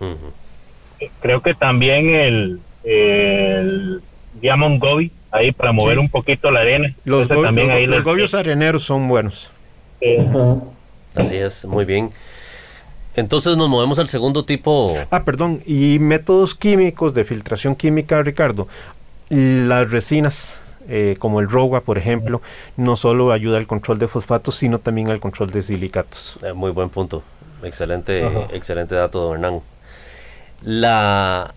Creo 1.22 1.42
que 1.42 1.54
también 1.54 2.10
el, 2.10 2.60
el 2.84 4.02
Diamond 4.42 4.80
Gobi 4.80 5.12
ahí 5.32 5.52
para 5.52 5.72
mover 5.72 6.00
un 6.00 6.10
poquito 6.10 6.52
la 6.52 6.62
arena. 6.62 6.94
Los, 7.06 7.28
también 7.28 7.72
ahí 7.72 7.86
los 7.86 8.04
gobios 8.04 8.34
areneros 8.34 8.84
son 8.84 9.08
buenos. 9.08 9.50
Así 11.16 11.38
es, 11.38 11.66
muy 11.66 11.86
bien. 11.86 12.12
Entonces 13.16 13.58
nos 13.58 13.70
movemos 13.70 14.00
al 14.00 14.08
segundo 14.08 14.46
tipo. 14.46 14.96
Ah, 15.12 15.24
perdón, 15.24 15.62
y 15.66 16.00
métodos 16.00 16.56
químicos 16.56 17.14
de 17.14 17.24
filtración 17.24 17.76
química, 17.76 18.22
Ricardo. 18.22 18.68
Las 19.30 19.92
resinas, 19.92 20.60
eh, 20.88 21.16
como 21.20 21.40
el 21.40 21.50
ROGA, 21.50 21.82
por 21.82 21.98
ejemplo, 21.98 22.42
no 22.78 22.96
solo 22.96 23.32
ayuda 23.32 23.58
al 23.58 23.68
control 23.68 24.00
de 24.00 24.08
fosfatos, 24.08 24.56
sino 24.56 24.80
también 24.80 25.10
al 25.10 25.20
control 25.20 25.52
de 25.52 25.64
silicatos. 25.64 26.40
Eh, 26.44 26.54
muy 26.54 26.72
buen 26.72 26.90
punto. 26.90 27.24
Excelente, 27.64 28.26
excelente 28.54 28.96
dato, 28.96 29.20
don 29.20 29.34
Hernán. 29.34 29.62
La, 30.62 31.54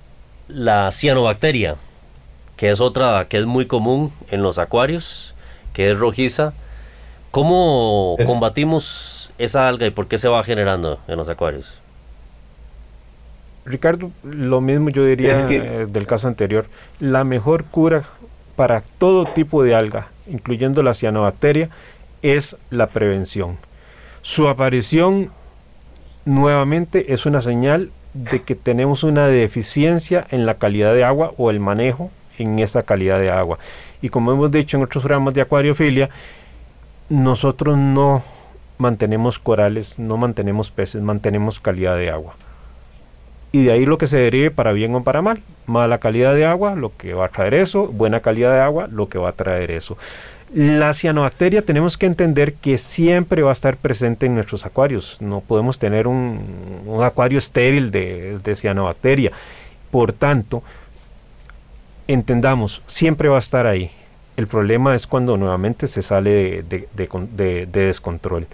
la 0.48 0.90
cianobacteria, 0.90 1.76
que 2.62 2.70
es 2.70 2.80
otra 2.80 3.26
que 3.28 3.38
es 3.38 3.44
muy 3.44 3.66
común 3.66 4.12
en 4.30 4.40
los 4.40 4.60
acuarios, 4.60 5.34
que 5.72 5.90
es 5.90 5.98
rojiza. 5.98 6.52
¿Cómo 7.32 8.16
combatimos 8.24 9.32
esa 9.36 9.66
alga 9.66 9.84
y 9.84 9.90
por 9.90 10.06
qué 10.06 10.16
se 10.16 10.28
va 10.28 10.44
generando 10.44 11.00
en 11.08 11.16
los 11.16 11.28
acuarios? 11.28 11.80
Ricardo, 13.64 14.12
lo 14.22 14.60
mismo 14.60 14.90
yo 14.90 15.04
diría 15.04 15.32
eh, 15.50 15.88
del 15.90 16.06
caso 16.06 16.28
anterior. 16.28 16.66
La 17.00 17.24
mejor 17.24 17.64
cura 17.64 18.04
para 18.54 18.84
todo 18.98 19.24
tipo 19.24 19.64
de 19.64 19.74
alga, 19.74 20.10
incluyendo 20.28 20.84
la 20.84 20.94
cianobacteria, 20.94 21.68
es 22.22 22.56
la 22.70 22.86
prevención. 22.86 23.58
Su 24.22 24.46
aparición 24.46 25.32
nuevamente 26.24 27.12
es 27.12 27.26
una 27.26 27.42
señal 27.42 27.90
de 28.14 28.44
que 28.44 28.54
tenemos 28.54 29.02
una 29.02 29.26
deficiencia 29.26 30.24
en 30.30 30.46
la 30.46 30.58
calidad 30.58 30.94
de 30.94 31.02
agua 31.02 31.32
o 31.38 31.50
el 31.50 31.58
manejo 31.58 32.12
en 32.38 32.58
esa 32.58 32.82
calidad 32.82 33.20
de 33.20 33.30
agua. 33.30 33.58
Y 34.00 34.08
como 34.08 34.32
hemos 34.32 34.50
dicho 34.50 34.76
en 34.76 34.82
otros 34.82 35.02
programas 35.02 35.34
de 35.34 35.40
acuariofilia, 35.40 36.10
nosotros 37.08 37.76
no 37.76 38.22
mantenemos 38.78 39.38
corales, 39.38 39.98
no 39.98 40.16
mantenemos 40.16 40.70
peces, 40.70 41.02
mantenemos 41.02 41.60
calidad 41.60 41.96
de 41.96 42.10
agua. 42.10 42.34
Y 43.52 43.64
de 43.64 43.72
ahí 43.72 43.84
lo 43.84 43.98
que 43.98 44.06
se 44.06 44.16
derive 44.16 44.50
para 44.50 44.72
bien 44.72 44.94
o 44.94 45.04
para 45.04 45.20
mal. 45.20 45.40
Mala 45.66 45.98
calidad 45.98 46.34
de 46.34 46.46
agua, 46.46 46.74
lo 46.74 46.90
que 46.96 47.12
va 47.12 47.26
a 47.26 47.28
traer 47.28 47.54
eso. 47.54 47.86
Buena 47.86 48.20
calidad 48.20 48.52
de 48.52 48.60
agua, 48.60 48.88
lo 48.90 49.08
que 49.08 49.18
va 49.18 49.28
a 49.28 49.32
traer 49.32 49.70
eso. 49.70 49.98
La 50.54 50.94
cianobacteria 50.94 51.62
tenemos 51.62 51.96
que 51.96 52.06
entender 52.06 52.54
que 52.54 52.78
siempre 52.78 53.42
va 53.42 53.50
a 53.50 53.52
estar 53.52 53.76
presente 53.76 54.26
en 54.26 54.34
nuestros 54.34 54.64
acuarios. 54.64 55.18
No 55.20 55.40
podemos 55.40 55.78
tener 55.78 56.06
un, 56.06 56.80
acuario 57.02 57.38
estéril 57.38 57.90
de, 57.90 58.38
de 58.42 58.56
cianobacteria. 58.56 59.32
Por 59.90 60.14
tanto, 60.14 60.62
entendamos, 62.08 62.82
siempre 62.86 63.28
va 63.28 63.36
a 63.36 63.40
estar 63.40 63.66
ahí. 63.66 63.90
El 64.36 64.46
problema 64.46 64.94
es 64.94 65.06
cuando 65.06 65.36
nuevamente 65.36 65.88
se 65.88 66.02
sale 66.02 66.62
de, 66.62 67.66
descontrol. 67.70 68.46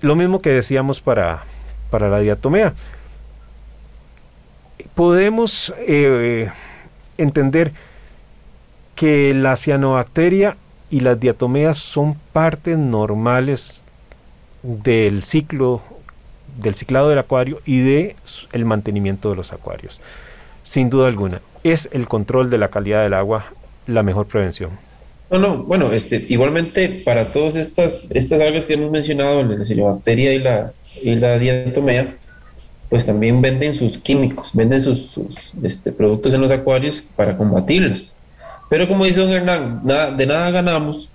Lo 0.00 0.14
mismo 0.14 0.42
que 0.42 0.50
decíamos 0.50 1.00
para, 1.00 1.44
para 1.90 2.08
la 2.08 2.18
diatomea. 2.18 2.74
Podemos 4.94 5.72
eh, 5.78 6.50
entender 7.16 7.72
que 8.94 9.32
la 9.32 9.56
cianobacteria 9.56 10.56
y 10.90 11.00
las 11.00 11.18
diatomeas 11.18 11.78
son 11.78 12.14
partes 12.32 12.76
normales 12.76 13.84
del 14.62 15.22
ciclo 15.22 15.82
del 16.58 16.74
ciclado 16.74 17.08
del 17.08 17.18
acuario 17.18 17.60
y 17.64 17.80
de 17.80 18.14
mantenimiento 18.64 19.30
de 19.30 19.36
los 19.36 19.52
acuarios 19.52 20.00
sin 20.62 20.90
duda 20.90 21.08
alguna 21.08 21.40
es 21.64 21.88
el 21.92 22.08
control 22.08 22.50
de 22.50 22.58
la 22.58 22.68
calidad 22.68 23.02
del 23.02 23.14
agua 23.14 23.52
la 23.86 24.02
mejor 24.02 24.26
prevención. 24.26 24.70
No, 25.30 25.38
no, 25.38 25.62
bueno, 25.62 25.92
este, 25.92 26.24
igualmente 26.28 26.88
para 27.04 27.24
todas 27.24 27.56
estas, 27.56 28.06
estas 28.10 28.40
algas 28.40 28.66
que 28.66 28.74
hemos 28.74 28.90
mencionado, 28.90 29.42
la 29.42 29.64
cianobacteria 29.64 30.34
y 30.34 30.38
la, 30.40 30.72
y 31.02 31.14
la 31.14 31.38
diatomea, 31.38 32.16
pues 32.90 33.06
también 33.06 33.40
venden 33.40 33.72
sus 33.72 33.96
químicos, 33.96 34.50
venden 34.52 34.80
sus, 34.80 35.18
este, 35.62 35.92
productos 35.92 36.34
en 36.34 36.42
los 36.42 36.50
acuarios 36.50 37.00
para 37.16 37.36
combatirlas. 37.36 38.16
Pero 38.68 38.86
como 38.86 39.06
dice 39.06 39.20
don 39.20 39.30
Hernán, 39.30 39.80
nada, 39.84 40.10
de 40.10 40.26
nada 40.26 40.50
ganamos, 40.50 41.10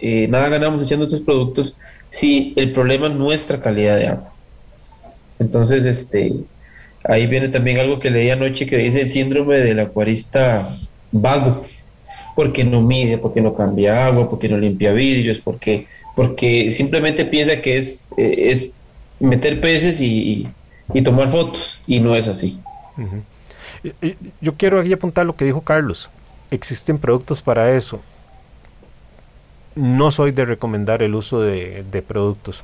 eh, 0.00 0.28
nada 0.28 0.48
ganamos 0.48 0.84
echando 0.84 1.04
estos 1.04 1.20
productos 1.20 1.74
si 2.08 2.52
el 2.54 2.70
problema 2.70 3.08
es 3.08 3.14
nuestra 3.14 3.60
calidad 3.60 3.96
de 3.98 4.08
agua. 4.08 4.32
Entonces, 5.40 5.84
este, 5.84 6.32
Ahí 7.04 7.26
viene 7.26 7.48
también 7.48 7.78
algo 7.78 8.00
que 8.00 8.10
leí 8.10 8.30
anoche 8.30 8.66
que 8.66 8.78
dice 8.78 9.02
el 9.02 9.06
síndrome 9.06 9.58
del 9.58 9.78
acuarista 9.78 10.66
vago, 11.12 11.64
porque 12.34 12.64
no 12.64 12.80
mide, 12.80 13.18
porque 13.18 13.42
no 13.42 13.54
cambia 13.54 14.06
agua, 14.06 14.28
porque 14.28 14.48
no 14.48 14.56
limpia 14.56 14.92
vidrios, 14.92 15.38
porque, 15.38 15.86
porque 16.16 16.70
simplemente 16.70 17.26
piensa 17.26 17.60
que 17.60 17.76
es, 17.76 18.08
eh, 18.16 18.50
es 18.50 18.72
meter 19.20 19.60
peces 19.60 20.00
y, 20.00 20.48
tomar 21.04 21.28
fotos, 21.28 21.80
y 21.86 22.00
no 22.00 22.16
es 22.16 22.26
así. 22.26 22.58
Yo 24.40 24.54
quiero 24.56 24.80
aquí 24.80 24.92
apuntar 24.92 25.26
lo 25.26 25.36
que 25.36 25.44
dijo 25.44 25.60
Carlos. 25.60 26.08
Existen 26.50 26.98
productos 26.98 27.42
para 27.42 27.76
eso. 27.76 28.00
No 29.74 30.10
soy 30.10 30.30
de 30.30 30.44
recomendar 30.44 31.02
el 31.02 31.14
uso 31.14 31.40
de, 31.40 31.84
de 31.90 32.00
productos 32.00 32.62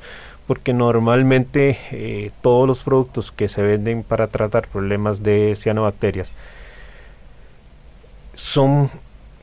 porque 0.51 0.73
normalmente 0.73 1.77
eh, 1.93 2.29
todos 2.41 2.67
los 2.67 2.83
productos 2.83 3.31
que 3.31 3.47
se 3.47 3.61
venden 3.61 4.03
para 4.03 4.27
tratar 4.27 4.67
problemas 4.67 5.23
de 5.23 5.55
cianobacterias 5.55 6.29
son 8.35 8.89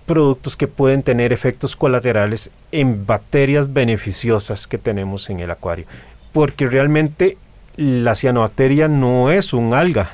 productos 0.05 0.55
que 0.55 0.69
pueden 0.69 1.03
tener 1.03 1.33
efectos 1.33 1.77
colaterales 1.77 2.51
en 2.73 3.07
bacterias 3.07 3.73
beneficiosas 3.73 4.67
que 4.67 4.77
tenemos 4.77 5.31
en 5.31 5.41
el 5.41 5.51
acuario, 5.51 5.87
porque 6.35 6.69
realmente 6.69 7.39
la 7.79 8.15
cianobacteria 8.15 8.87
no 8.87 9.31
es 9.31 9.55
un 9.55 9.73
alga, 9.73 10.11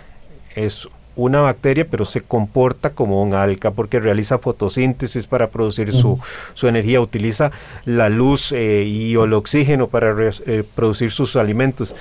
es 0.55 0.87
una 1.17 1.41
bacteria, 1.41 1.87
pero 1.89 2.05
se 2.05 2.21
comporta 2.21 2.91
como 2.91 3.23
un 3.23 3.35
alga 3.35 3.71
porque 3.71 4.01
realiza 4.01 4.39
fotosíntesis 4.39 5.27
para 5.27 5.49
producir 5.49 5.93
su, 5.93 6.19
energía, 6.63 7.01
utiliza 7.01 7.53
la 7.85 8.09
luz 8.09 8.53
eh, 8.53 8.83
y 8.85 9.15
el 9.15 9.33
oxígeno 9.33 9.89
para 9.89 10.15
eh, 10.47 10.65
producir 10.75 11.11
sus 11.11 11.37
alimentos. 11.37 11.95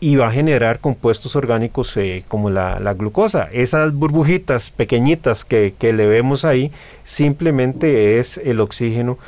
y 0.00 0.14
va 0.14 0.28
a 0.28 0.32
generar 0.32 0.78
compuestos 0.78 1.34
orgánicos 1.34 1.96
eh, 1.96 2.22
como 2.28 2.50
la, 2.50 2.94
glucosa. 2.94 3.48
Esas 3.50 3.92
burbujitas 3.92 4.70
pequeñitas 4.70 5.44
que, 5.44 5.74
que, 5.76 5.92
le 5.92 6.06
vemos 6.06 6.44
ahí 6.44 6.70
simplemente 7.02 8.20
es 8.20 8.38
el 8.38 8.60
oxígeno 8.60 9.18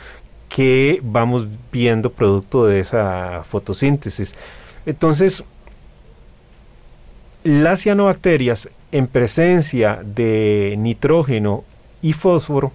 que 0.48 1.00
vamos 1.02 1.48
viendo 1.72 2.11
producto 2.11 2.66
de 2.66 2.80
esa 2.80 3.42
fotosíntesis. 3.48 4.36
Entonces, 4.86 5.44
las 7.42 7.82
cianobacterias 7.82 8.68
en 8.93 9.07
presencia 9.07 10.01
de 10.05 10.74
nitrógeno 10.78 11.64
y 12.03 12.12
fósforo 12.12 12.72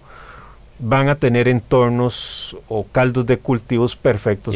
van 0.79 1.09
a 1.09 1.15
tener 1.15 1.47
entornos 1.47 2.57
o 2.67 2.85
caldos 2.85 3.25
de 3.25 3.37
cultivos 3.37 3.95
perfectos 3.95 4.55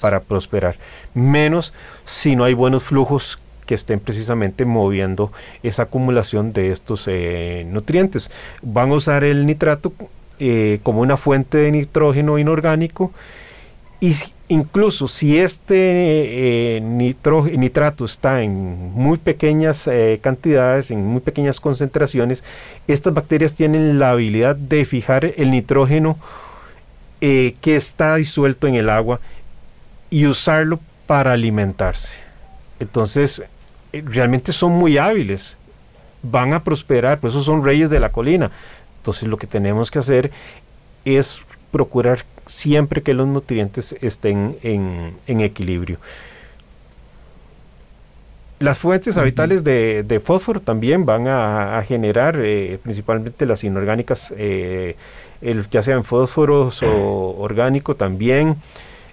para, 0.00 0.20
prosperar. 0.20 0.76
Menos 1.14 1.72
si 2.04 2.34
no 2.34 2.44
hay 2.44 2.54
buenos 2.54 2.82
flujos 2.82 3.38
que 3.66 3.74
estén 3.74 4.00
precisamente 4.00 4.64
moviendo 4.64 5.30
esa 5.62 5.84
acumulación 5.84 6.52
de 6.52 6.72
estos 6.72 7.04
eh, 7.06 7.64
nutrientes. 7.68 8.30
Van 8.62 8.90
a 8.90 8.94
usar 8.94 9.22
el 9.22 9.46
nitrato 9.46 9.92
eh, 10.40 10.80
como 10.82 11.02
una 11.02 11.16
fuente 11.16 11.58
de 11.58 11.70
nitrógeno 11.70 12.38
inorgánico 12.38 13.12
y 14.00 14.16
incluso 14.50 15.06
si 15.06 15.38
este 15.38 16.76
eh, 16.76 16.80
nitrato 16.80 18.04
está 18.04 18.42
en 18.42 18.92
muy 18.92 19.16
pequeñas 19.16 19.86
eh, 19.86 20.18
cantidades, 20.20 20.90
en 20.90 21.06
muy 21.06 21.20
pequeñas 21.20 21.60
concentraciones, 21.60 22.42
estas 22.88 23.14
bacterias 23.14 23.54
tienen 23.54 24.00
la 24.00 24.10
habilidad 24.10 24.56
de 24.56 24.84
fijar 24.84 25.24
el 25.36 25.52
nitrógeno 25.52 26.18
eh, 27.20 27.54
que 27.60 27.76
está 27.76 28.16
disuelto 28.16 28.66
en 28.66 28.74
el 28.74 28.90
agua 28.90 29.20
y 30.10 30.26
usarlo 30.26 30.80
para 31.06 31.32
alimentarse. 31.32 32.14
Entonces, 32.80 33.44
realmente 33.92 34.52
son 34.52 34.72
muy 34.72 34.98
hábiles, 34.98 35.56
van 36.22 36.54
a 36.54 36.64
prosperar, 36.64 37.20
por 37.20 37.30
eso 37.30 37.42
son 37.42 37.64
reyes 37.64 37.88
de 37.88 38.00
la 38.00 38.10
colina. 38.10 38.50
Entonces, 38.96 39.28
lo 39.28 39.36
que 39.36 39.46
tenemos 39.46 39.92
que 39.92 40.00
hacer 40.00 40.32
es 41.04 41.40
procurar 41.70 42.24
siempre 42.50 43.02
que 43.02 43.14
los 43.14 43.28
nutrientes 43.28 43.94
estén 44.00 44.56
en, 44.64 45.40
equilibrio. 45.40 45.98
Las 48.58 48.76
fuentes 48.76 49.16
habitales 49.16 49.62
de, 49.62 50.20
fósforo 50.22 50.60
también 50.60 51.06
van 51.06 51.28
a, 51.28 51.82
generar 51.86 52.40
eh, 52.40 52.78
principalmente 52.82 53.46
las 53.46 53.62
inorgánicas, 53.62 54.34
eh, 54.36 54.96
ya 55.70 55.82
sean 55.82 56.02
fósforos 56.02 56.82
o 56.82 57.36
orgánico 57.38 57.94
también. 57.94 58.56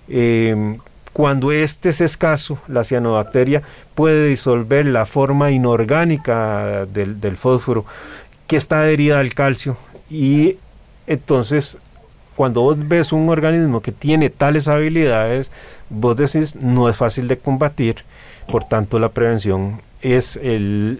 Em, 0.10 0.80
cuando 1.14 1.52
este 1.52 1.90
es 1.90 2.02
escaso, 2.02 2.58
la 2.68 2.84
cianobacteria 2.84 3.62
puede 3.94 4.28
disolver 4.30 4.86
la 4.88 5.06
forma 5.06 5.52
inorgánica 5.52 6.88
del, 6.88 7.22
del 7.22 7.38
fósforo 7.38 7.86
que 8.48 8.58
está 8.58 8.82
adherida 8.82 9.20
al 9.20 9.34
calcio 9.34 9.78
y 10.10 10.58
entonces 11.06 11.78
cuando 12.38 12.62
vos 12.62 12.78
ves 12.88 13.12
un 13.14 13.28
organismo 13.30 13.82
que 13.82 13.92
tiene 13.92 14.30
tales 14.30 14.68
habilidades, 14.68 15.52
vos 15.90 16.16
decís 16.16 16.56
no 16.56 16.88
es 16.88 16.96
fácil 16.96 17.28
de 17.28 17.40
combatir, 17.40 18.04
por 18.48 18.64
tanto 18.64 19.00
la 19.00 19.10
prevención 19.10 19.82
es 20.04 20.40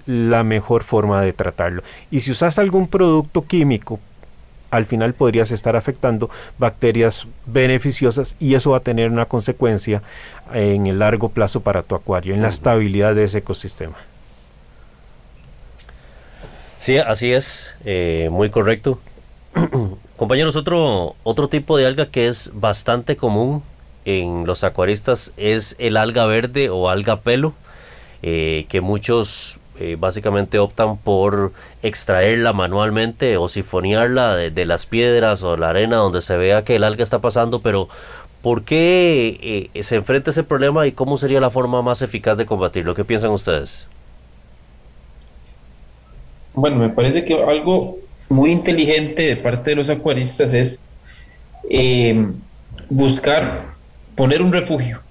la 0.08 0.44
mejor 0.44 0.84
forma 0.84 1.22
de 1.22 1.34
tratarlo. 1.34 1.84
Y 2.10 2.22
si 2.22 2.32
usas 2.32 2.58
algún 2.58 2.88
producto 2.88 3.46
químico, 3.46 4.00
al 4.72 4.88
final 4.88 5.14
podrías 5.14 5.52
estar 5.52 5.76
afectando 5.76 6.32
bacterias 6.58 7.28
beneficiosas 7.46 8.36
y 8.40 8.56
eso 8.56 8.72
va 8.72 8.78
a 8.78 8.82
tener 8.82 9.12
una 9.12 9.26
consecuencia 9.26 10.02
en 10.56 10.88
el 10.88 10.98
largo 10.98 11.30
plazo 11.30 11.62
para 11.62 11.84
tu 11.84 11.94
acuario, 11.94 12.34
en 12.34 12.42
la 12.42 12.50
estabilidad 12.50 13.14
de 13.14 13.26
ese 13.26 13.38
ecosistema. 13.38 13.96
Sí, 16.80 16.98
así 16.98 17.32
es, 17.32 17.76
eh, 17.86 18.30
muy 18.32 18.50
correcto. 18.50 19.00
Compañeros, 20.18 20.56
otro, 20.56 21.16
otro 21.24 21.48
tipo 21.48 21.78
de 21.78 21.86
alga 21.86 22.08
que 22.08 22.28
es 22.28 22.52
bastante 22.54 23.16
común 23.16 23.64
en 24.06 24.46
los 24.46 24.64
acuaristas 24.64 25.34
es 25.38 25.76
el 25.80 25.98
alga 25.98 26.26
verde 26.26 26.70
o 26.70 26.90
alga 26.90 27.22
pelo, 27.22 27.54
eh, 28.24 28.66
que 28.70 28.82
muchos 28.82 29.60
eh, 29.80 29.98
básicamente 30.00 30.58
optan 30.58 30.98
por 30.98 31.52
extraerla 31.84 32.54
manualmente 32.54 33.38
o 33.38 33.48
sifonearla 33.48 34.36
de, 34.36 34.66
las 34.66 34.86
piedras 34.86 35.44
o 35.44 35.56
la 35.56 35.70
arena 35.70 35.98
donde 35.98 36.22
se 36.22 36.36
vea 36.36 36.64
que 36.64 36.78
el 36.78 36.84
alga 36.84 37.04
está 37.04 37.20
pasando, 37.20 37.60
pero 37.62 37.90
¿por 38.42 38.64
qué 38.64 39.70
eh, 39.74 39.84
se 39.84 39.98
enfrenta 39.98 40.32
ese 40.32 40.44
problema 40.44 40.88
y 40.88 40.94
cómo 40.94 41.18
sería 41.18 41.42
la 41.42 41.52
forma 41.52 41.82
más 41.82 42.02
eficaz 42.02 42.38
de 42.38 42.46
combatirlo? 42.46 42.96
¿Qué 42.96 43.06
piensan 43.06 43.32
ustedes? 43.32 43.88
Bueno, 46.54 46.78
me 46.78 46.90
parece 46.90 47.24
que 47.24 47.44
algo 47.44 48.00
muy 48.30 48.52
inteligente 48.52 49.24
de 49.24 49.36
parte 49.36 49.72
de 49.72 49.76
los 49.76 49.90
acuaristas 49.90 50.54
es 50.54 50.82
eh, 51.70 52.28
buscar 52.90 53.76
poner 54.16 54.42
un 54.42 54.52
refugio. 54.52 55.02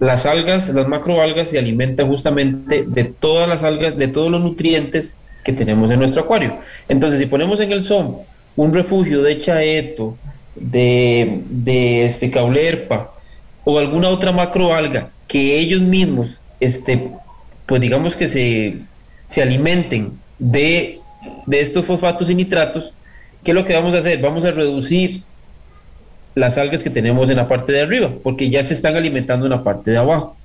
Las 0.00 0.26
algas, 0.26 0.68
las 0.68 0.86
macroalgas, 0.86 1.50
se 1.50 1.58
alimentan 1.58 2.08
justamente 2.08 2.84
de 2.86 3.04
todas 3.04 3.48
las 3.48 3.64
algas, 3.64 3.96
de 3.96 4.08
todos 4.08 4.30
los 4.30 4.40
nutrientes 4.40 5.16
que 5.44 5.52
tenemos 5.52 5.90
en 5.90 5.98
nuestro 5.98 6.22
acuario. 6.22 6.58
Entonces, 6.88 7.18
si 7.18 7.26
ponemos 7.26 7.58
en 7.60 7.72
el 7.72 7.80
SOM 7.80 8.16
un 8.56 8.72
refugio 8.72 9.22
de 9.22 9.38
chaeto, 9.38 10.16
de, 10.54 11.40
de 11.48 12.06
este 12.06 12.30
caulerpa 12.30 13.12
o 13.64 13.78
alguna 13.78 14.08
otra 14.08 14.32
macroalga 14.32 15.10
que 15.26 15.58
ellos 15.58 15.80
mismos, 15.80 16.40
este, 16.58 17.10
pues 17.66 17.80
digamos 17.80 18.16
que 18.16 18.26
se, 18.26 18.78
se 19.26 19.42
alimenten 19.42 20.12
de 20.38 21.00
de 21.46 21.60
estos 21.60 21.86
fosfatos 21.86 22.30
y 22.30 22.34
nitratos, 22.34 22.92
¿qué 23.42 23.50
es 23.50 23.54
lo 23.54 23.64
que 23.64 23.74
vamos 23.74 23.94
a 23.94 23.98
hacer? 23.98 24.20
Vamos 24.20 24.44
a 24.44 24.50
reducir 24.50 25.22
las 26.34 26.58
algas 26.58 26.82
que 26.82 26.90
tenemos 26.90 27.30
en 27.30 27.36
la 27.36 27.48
parte 27.48 27.72
de 27.72 27.80
arriba, 27.80 28.10
porque 28.22 28.48
ya 28.48 28.62
se 28.62 28.74
están 28.74 28.96
alimentando 28.96 29.46
en 29.46 29.50
la 29.50 29.64
parte 29.64 29.90
de 29.90 29.96
abajo. 29.96 30.36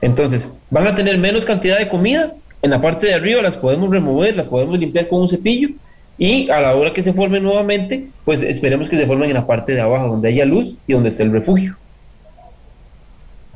Entonces, 0.00 0.48
van 0.70 0.86
a 0.86 0.94
tener 0.94 1.18
menos 1.18 1.44
cantidad 1.44 1.78
de 1.78 1.88
comida, 1.88 2.32
en 2.62 2.70
la 2.70 2.80
parte 2.80 3.06
de 3.06 3.14
arriba 3.14 3.42
las 3.42 3.56
podemos 3.56 3.90
remover, 3.90 4.36
las 4.36 4.46
podemos 4.46 4.78
limpiar 4.78 5.08
con 5.08 5.22
un 5.22 5.28
cepillo 5.28 5.70
y 6.18 6.50
a 6.50 6.60
la 6.60 6.74
hora 6.74 6.92
que 6.92 7.02
se 7.02 7.12
formen 7.12 7.42
nuevamente, 7.42 8.08
pues 8.24 8.42
esperemos 8.42 8.88
que 8.88 8.96
se 8.96 9.06
formen 9.06 9.30
en 9.30 9.34
la 9.34 9.46
parte 9.46 9.72
de 9.72 9.80
abajo, 9.80 10.08
donde 10.08 10.28
haya 10.28 10.44
luz 10.44 10.76
y 10.86 10.92
donde 10.92 11.08
esté 11.08 11.22
el 11.22 11.32
refugio. 11.32 11.76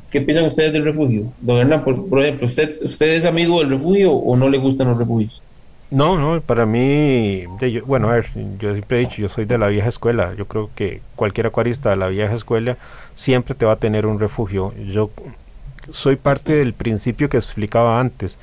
¿Qué 0.09 0.21
piensan 0.21 0.45
ustedes 0.45 0.73
del 0.73 0.83
refugio? 0.83 1.31
Don 1.41 1.59
Hernán, 1.59 1.83
por, 1.83 2.07
por 2.07 2.23
ejemplo, 2.23 2.47
¿usted, 2.47 2.77
¿usted 2.83 3.07
es 3.07 3.25
amigo 3.25 3.59
del 3.59 3.69
refugio 3.69 4.13
o 4.13 4.35
no 4.35 4.49
le 4.49 4.57
gustan 4.57 4.87
los 4.87 4.97
refugios? 4.97 5.43
No, 5.91 6.17
no, 6.17 6.41
para 6.41 6.65
mí, 6.65 7.45
bueno, 7.85 8.09
a 8.09 8.15
ver, 8.15 8.29
yo 8.57 8.73
siempre 8.73 8.97
he 8.97 8.99
dicho, 9.01 9.21
yo 9.21 9.29
soy 9.29 9.45
de 9.45 9.57
la 9.57 9.67
vieja 9.67 9.87
escuela, 9.87 10.33
yo 10.35 10.45
creo 10.47 10.69
que 10.75 11.01
cualquier 11.15 11.47
acuarista 11.47 11.91
de 11.91 11.95
la 11.95 12.07
vieja 12.07 12.33
escuela 12.33 12.77
siempre 13.13 13.53
te 13.53 13.65
va 13.65 13.73
a 13.73 13.77
tener 13.77 14.05
un 14.05 14.19
refugio. 14.19 14.73
Yo 14.77 15.11
soy 15.89 16.15
parte 16.15 16.53
del 16.53 16.73
principio 16.73 17.29
que 17.29 17.37
explicaba 17.37 17.99
antes. 17.99 18.37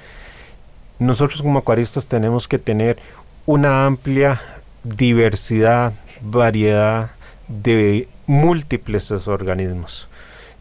Nosotros 0.99 1.43
como 1.43 1.59
acuaristas 1.59 2.07
tenemos 2.07 2.47
que 2.47 2.59
tener 2.59 2.97
una 3.45 3.87
amplia 3.87 4.41
diversidad, 4.85 5.93
variedad 6.21 7.11
de 7.49 8.09
múltiples 8.27 9.11
organismos 9.11 10.09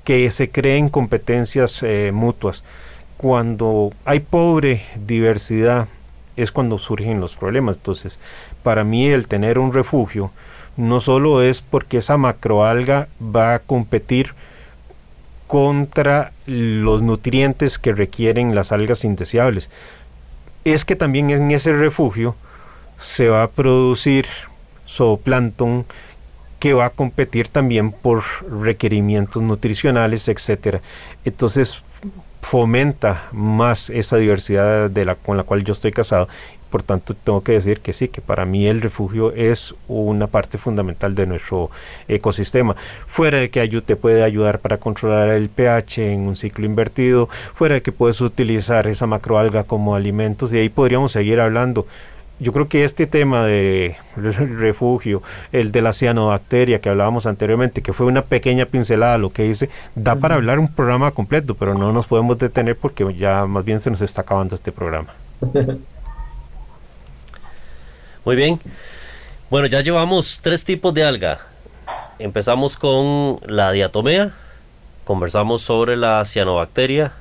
que 0.03 0.29
se 0.31 0.49
creen 0.49 0.89
competencias 0.89 1.83
eh, 1.83 2.11
mutuas. 2.13 2.63
Cuando 3.17 3.93
hay 4.03 4.19
pobre 4.19 4.83
diversidad, 4.95 5.87
es 6.37 6.51
cuando 6.51 6.77
surgen 6.77 7.19
los 7.19 7.35
problemas. 7.35 7.77
Entonces, 7.77 8.19
para 8.63 8.83
mí 8.83 9.07
el 9.07 9.27
tener 9.27 9.59
un 9.59 9.73
refugio 9.73 10.31
no 10.77 10.99
solo 10.99 11.41
es 11.41 11.61
porque 11.61 11.97
esa 11.97 12.17
macroalga 12.17 13.07
va 13.21 13.55
a 13.55 13.59
competir 13.59 14.33
contra 15.47 16.31
los 16.45 17.01
nutrientes 17.01 17.77
que 17.77 17.91
requieren 17.91 18.55
las 18.55 18.71
algas 18.71 19.03
indeseables, 19.03 19.69
es 20.63 20.85
que 20.85 20.95
también 20.95 21.29
en 21.29 21.51
ese 21.51 21.73
refugio 21.73 22.35
se 22.99 23.27
va 23.27 23.43
a 23.43 23.49
producir 23.49 24.27
zooplancton 24.87 25.85
que 26.59 26.73
va 26.73 26.85
a 26.85 26.89
competir 26.91 27.47
también 27.47 27.91
por 27.91 28.23
requerimientos 28.49 29.41
nutricionales, 29.41 30.27
etcétera. 30.27 30.81
Entonces, 31.25 31.83
fomenta 32.41 33.29
más 33.31 33.89
esa 33.89 34.17
diversidad 34.17 34.89
de 34.89 35.05
la, 35.05 35.15
con 35.15 35.37
la 35.37 35.43
cual 35.43 35.63
yo 35.63 35.73
estoy 35.73 35.91
casado. 35.91 36.27
Por 36.69 36.83
tanto, 36.83 37.13
tengo 37.13 37.43
que 37.43 37.51
decir 37.51 37.81
que 37.81 37.91
sí, 37.91 38.07
que 38.07 38.21
para 38.21 38.45
mí 38.45 38.65
el 38.65 38.79
refugio 38.79 39.33
es 39.33 39.75
una 39.89 40.27
parte 40.27 40.57
fundamental 40.57 41.15
de 41.15 41.27
nuestro 41.27 41.69
ecosistema. 42.07 42.77
Fuera 43.07 43.39
de 43.39 43.49
que 43.49 43.67
te 43.81 43.97
puede 43.97 44.23
ayudar 44.23 44.59
para 44.59 44.77
controlar 44.77 45.29
el 45.29 45.49
pH 45.49 46.13
en 46.13 46.21
un 46.21 46.37
ciclo 46.37 46.65
invertido, 46.65 47.27
fuera 47.53 47.75
de 47.75 47.81
que 47.81 47.91
puedes 47.91 48.21
utilizar 48.21 48.87
esa 48.87 49.05
macroalga 49.05 49.65
como 49.65 49.95
alimentos, 49.95 50.53
y 50.53 50.59
ahí 50.59 50.69
podríamos 50.69 51.11
seguir 51.11 51.41
hablando. 51.41 51.87
Yo 52.41 52.51
creo 52.53 52.67
que 52.67 52.83
este 52.83 53.05
tema 53.05 53.45
de 53.45 53.97
refugio, 54.15 55.21
el 55.51 55.71
de 55.71 55.83
la 55.83 55.93
cianobacteria 55.93 56.81
que 56.81 56.89
hablábamos 56.89 57.27
anteriormente, 57.27 57.83
que 57.83 57.93
fue 57.93 58.07
una 58.07 58.23
pequeña 58.23 58.65
pincelada 58.65 59.19
lo 59.19 59.29
que 59.29 59.45
hice, 59.45 59.69
da 59.93 60.15
para 60.15 60.35
hablar 60.35 60.57
un 60.57 60.73
programa 60.73 61.11
completo, 61.11 61.53
pero 61.53 61.75
no 61.75 61.93
nos 61.93 62.07
podemos 62.07 62.39
detener 62.39 62.75
porque 62.75 63.13
ya 63.13 63.45
más 63.45 63.63
bien 63.63 63.79
se 63.79 63.91
nos 63.91 64.01
está 64.01 64.21
acabando 64.21 64.55
este 64.55 64.71
programa. 64.71 65.13
Muy 68.25 68.35
bien. 68.35 68.59
Bueno, 69.51 69.67
ya 69.67 69.81
llevamos 69.81 70.39
tres 70.41 70.65
tipos 70.65 70.95
de 70.95 71.03
alga. 71.03 71.41
Empezamos 72.17 72.75
con 72.75 73.39
la 73.45 73.71
diatomea, 73.71 74.31
conversamos 75.03 75.61
sobre 75.61 75.95
la 75.95 76.25
cianobacteria 76.25 77.11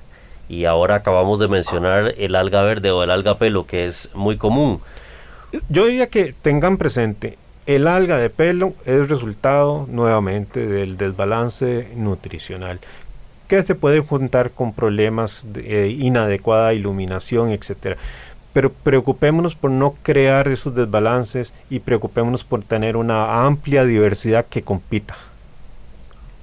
y 0.49 0.64
ahora 0.64 0.95
acabamos 0.97 1.39
de 1.41 1.49
mencionar 1.49 2.14
el 2.16 2.35
alga 2.37 2.62
verde 2.62 2.91
o 2.91 3.03
el 3.03 3.11
alga 3.11 3.37
pelo, 3.37 3.66
que 3.66 3.85
es 3.85 4.11
muy 4.14 4.39
común. 4.39 4.81
Yo 5.68 5.86
diría 5.86 6.09
que 6.09 6.32
tengan 6.32 6.76
presente, 6.76 7.38
el 7.66 7.86
alga 7.86 8.18
de 8.18 8.30
pelo 8.30 8.74
es 8.84 9.09
resultado 9.09 9.86
nuevamente 9.90 10.66
del 10.66 10.96
desbalance 10.96 11.88
nutricional 11.96 12.80
que 13.51 13.64
se 13.64 13.74
puede 13.74 13.98
juntar 13.98 14.53
con 14.53 14.72
problemas 14.72 15.44
de 15.53 15.86
eh, 15.86 15.88
inadecuada 15.88 16.72
iluminación, 16.72 17.51
etcétera. 17.51 17.96
Pero 18.53 18.72
preocupémonos 18.72 19.57
por 19.57 19.72
no 19.72 19.96
crear 20.05 20.46
esos 20.46 20.72
desbalances 20.72 21.53
y 21.68 21.80
preocupémonos 21.80 22.44
por 22.44 22.62
tener 22.62 22.96
una 22.96 23.44
amplia 23.44 23.84
diversidad 23.84 24.46
que 24.46 24.62
compita. 24.62 25.16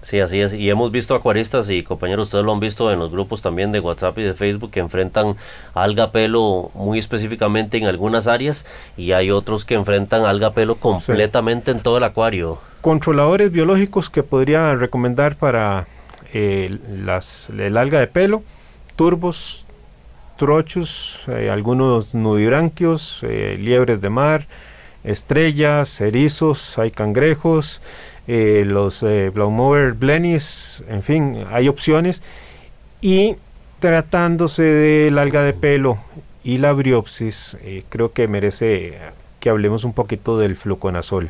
Sí, 0.08 0.22
así 0.22 0.40
es. 0.40 0.54
Y 0.54 0.70
hemos 0.70 0.90
visto 0.90 1.16
acuaristas 1.16 1.70
y 1.70 1.84
compañeros, 1.84 2.30
ustedes 2.30 2.46
lo 2.46 2.54
han 2.54 2.62
visto 2.62 2.94
en 2.94 3.00
los 3.00 3.12
grupos 3.12 3.42
también 3.42 3.74
de 3.74 3.82
WhatsApp 3.82 4.18
y 4.20 4.24
de 4.24 4.34
Facebook 4.34 4.72
que 4.72 4.80
enfrentan 4.80 5.36
alga 5.74 6.14
pelo 6.14 6.72
muy 6.76 6.98
específicamente 6.98 7.76
en 7.76 7.88
algunas 7.88 8.26
áreas 8.28 8.66
y 8.96 9.12
hay 9.12 9.32
otros 9.32 9.66
que 9.66 9.74
enfrentan 9.74 10.24
alga 10.24 10.52
pelo 10.52 10.76
completamente 10.76 11.72
en 11.72 11.82
todo 11.82 11.98
el 11.98 12.06
acuario. 12.06 12.58
Controladores 12.80 13.52
biológicos 13.52 14.10
que 14.10 14.24
podría 14.24 14.76
recomendar 14.76 15.36
para 15.36 15.88
eh, 16.34 16.74
las, 16.90 17.50
el 17.50 17.76
alga 17.76 18.00
de 18.00 18.08
pelo, 18.08 18.44
turbos, 18.96 19.66
trochus, 20.38 21.20
eh, 21.28 21.50
algunos 21.50 22.16
nudibranquios, 22.16 23.20
eh, 23.24 23.58
liebres 23.60 24.00
de 24.00 24.10
mar, 24.10 24.48
estrellas, 25.04 26.00
erizos, 26.00 26.78
hay 26.78 26.92
cangrejos, 26.92 27.82
eh, 28.28 28.64
los 28.66 29.04
eh, 29.04 29.32
Blaumover 29.34 29.94
Blenis, 29.94 30.84
en 30.90 31.02
fin, 31.02 31.46
hay 31.50 31.68
opciones. 31.68 32.22
Y 33.02 33.36
tratándose 33.80 34.64
del 34.64 35.18
alga 35.18 35.44
de 35.44 35.54
pelo 35.54 35.98
y 36.44 36.58
la 36.58 36.74
briopsis, 36.74 37.58
eh, 37.62 37.84
creo 37.90 38.12
que 38.12 38.28
merece 38.28 38.98
que 39.40 39.50
hablemos 39.50 39.84
un 39.84 39.94
poquito 39.94 40.38
del 40.38 40.56
fluconazol. 40.56 41.30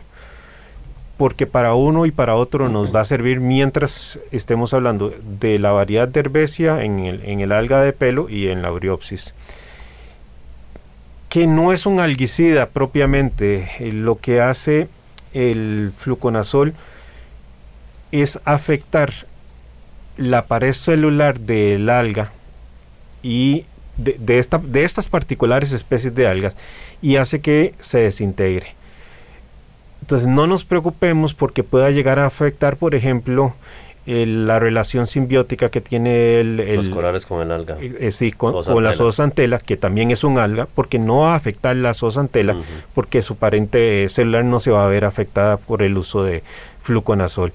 Porque 1.17 1.47
para 1.47 1.73
uno 1.73 2.05
y 2.05 2.11
para 2.11 2.35
otro 2.35 2.69
nos 2.69 2.95
va 2.95 3.01
a 3.01 3.05
servir 3.05 3.39
mientras 3.39 4.19
estemos 4.31 4.73
hablando 4.73 5.13
de 5.39 5.57
la 5.57 5.71
variedad 5.71 6.07
de 6.07 6.19
herbesia 6.19 6.83
en 6.83 6.99
el, 6.99 7.23
en 7.25 7.39
el 7.41 7.51
alga 7.51 7.81
de 7.81 7.93
pelo 7.93 8.29
y 8.29 8.49
en 8.49 8.61
la 8.61 8.69
briopsis 8.69 9.33
que 11.29 11.45
no 11.47 11.73
es 11.73 11.85
un 11.85 11.99
algicida 11.99 12.67
propiamente, 12.67 13.69
lo 13.79 14.17
que 14.17 14.41
hace 14.41 14.87
el 15.33 15.91
fluconazol 15.97 16.73
es 18.11 18.39
afectar 18.45 19.13
la 20.17 20.45
pared 20.45 20.73
celular 20.73 21.39
del 21.39 21.89
alga 21.89 22.31
y 23.21 23.65
de, 23.97 24.37
esta, 24.37 24.59
de 24.59 24.83
estas 24.83 25.09
particulares 25.09 25.73
especies 25.73 26.13
de 26.13 26.27
algas 26.27 26.55
y 27.01 27.17
hace 27.17 27.41
que 27.41 27.73
se 27.79 27.99
desintegre. 27.99 28.75
Entonces 30.01 30.27
no 30.27 30.47
nos 30.47 30.65
preocupemos 30.65 31.33
porque 31.33 31.63
pueda 31.63 31.91
llegar 31.91 32.19
a 32.19 32.25
afectar, 32.25 32.77
por 32.77 32.95
ejemplo, 32.95 33.55
la 34.07 34.57
relación 34.57 35.05
simbiótica 35.05 35.69
que 35.69 35.81
tiene 35.81 36.39
el, 36.39 36.55
los 36.75 36.87
corales 36.87 37.25
con 37.25 37.41
el 37.41 37.51
alga. 37.51 37.77
Eh, 37.81 37.93
eh, 37.99 38.11
sí, 38.13 38.31
con, 38.31 38.55
la 38.81 38.93
zoosantela, 38.93 39.59
que 39.59 39.75
también 39.75 40.11
es 40.11 40.23
un 40.23 40.37
alga, 40.37 40.65
porque 40.73 40.97
no 40.97 41.19
va 41.19 41.33
a 41.33 41.35
afectar 41.35 41.75
la 41.75 41.93
zoosantela, 41.93 42.55
porque 42.93 43.21
su 43.21 43.35
parente 43.35 44.07
celular 44.07 44.45
no 44.45 44.61
se 44.61 44.71
va 44.71 44.85
a 44.85 44.87
ver 44.87 45.03
afectada 45.03 45.57
por 45.57 45.83
el 45.83 45.97
uso 45.97 46.23
de 46.23 46.43
fluconazol. 46.81 47.51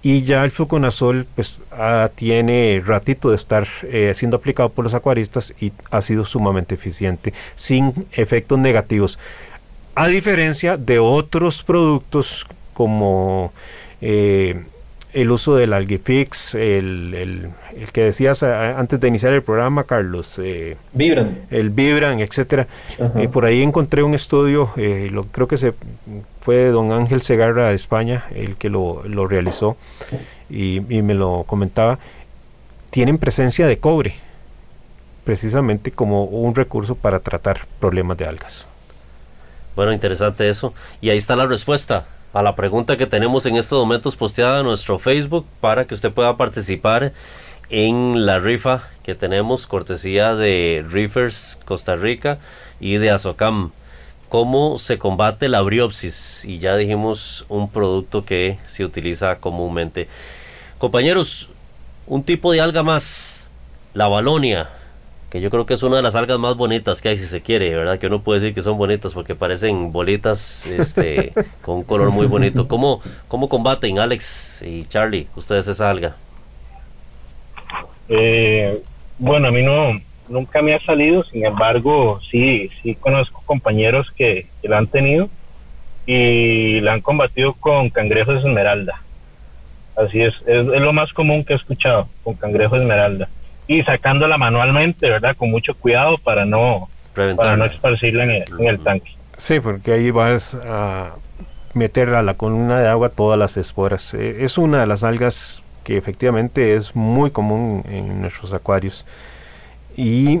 Y 0.00 0.22
ya 0.22 0.44
el 0.44 0.52
fluconazol 0.52 1.26
pues 1.34 1.60
ah, 1.72 2.08
tiene 2.14 2.80
ratito 2.86 3.30
de 3.30 3.34
estar 3.34 3.66
eh, 3.82 4.12
siendo 4.14 4.36
aplicado 4.36 4.68
por 4.68 4.84
los 4.84 4.94
acuaristas 4.94 5.52
y 5.60 5.72
ha 5.90 6.00
sido 6.02 6.24
sumamente 6.24 6.76
eficiente, 6.76 7.32
sin 7.56 7.92
efectos 8.12 8.60
negativos. 8.60 9.18
A 9.96 10.06
diferencia 10.06 10.76
de 10.76 11.00
otros 11.00 11.64
productos 11.64 12.46
como 12.74 13.52
el 15.16 15.30
uso 15.30 15.56
del 15.56 15.72
Algifix, 15.72 16.54
el, 16.54 17.14
el, 17.14 17.50
el, 17.74 17.92
que 17.92 18.02
decías 18.02 18.42
antes 18.42 19.00
de 19.00 19.08
iniciar 19.08 19.32
el 19.32 19.42
programa, 19.42 19.84
Carlos. 19.84 20.38
Eh, 20.38 20.76
Vibran. 20.92 21.38
El 21.50 21.70
Vibran, 21.70 22.20
etcétera. 22.20 22.66
Eh, 22.98 23.26
por 23.26 23.46
ahí 23.46 23.62
encontré 23.62 24.02
un 24.02 24.12
estudio, 24.12 24.72
eh, 24.76 25.08
lo, 25.10 25.24
creo 25.24 25.48
que 25.48 25.56
se 25.56 25.72
fue 26.42 26.66
don 26.66 26.92
Ángel 26.92 27.22
Segarra 27.22 27.70
de 27.70 27.74
España, 27.74 28.26
el 28.34 28.58
que 28.58 28.68
lo, 28.68 29.04
lo 29.08 29.26
realizó 29.26 29.78
y, 30.50 30.82
y, 30.94 31.00
me 31.00 31.14
lo 31.14 31.44
comentaba. 31.46 31.98
Tienen 32.90 33.16
presencia 33.16 33.66
de 33.66 33.78
cobre, 33.78 34.16
precisamente 35.24 35.92
como 35.92 36.24
un 36.24 36.54
recurso 36.54 36.94
para 36.94 37.20
tratar 37.20 37.60
problemas 37.80 38.18
de 38.18 38.26
algas. 38.26 38.66
Bueno, 39.74 39.94
interesante 39.94 40.46
eso. 40.50 40.74
Y 41.00 41.08
ahí 41.08 41.16
está 41.16 41.36
la 41.36 41.46
respuesta 41.46 42.06
a 42.36 42.42
la 42.42 42.54
pregunta 42.54 42.98
que 42.98 43.06
tenemos 43.06 43.46
en 43.46 43.56
estos 43.56 43.78
momentos 43.78 44.14
posteada 44.14 44.60
en 44.60 44.66
nuestro 44.66 44.98
Facebook 44.98 45.46
para 45.62 45.86
que 45.86 45.94
usted 45.94 46.12
pueda 46.12 46.36
participar 46.36 47.14
en 47.70 48.26
la 48.26 48.38
rifa 48.40 48.90
que 49.02 49.14
tenemos 49.14 49.66
cortesía 49.66 50.34
de 50.34 50.84
Riffers 50.86 51.58
Costa 51.64 51.96
Rica 51.96 52.38
y 52.78 52.96
de 52.96 53.10
Azocam. 53.10 53.70
¿Cómo 54.28 54.78
se 54.78 54.98
combate 54.98 55.48
la 55.48 55.62
briopsis? 55.62 56.44
Y 56.44 56.58
ya 56.58 56.76
dijimos 56.76 57.46
un 57.48 57.70
producto 57.70 58.26
que 58.26 58.58
se 58.66 58.84
utiliza 58.84 59.36
comúnmente. 59.36 60.06
Compañeros, 60.76 61.48
un 62.06 62.22
tipo 62.22 62.52
de 62.52 62.60
alga 62.60 62.82
más, 62.82 63.48
la 63.94 64.08
balonia, 64.08 64.68
que 65.36 65.42
yo 65.42 65.50
creo 65.50 65.66
que 65.66 65.74
es 65.74 65.82
una 65.82 65.96
de 65.96 66.02
las 66.02 66.14
algas 66.14 66.38
más 66.38 66.56
bonitas 66.56 67.02
que 67.02 67.10
hay 67.10 67.16
si 67.18 67.26
se 67.26 67.42
quiere, 67.42 67.74
¿verdad? 67.76 67.98
Que 67.98 68.06
uno 68.06 68.22
puede 68.22 68.40
decir 68.40 68.54
que 68.54 68.62
son 68.62 68.78
bonitas 68.78 69.12
porque 69.12 69.34
parecen 69.34 69.92
bolitas 69.92 70.66
este, 70.66 71.32
con 71.62 71.76
un 71.76 71.82
color 71.82 72.10
muy 72.10 72.26
bonito. 72.26 72.66
¿Cómo, 72.68 73.02
¿Cómo 73.28 73.48
combaten 73.48 73.98
Alex 73.98 74.62
y 74.66 74.86
Charlie 74.86 75.26
ustedes 75.36 75.68
esa 75.68 75.90
alga? 75.90 76.16
Eh, 78.08 78.82
bueno, 79.18 79.48
a 79.48 79.50
mí 79.50 79.62
no, 79.62 80.00
nunca 80.28 80.62
me 80.62 80.74
ha 80.74 80.80
salido, 80.80 81.22
sin 81.24 81.44
embargo, 81.44 82.18
sí, 82.30 82.70
sí 82.82 82.94
conozco 82.94 83.42
compañeros 83.44 84.06
que, 84.16 84.46
la 84.62 84.78
han 84.78 84.86
tenido 84.86 85.28
y 86.06 86.80
la 86.80 86.94
han 86.94 87.02
combatido 87.02 87.52
con 87.52 87.90
cangrejos 87.90 88.38
esmeralda. 88.38 89.02
Así 89.96 90.22
es, 90.22 90.34
es, 90.46 90.66
es 90.66 90.80
lo 90.80 90.94
más 90.94 91.12
común 91.12 91.44
que 91.44 91.52
he 91.52 91.56
escuchado, 91.56 92.08
con 92.22 92.34
cangrejo 92.34 92.76
esmeralda 92.76 93.28
y 93.68 93.82
sacándola 93.82 94.38
manualmente, 94.38 95.08
¿verdad? 95.08 95.36
Con 95.36 95.50
mucho 95.50 95.74
cuidado 95.74 96.18
para 96.18 96.44
no, 96.44 96.88
para 97.14 97.56
no 97.56 97.64
esparcirla 97.64 98.24
en 98.24 98.66
el, 98.66 98.80
tanque. 98.80 99.12
Sí, 99.36 99.60
porque 99.60 99.92
ahí 99.92 100.10
vas 100.10 100.54
a 100.54 101.14
meter 101.74 102.14
a 102.14 102.22
la 102.22 102.34
columna 102.34 102.78
de 102.78 102.88
agua 102.88 103.08
todas 103.08 103.38
las 103.38 103.56
esporas. 103.56 104.14
Eh, 104.14 104.38
es 104.40 104.56
una 104.58 104.80
de 104.80 104.86
las 104.86 105.04
algas 105.04 105.62
que 105.84 105.96
efectivamente 105.96 106.74
es 106.74 106.96
muy 106.96 107.30
común 107.30 107.84
en 107.88 108.20
nuestros 108.20 108.52
acuarios 108.52 109.04
y 109.96 110.40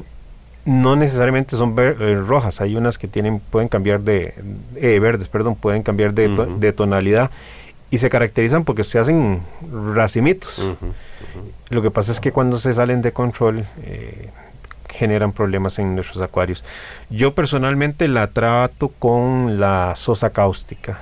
no 0.64 0.96
necesariamente 0.96 1.56
son 1.56 1.74
eh, 1.78 2.20
rojas, 2.26 2.60
hay 2.60 2.74
unas 2.74 2.98
que 2.98 3.06
tienen 3.06 3.38
pueden 3.38 3.68
cambiar 3.68 4.00
de 4.00 4.34
eh, 4.74 4.98
verdes, 4.98 5.28
perdón, 5.28 5.54
pueden 5.54 5.84
cambiar 5.84 6.12
de, 6.12 6.28
de 6.58 6.72
tonalidad 6.72 7.30
y 7.90 7.98
se 7.98 8.10
caracterizan 8.10 8.64
porque 8.64 8.84
se 8.84 8.98
hacen 8.98 9.42
racimitos. 9.94 10.60
Lo 11.70 11.82
que 11.82 11.90
pasa 11.90 12.12
es 12.12 12.20
que 12.20 12.32
cuando 12.32 12.58
se 12.58 12.72
salen 12.72 13.02
de 13.02 13.12
control 13.12 13.64
eh, 13.82 14.30
generan 14.88 15.32
problemas 15.32 15.78
en 15.78 15.94
nuestros 15.94 16.22
acuarios. 16.22 16.64
Yo 17.10 17.34
personalmente 17.34 18.08
la 18.08 18.28
trato 18.28 18.88
con 18.88 19.60
la 19.60 19.94
sosa 19.96 20.30
cáustica. 20.30 20.98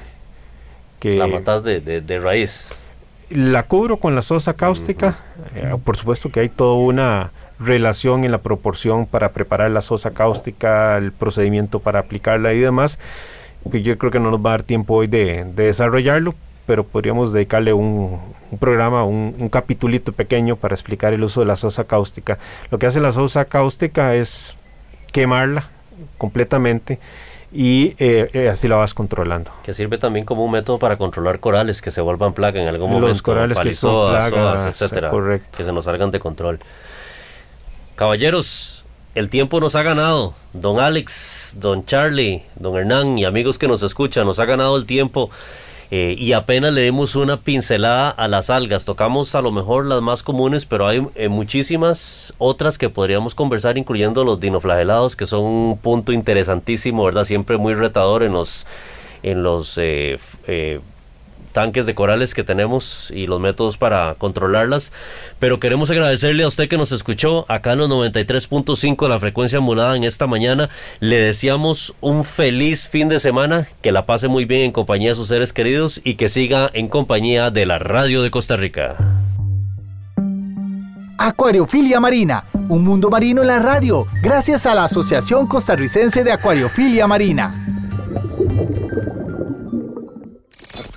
Que 1.01 1.17
la 1.17 1.27
matas 1.27 1.62
de, 1.62 1.81
de, 1.81 2.19
raíz. 2.19 2.75
La 3.31 3.65
cubro 3.65 3.99
con 3.99 4.15
la 4.15 4.23
sosa 4.23 4.55
cáustica. 4.55 5.17
Eh, 5.55 5.75
por 5.85 5.97
supuesto 5.97 6.31
que 6.31 6.41
hay 6.41 6.49
toda 6.49 6.75
una 6.75 7.31
relación 7.61 8.25
en 8.25 8.33
la 8.33 8.39
proporción 8.39 9.07
para 9.07 9.31
preparar 9.33 9.71
la 9.71 9.81
sosa 9.81 10.12
cáustica, 10.12 10.97
el 10.97 11.12
procedimiento 11.12 11.79
para 11.79 12.01
aplicarla 12.01 12.53
y 12.53 12.61
demás. 12.61 12.99
Yo 13.65 13.97
creo 13.97 14.11
que 14.11 14.21
no 14.21 14.31
nos 14.31 14.45
va 14.45 14.51
a 14.51 14.53
dar 14.55 14.62
tiempo 14.62 14.95
hoy 14.95 15.07
de, 15.07 15.45
de 15.45 15.65
desarrollarlo, 15.65 16.35
pero 16.67 16.85
podríamos 16.85 17.33
dedicarle 17.33 17.73
un, 17.73 18.21
programa, 18.59 19.05
un, 19.05 19.35
un, 19.39 19.49
capitulito 19.49 20.12
pequeño 20.12 20.57
para 20.57 20.75
explicar 20.75 21.12
el 21.12 21.23
uso 21.25 21.41
de 21.41 21.47
la 21.47 21.57
sosa 21.57 21.85
cáustica. 21.85 22.39
Lo 22.71 22.79
que 22.79 22.87
hace 22.87 23.01
la 23.01 23.12
sosa 23.12 23.45
cáustica 23.45 24.15
es 24.15 24.57
quemarla 25.12 25.69
completamente 26.19 26.99
y 27.55 27.95
eh, 27.99 28.29
eh, 28.33 28.49
así 28.49 28.67
la 28.67 28.77
vas 28.77 28.95
controlando. 28.95 29.53
Que 29.62 29.73
sirve 29.73 29.97
también 29.97 30.27
como 30.27 30.45
un 30.45 30.51
método 30.51 30.81
para 30.81 30.97
controlar 30.97 31.39
corales 31.39 31.81
que 31.81 31.93
se 31.93 32.01
vuelvan 32.01 32.33
plaga 32.33 32.61
en 32.61 32.67
algún 32.67 32.91
Los 32.91 33.01
momento. 33.01 33.23
corales 33.23 33.59
que 33.59 33.71
son 33.73 34.11
palizoas, 34.11 34.31
plagas, 34.31 34.62
soas, 34.62 34.83
etcétera, 34.83 35.11
correcto. 35.11 35.57
Que 35.57 35.65
se 35.65 35.73
nos 35.73 35.85
salgan 35.85 36.11
de 36.11 36.19
control. 36.19 36.59
Caballeros, 37.95 38.85
el 39.15 39.29
tiempo 39.29 39.61
nos 39.61 39.77
ha 39.77 39.85
ganado. 39.85 40.35
Don 40.53 40.81
Alex, 40.81 41.57
don 41.61 41.87
Charlie, 41.87 42.43
don 42.57 42.77
Hernán 42.77 43.17
y 43.19 43.25
amigos 43.25 43.57
que 43.57 43.69
nos 43.69 43.85
escuchan, 43.85 44.27
nos 44.27 44.41
ha 44.41 44.47
ganado 44.47 44.77
el 44.77 44.85
tiempo. 44.85 45.31
Eh, 45.97 46.16
y 46.18 46.32
apenas 46.32 46.72
le 46.72 46.80
dimos 46.80 47.14
una 47.14 47.36
pincelada 47.36 48.11
a 48.11 48.26
las 48.26 48.51
algas. 48.51 48.84
Tocamos 48.84 49.36
a 49.36 49.40
lo 49.40 49.53
mejor 49.53 49.86
las 49.86 50.03
más 50.03 50.24
comunes, 50.24 50.66
pero 50.66 50.88
hay 50.88 51.07
eh, 51.14 51.28
muchísimas 51.28 52.34
otras 52.38 52.78
que 52.78 52.90
podríamos 52.90 53.36
conversar, 53.36 53.78
incluyendo 53.78 54.24
los 54.24 54.40
dinoflagelados, 54.40 55.14
que 55.14 55.24
son 55.24 55.45
un 55.45 55.78
punto 55.78 56.11
interesantísimo, 56.11 57.05
¿verdad? 57.05 57.24
Siempre 57.24 57.59
muy 57.59 57.74
retador 57.74 58.24
en 58.24 58.32
los, 58.32 58.66
en 59.22 59.45
los 59.45 59.78
eh, 59.78 60.18
eh, 60.49 60.80
tanques 61.55 61.87
de 61.87 61.95
corales 61.95 62.35
que 62.35 62.45
tenemos 62.45 63.11
y 63.15 63.27
los 63.27 63.41
métodos 63.41 63.79
para 63.79 64.17
controlarlas. 64.19 64.93
Pero 65.39 65.59
queremos 65.59 65.91
agradecerle 65.91 66.45
a 66.45 66.49
usted 66.49 66.69
que 66.69 66.77
nos 66.77 66.93
escuchó 66.93 67.47
acá 67.49 67.73
en 67.73 67.79
los 67.79 67.89
93.5 67.89 69.05
de 69.05 69.09
la 69.09 69.19
frecuencia 69.19 69.61
modulada 69.61 69.97
en 69.97 70.05
esta 70.05 70.27
mañana. 70.27 70.69
Le 71.01 71.17
deseamos 71.17 71.95
un 72.03 72.25
feliz 72.25 72.89
fin 72.89 73.09
de 73.09 73.21
semana, 73.21 73.67
que 73.81 73.93
la 73.93 74.05
pase 74.05 74.29
muy 74.29 74.45
bien 74.45 74.67
en 74.67 74.73
compañía 74.73 75.11
de 75.11 75.17
sus 75.17 75.29
seres 75.29 75.55
queridos 75.55 76.03
y 76.05 76.17
que 76.17 76.29
siga 76.29 76.69
en 76.75 76.89
compañía 76.89 77.51
de 77.51 77.65
la 77.65 77.79
Radio 77.79 78.21
de 78.23 78.31
Costa 78.31 78.57
Rica. 78.57 78.97
Acuariofilia 81.17 82.01
Marina, 82.01 82.45
un 82.69 82.83
mundo 82.83 83.09
marino 83.09 83.43
en 83.43 83.49
la 83.49 83.61
radio, 83.61 84.07
gracias 84.21 84.67
a 84.67 84.75
la 84.75 84.85
Asociación 84.85 85.47
Costarricense 85.47 86.25
de 86.25 86.33
Acuariofilia 86.33 87.07
Marina. 87.07 87.55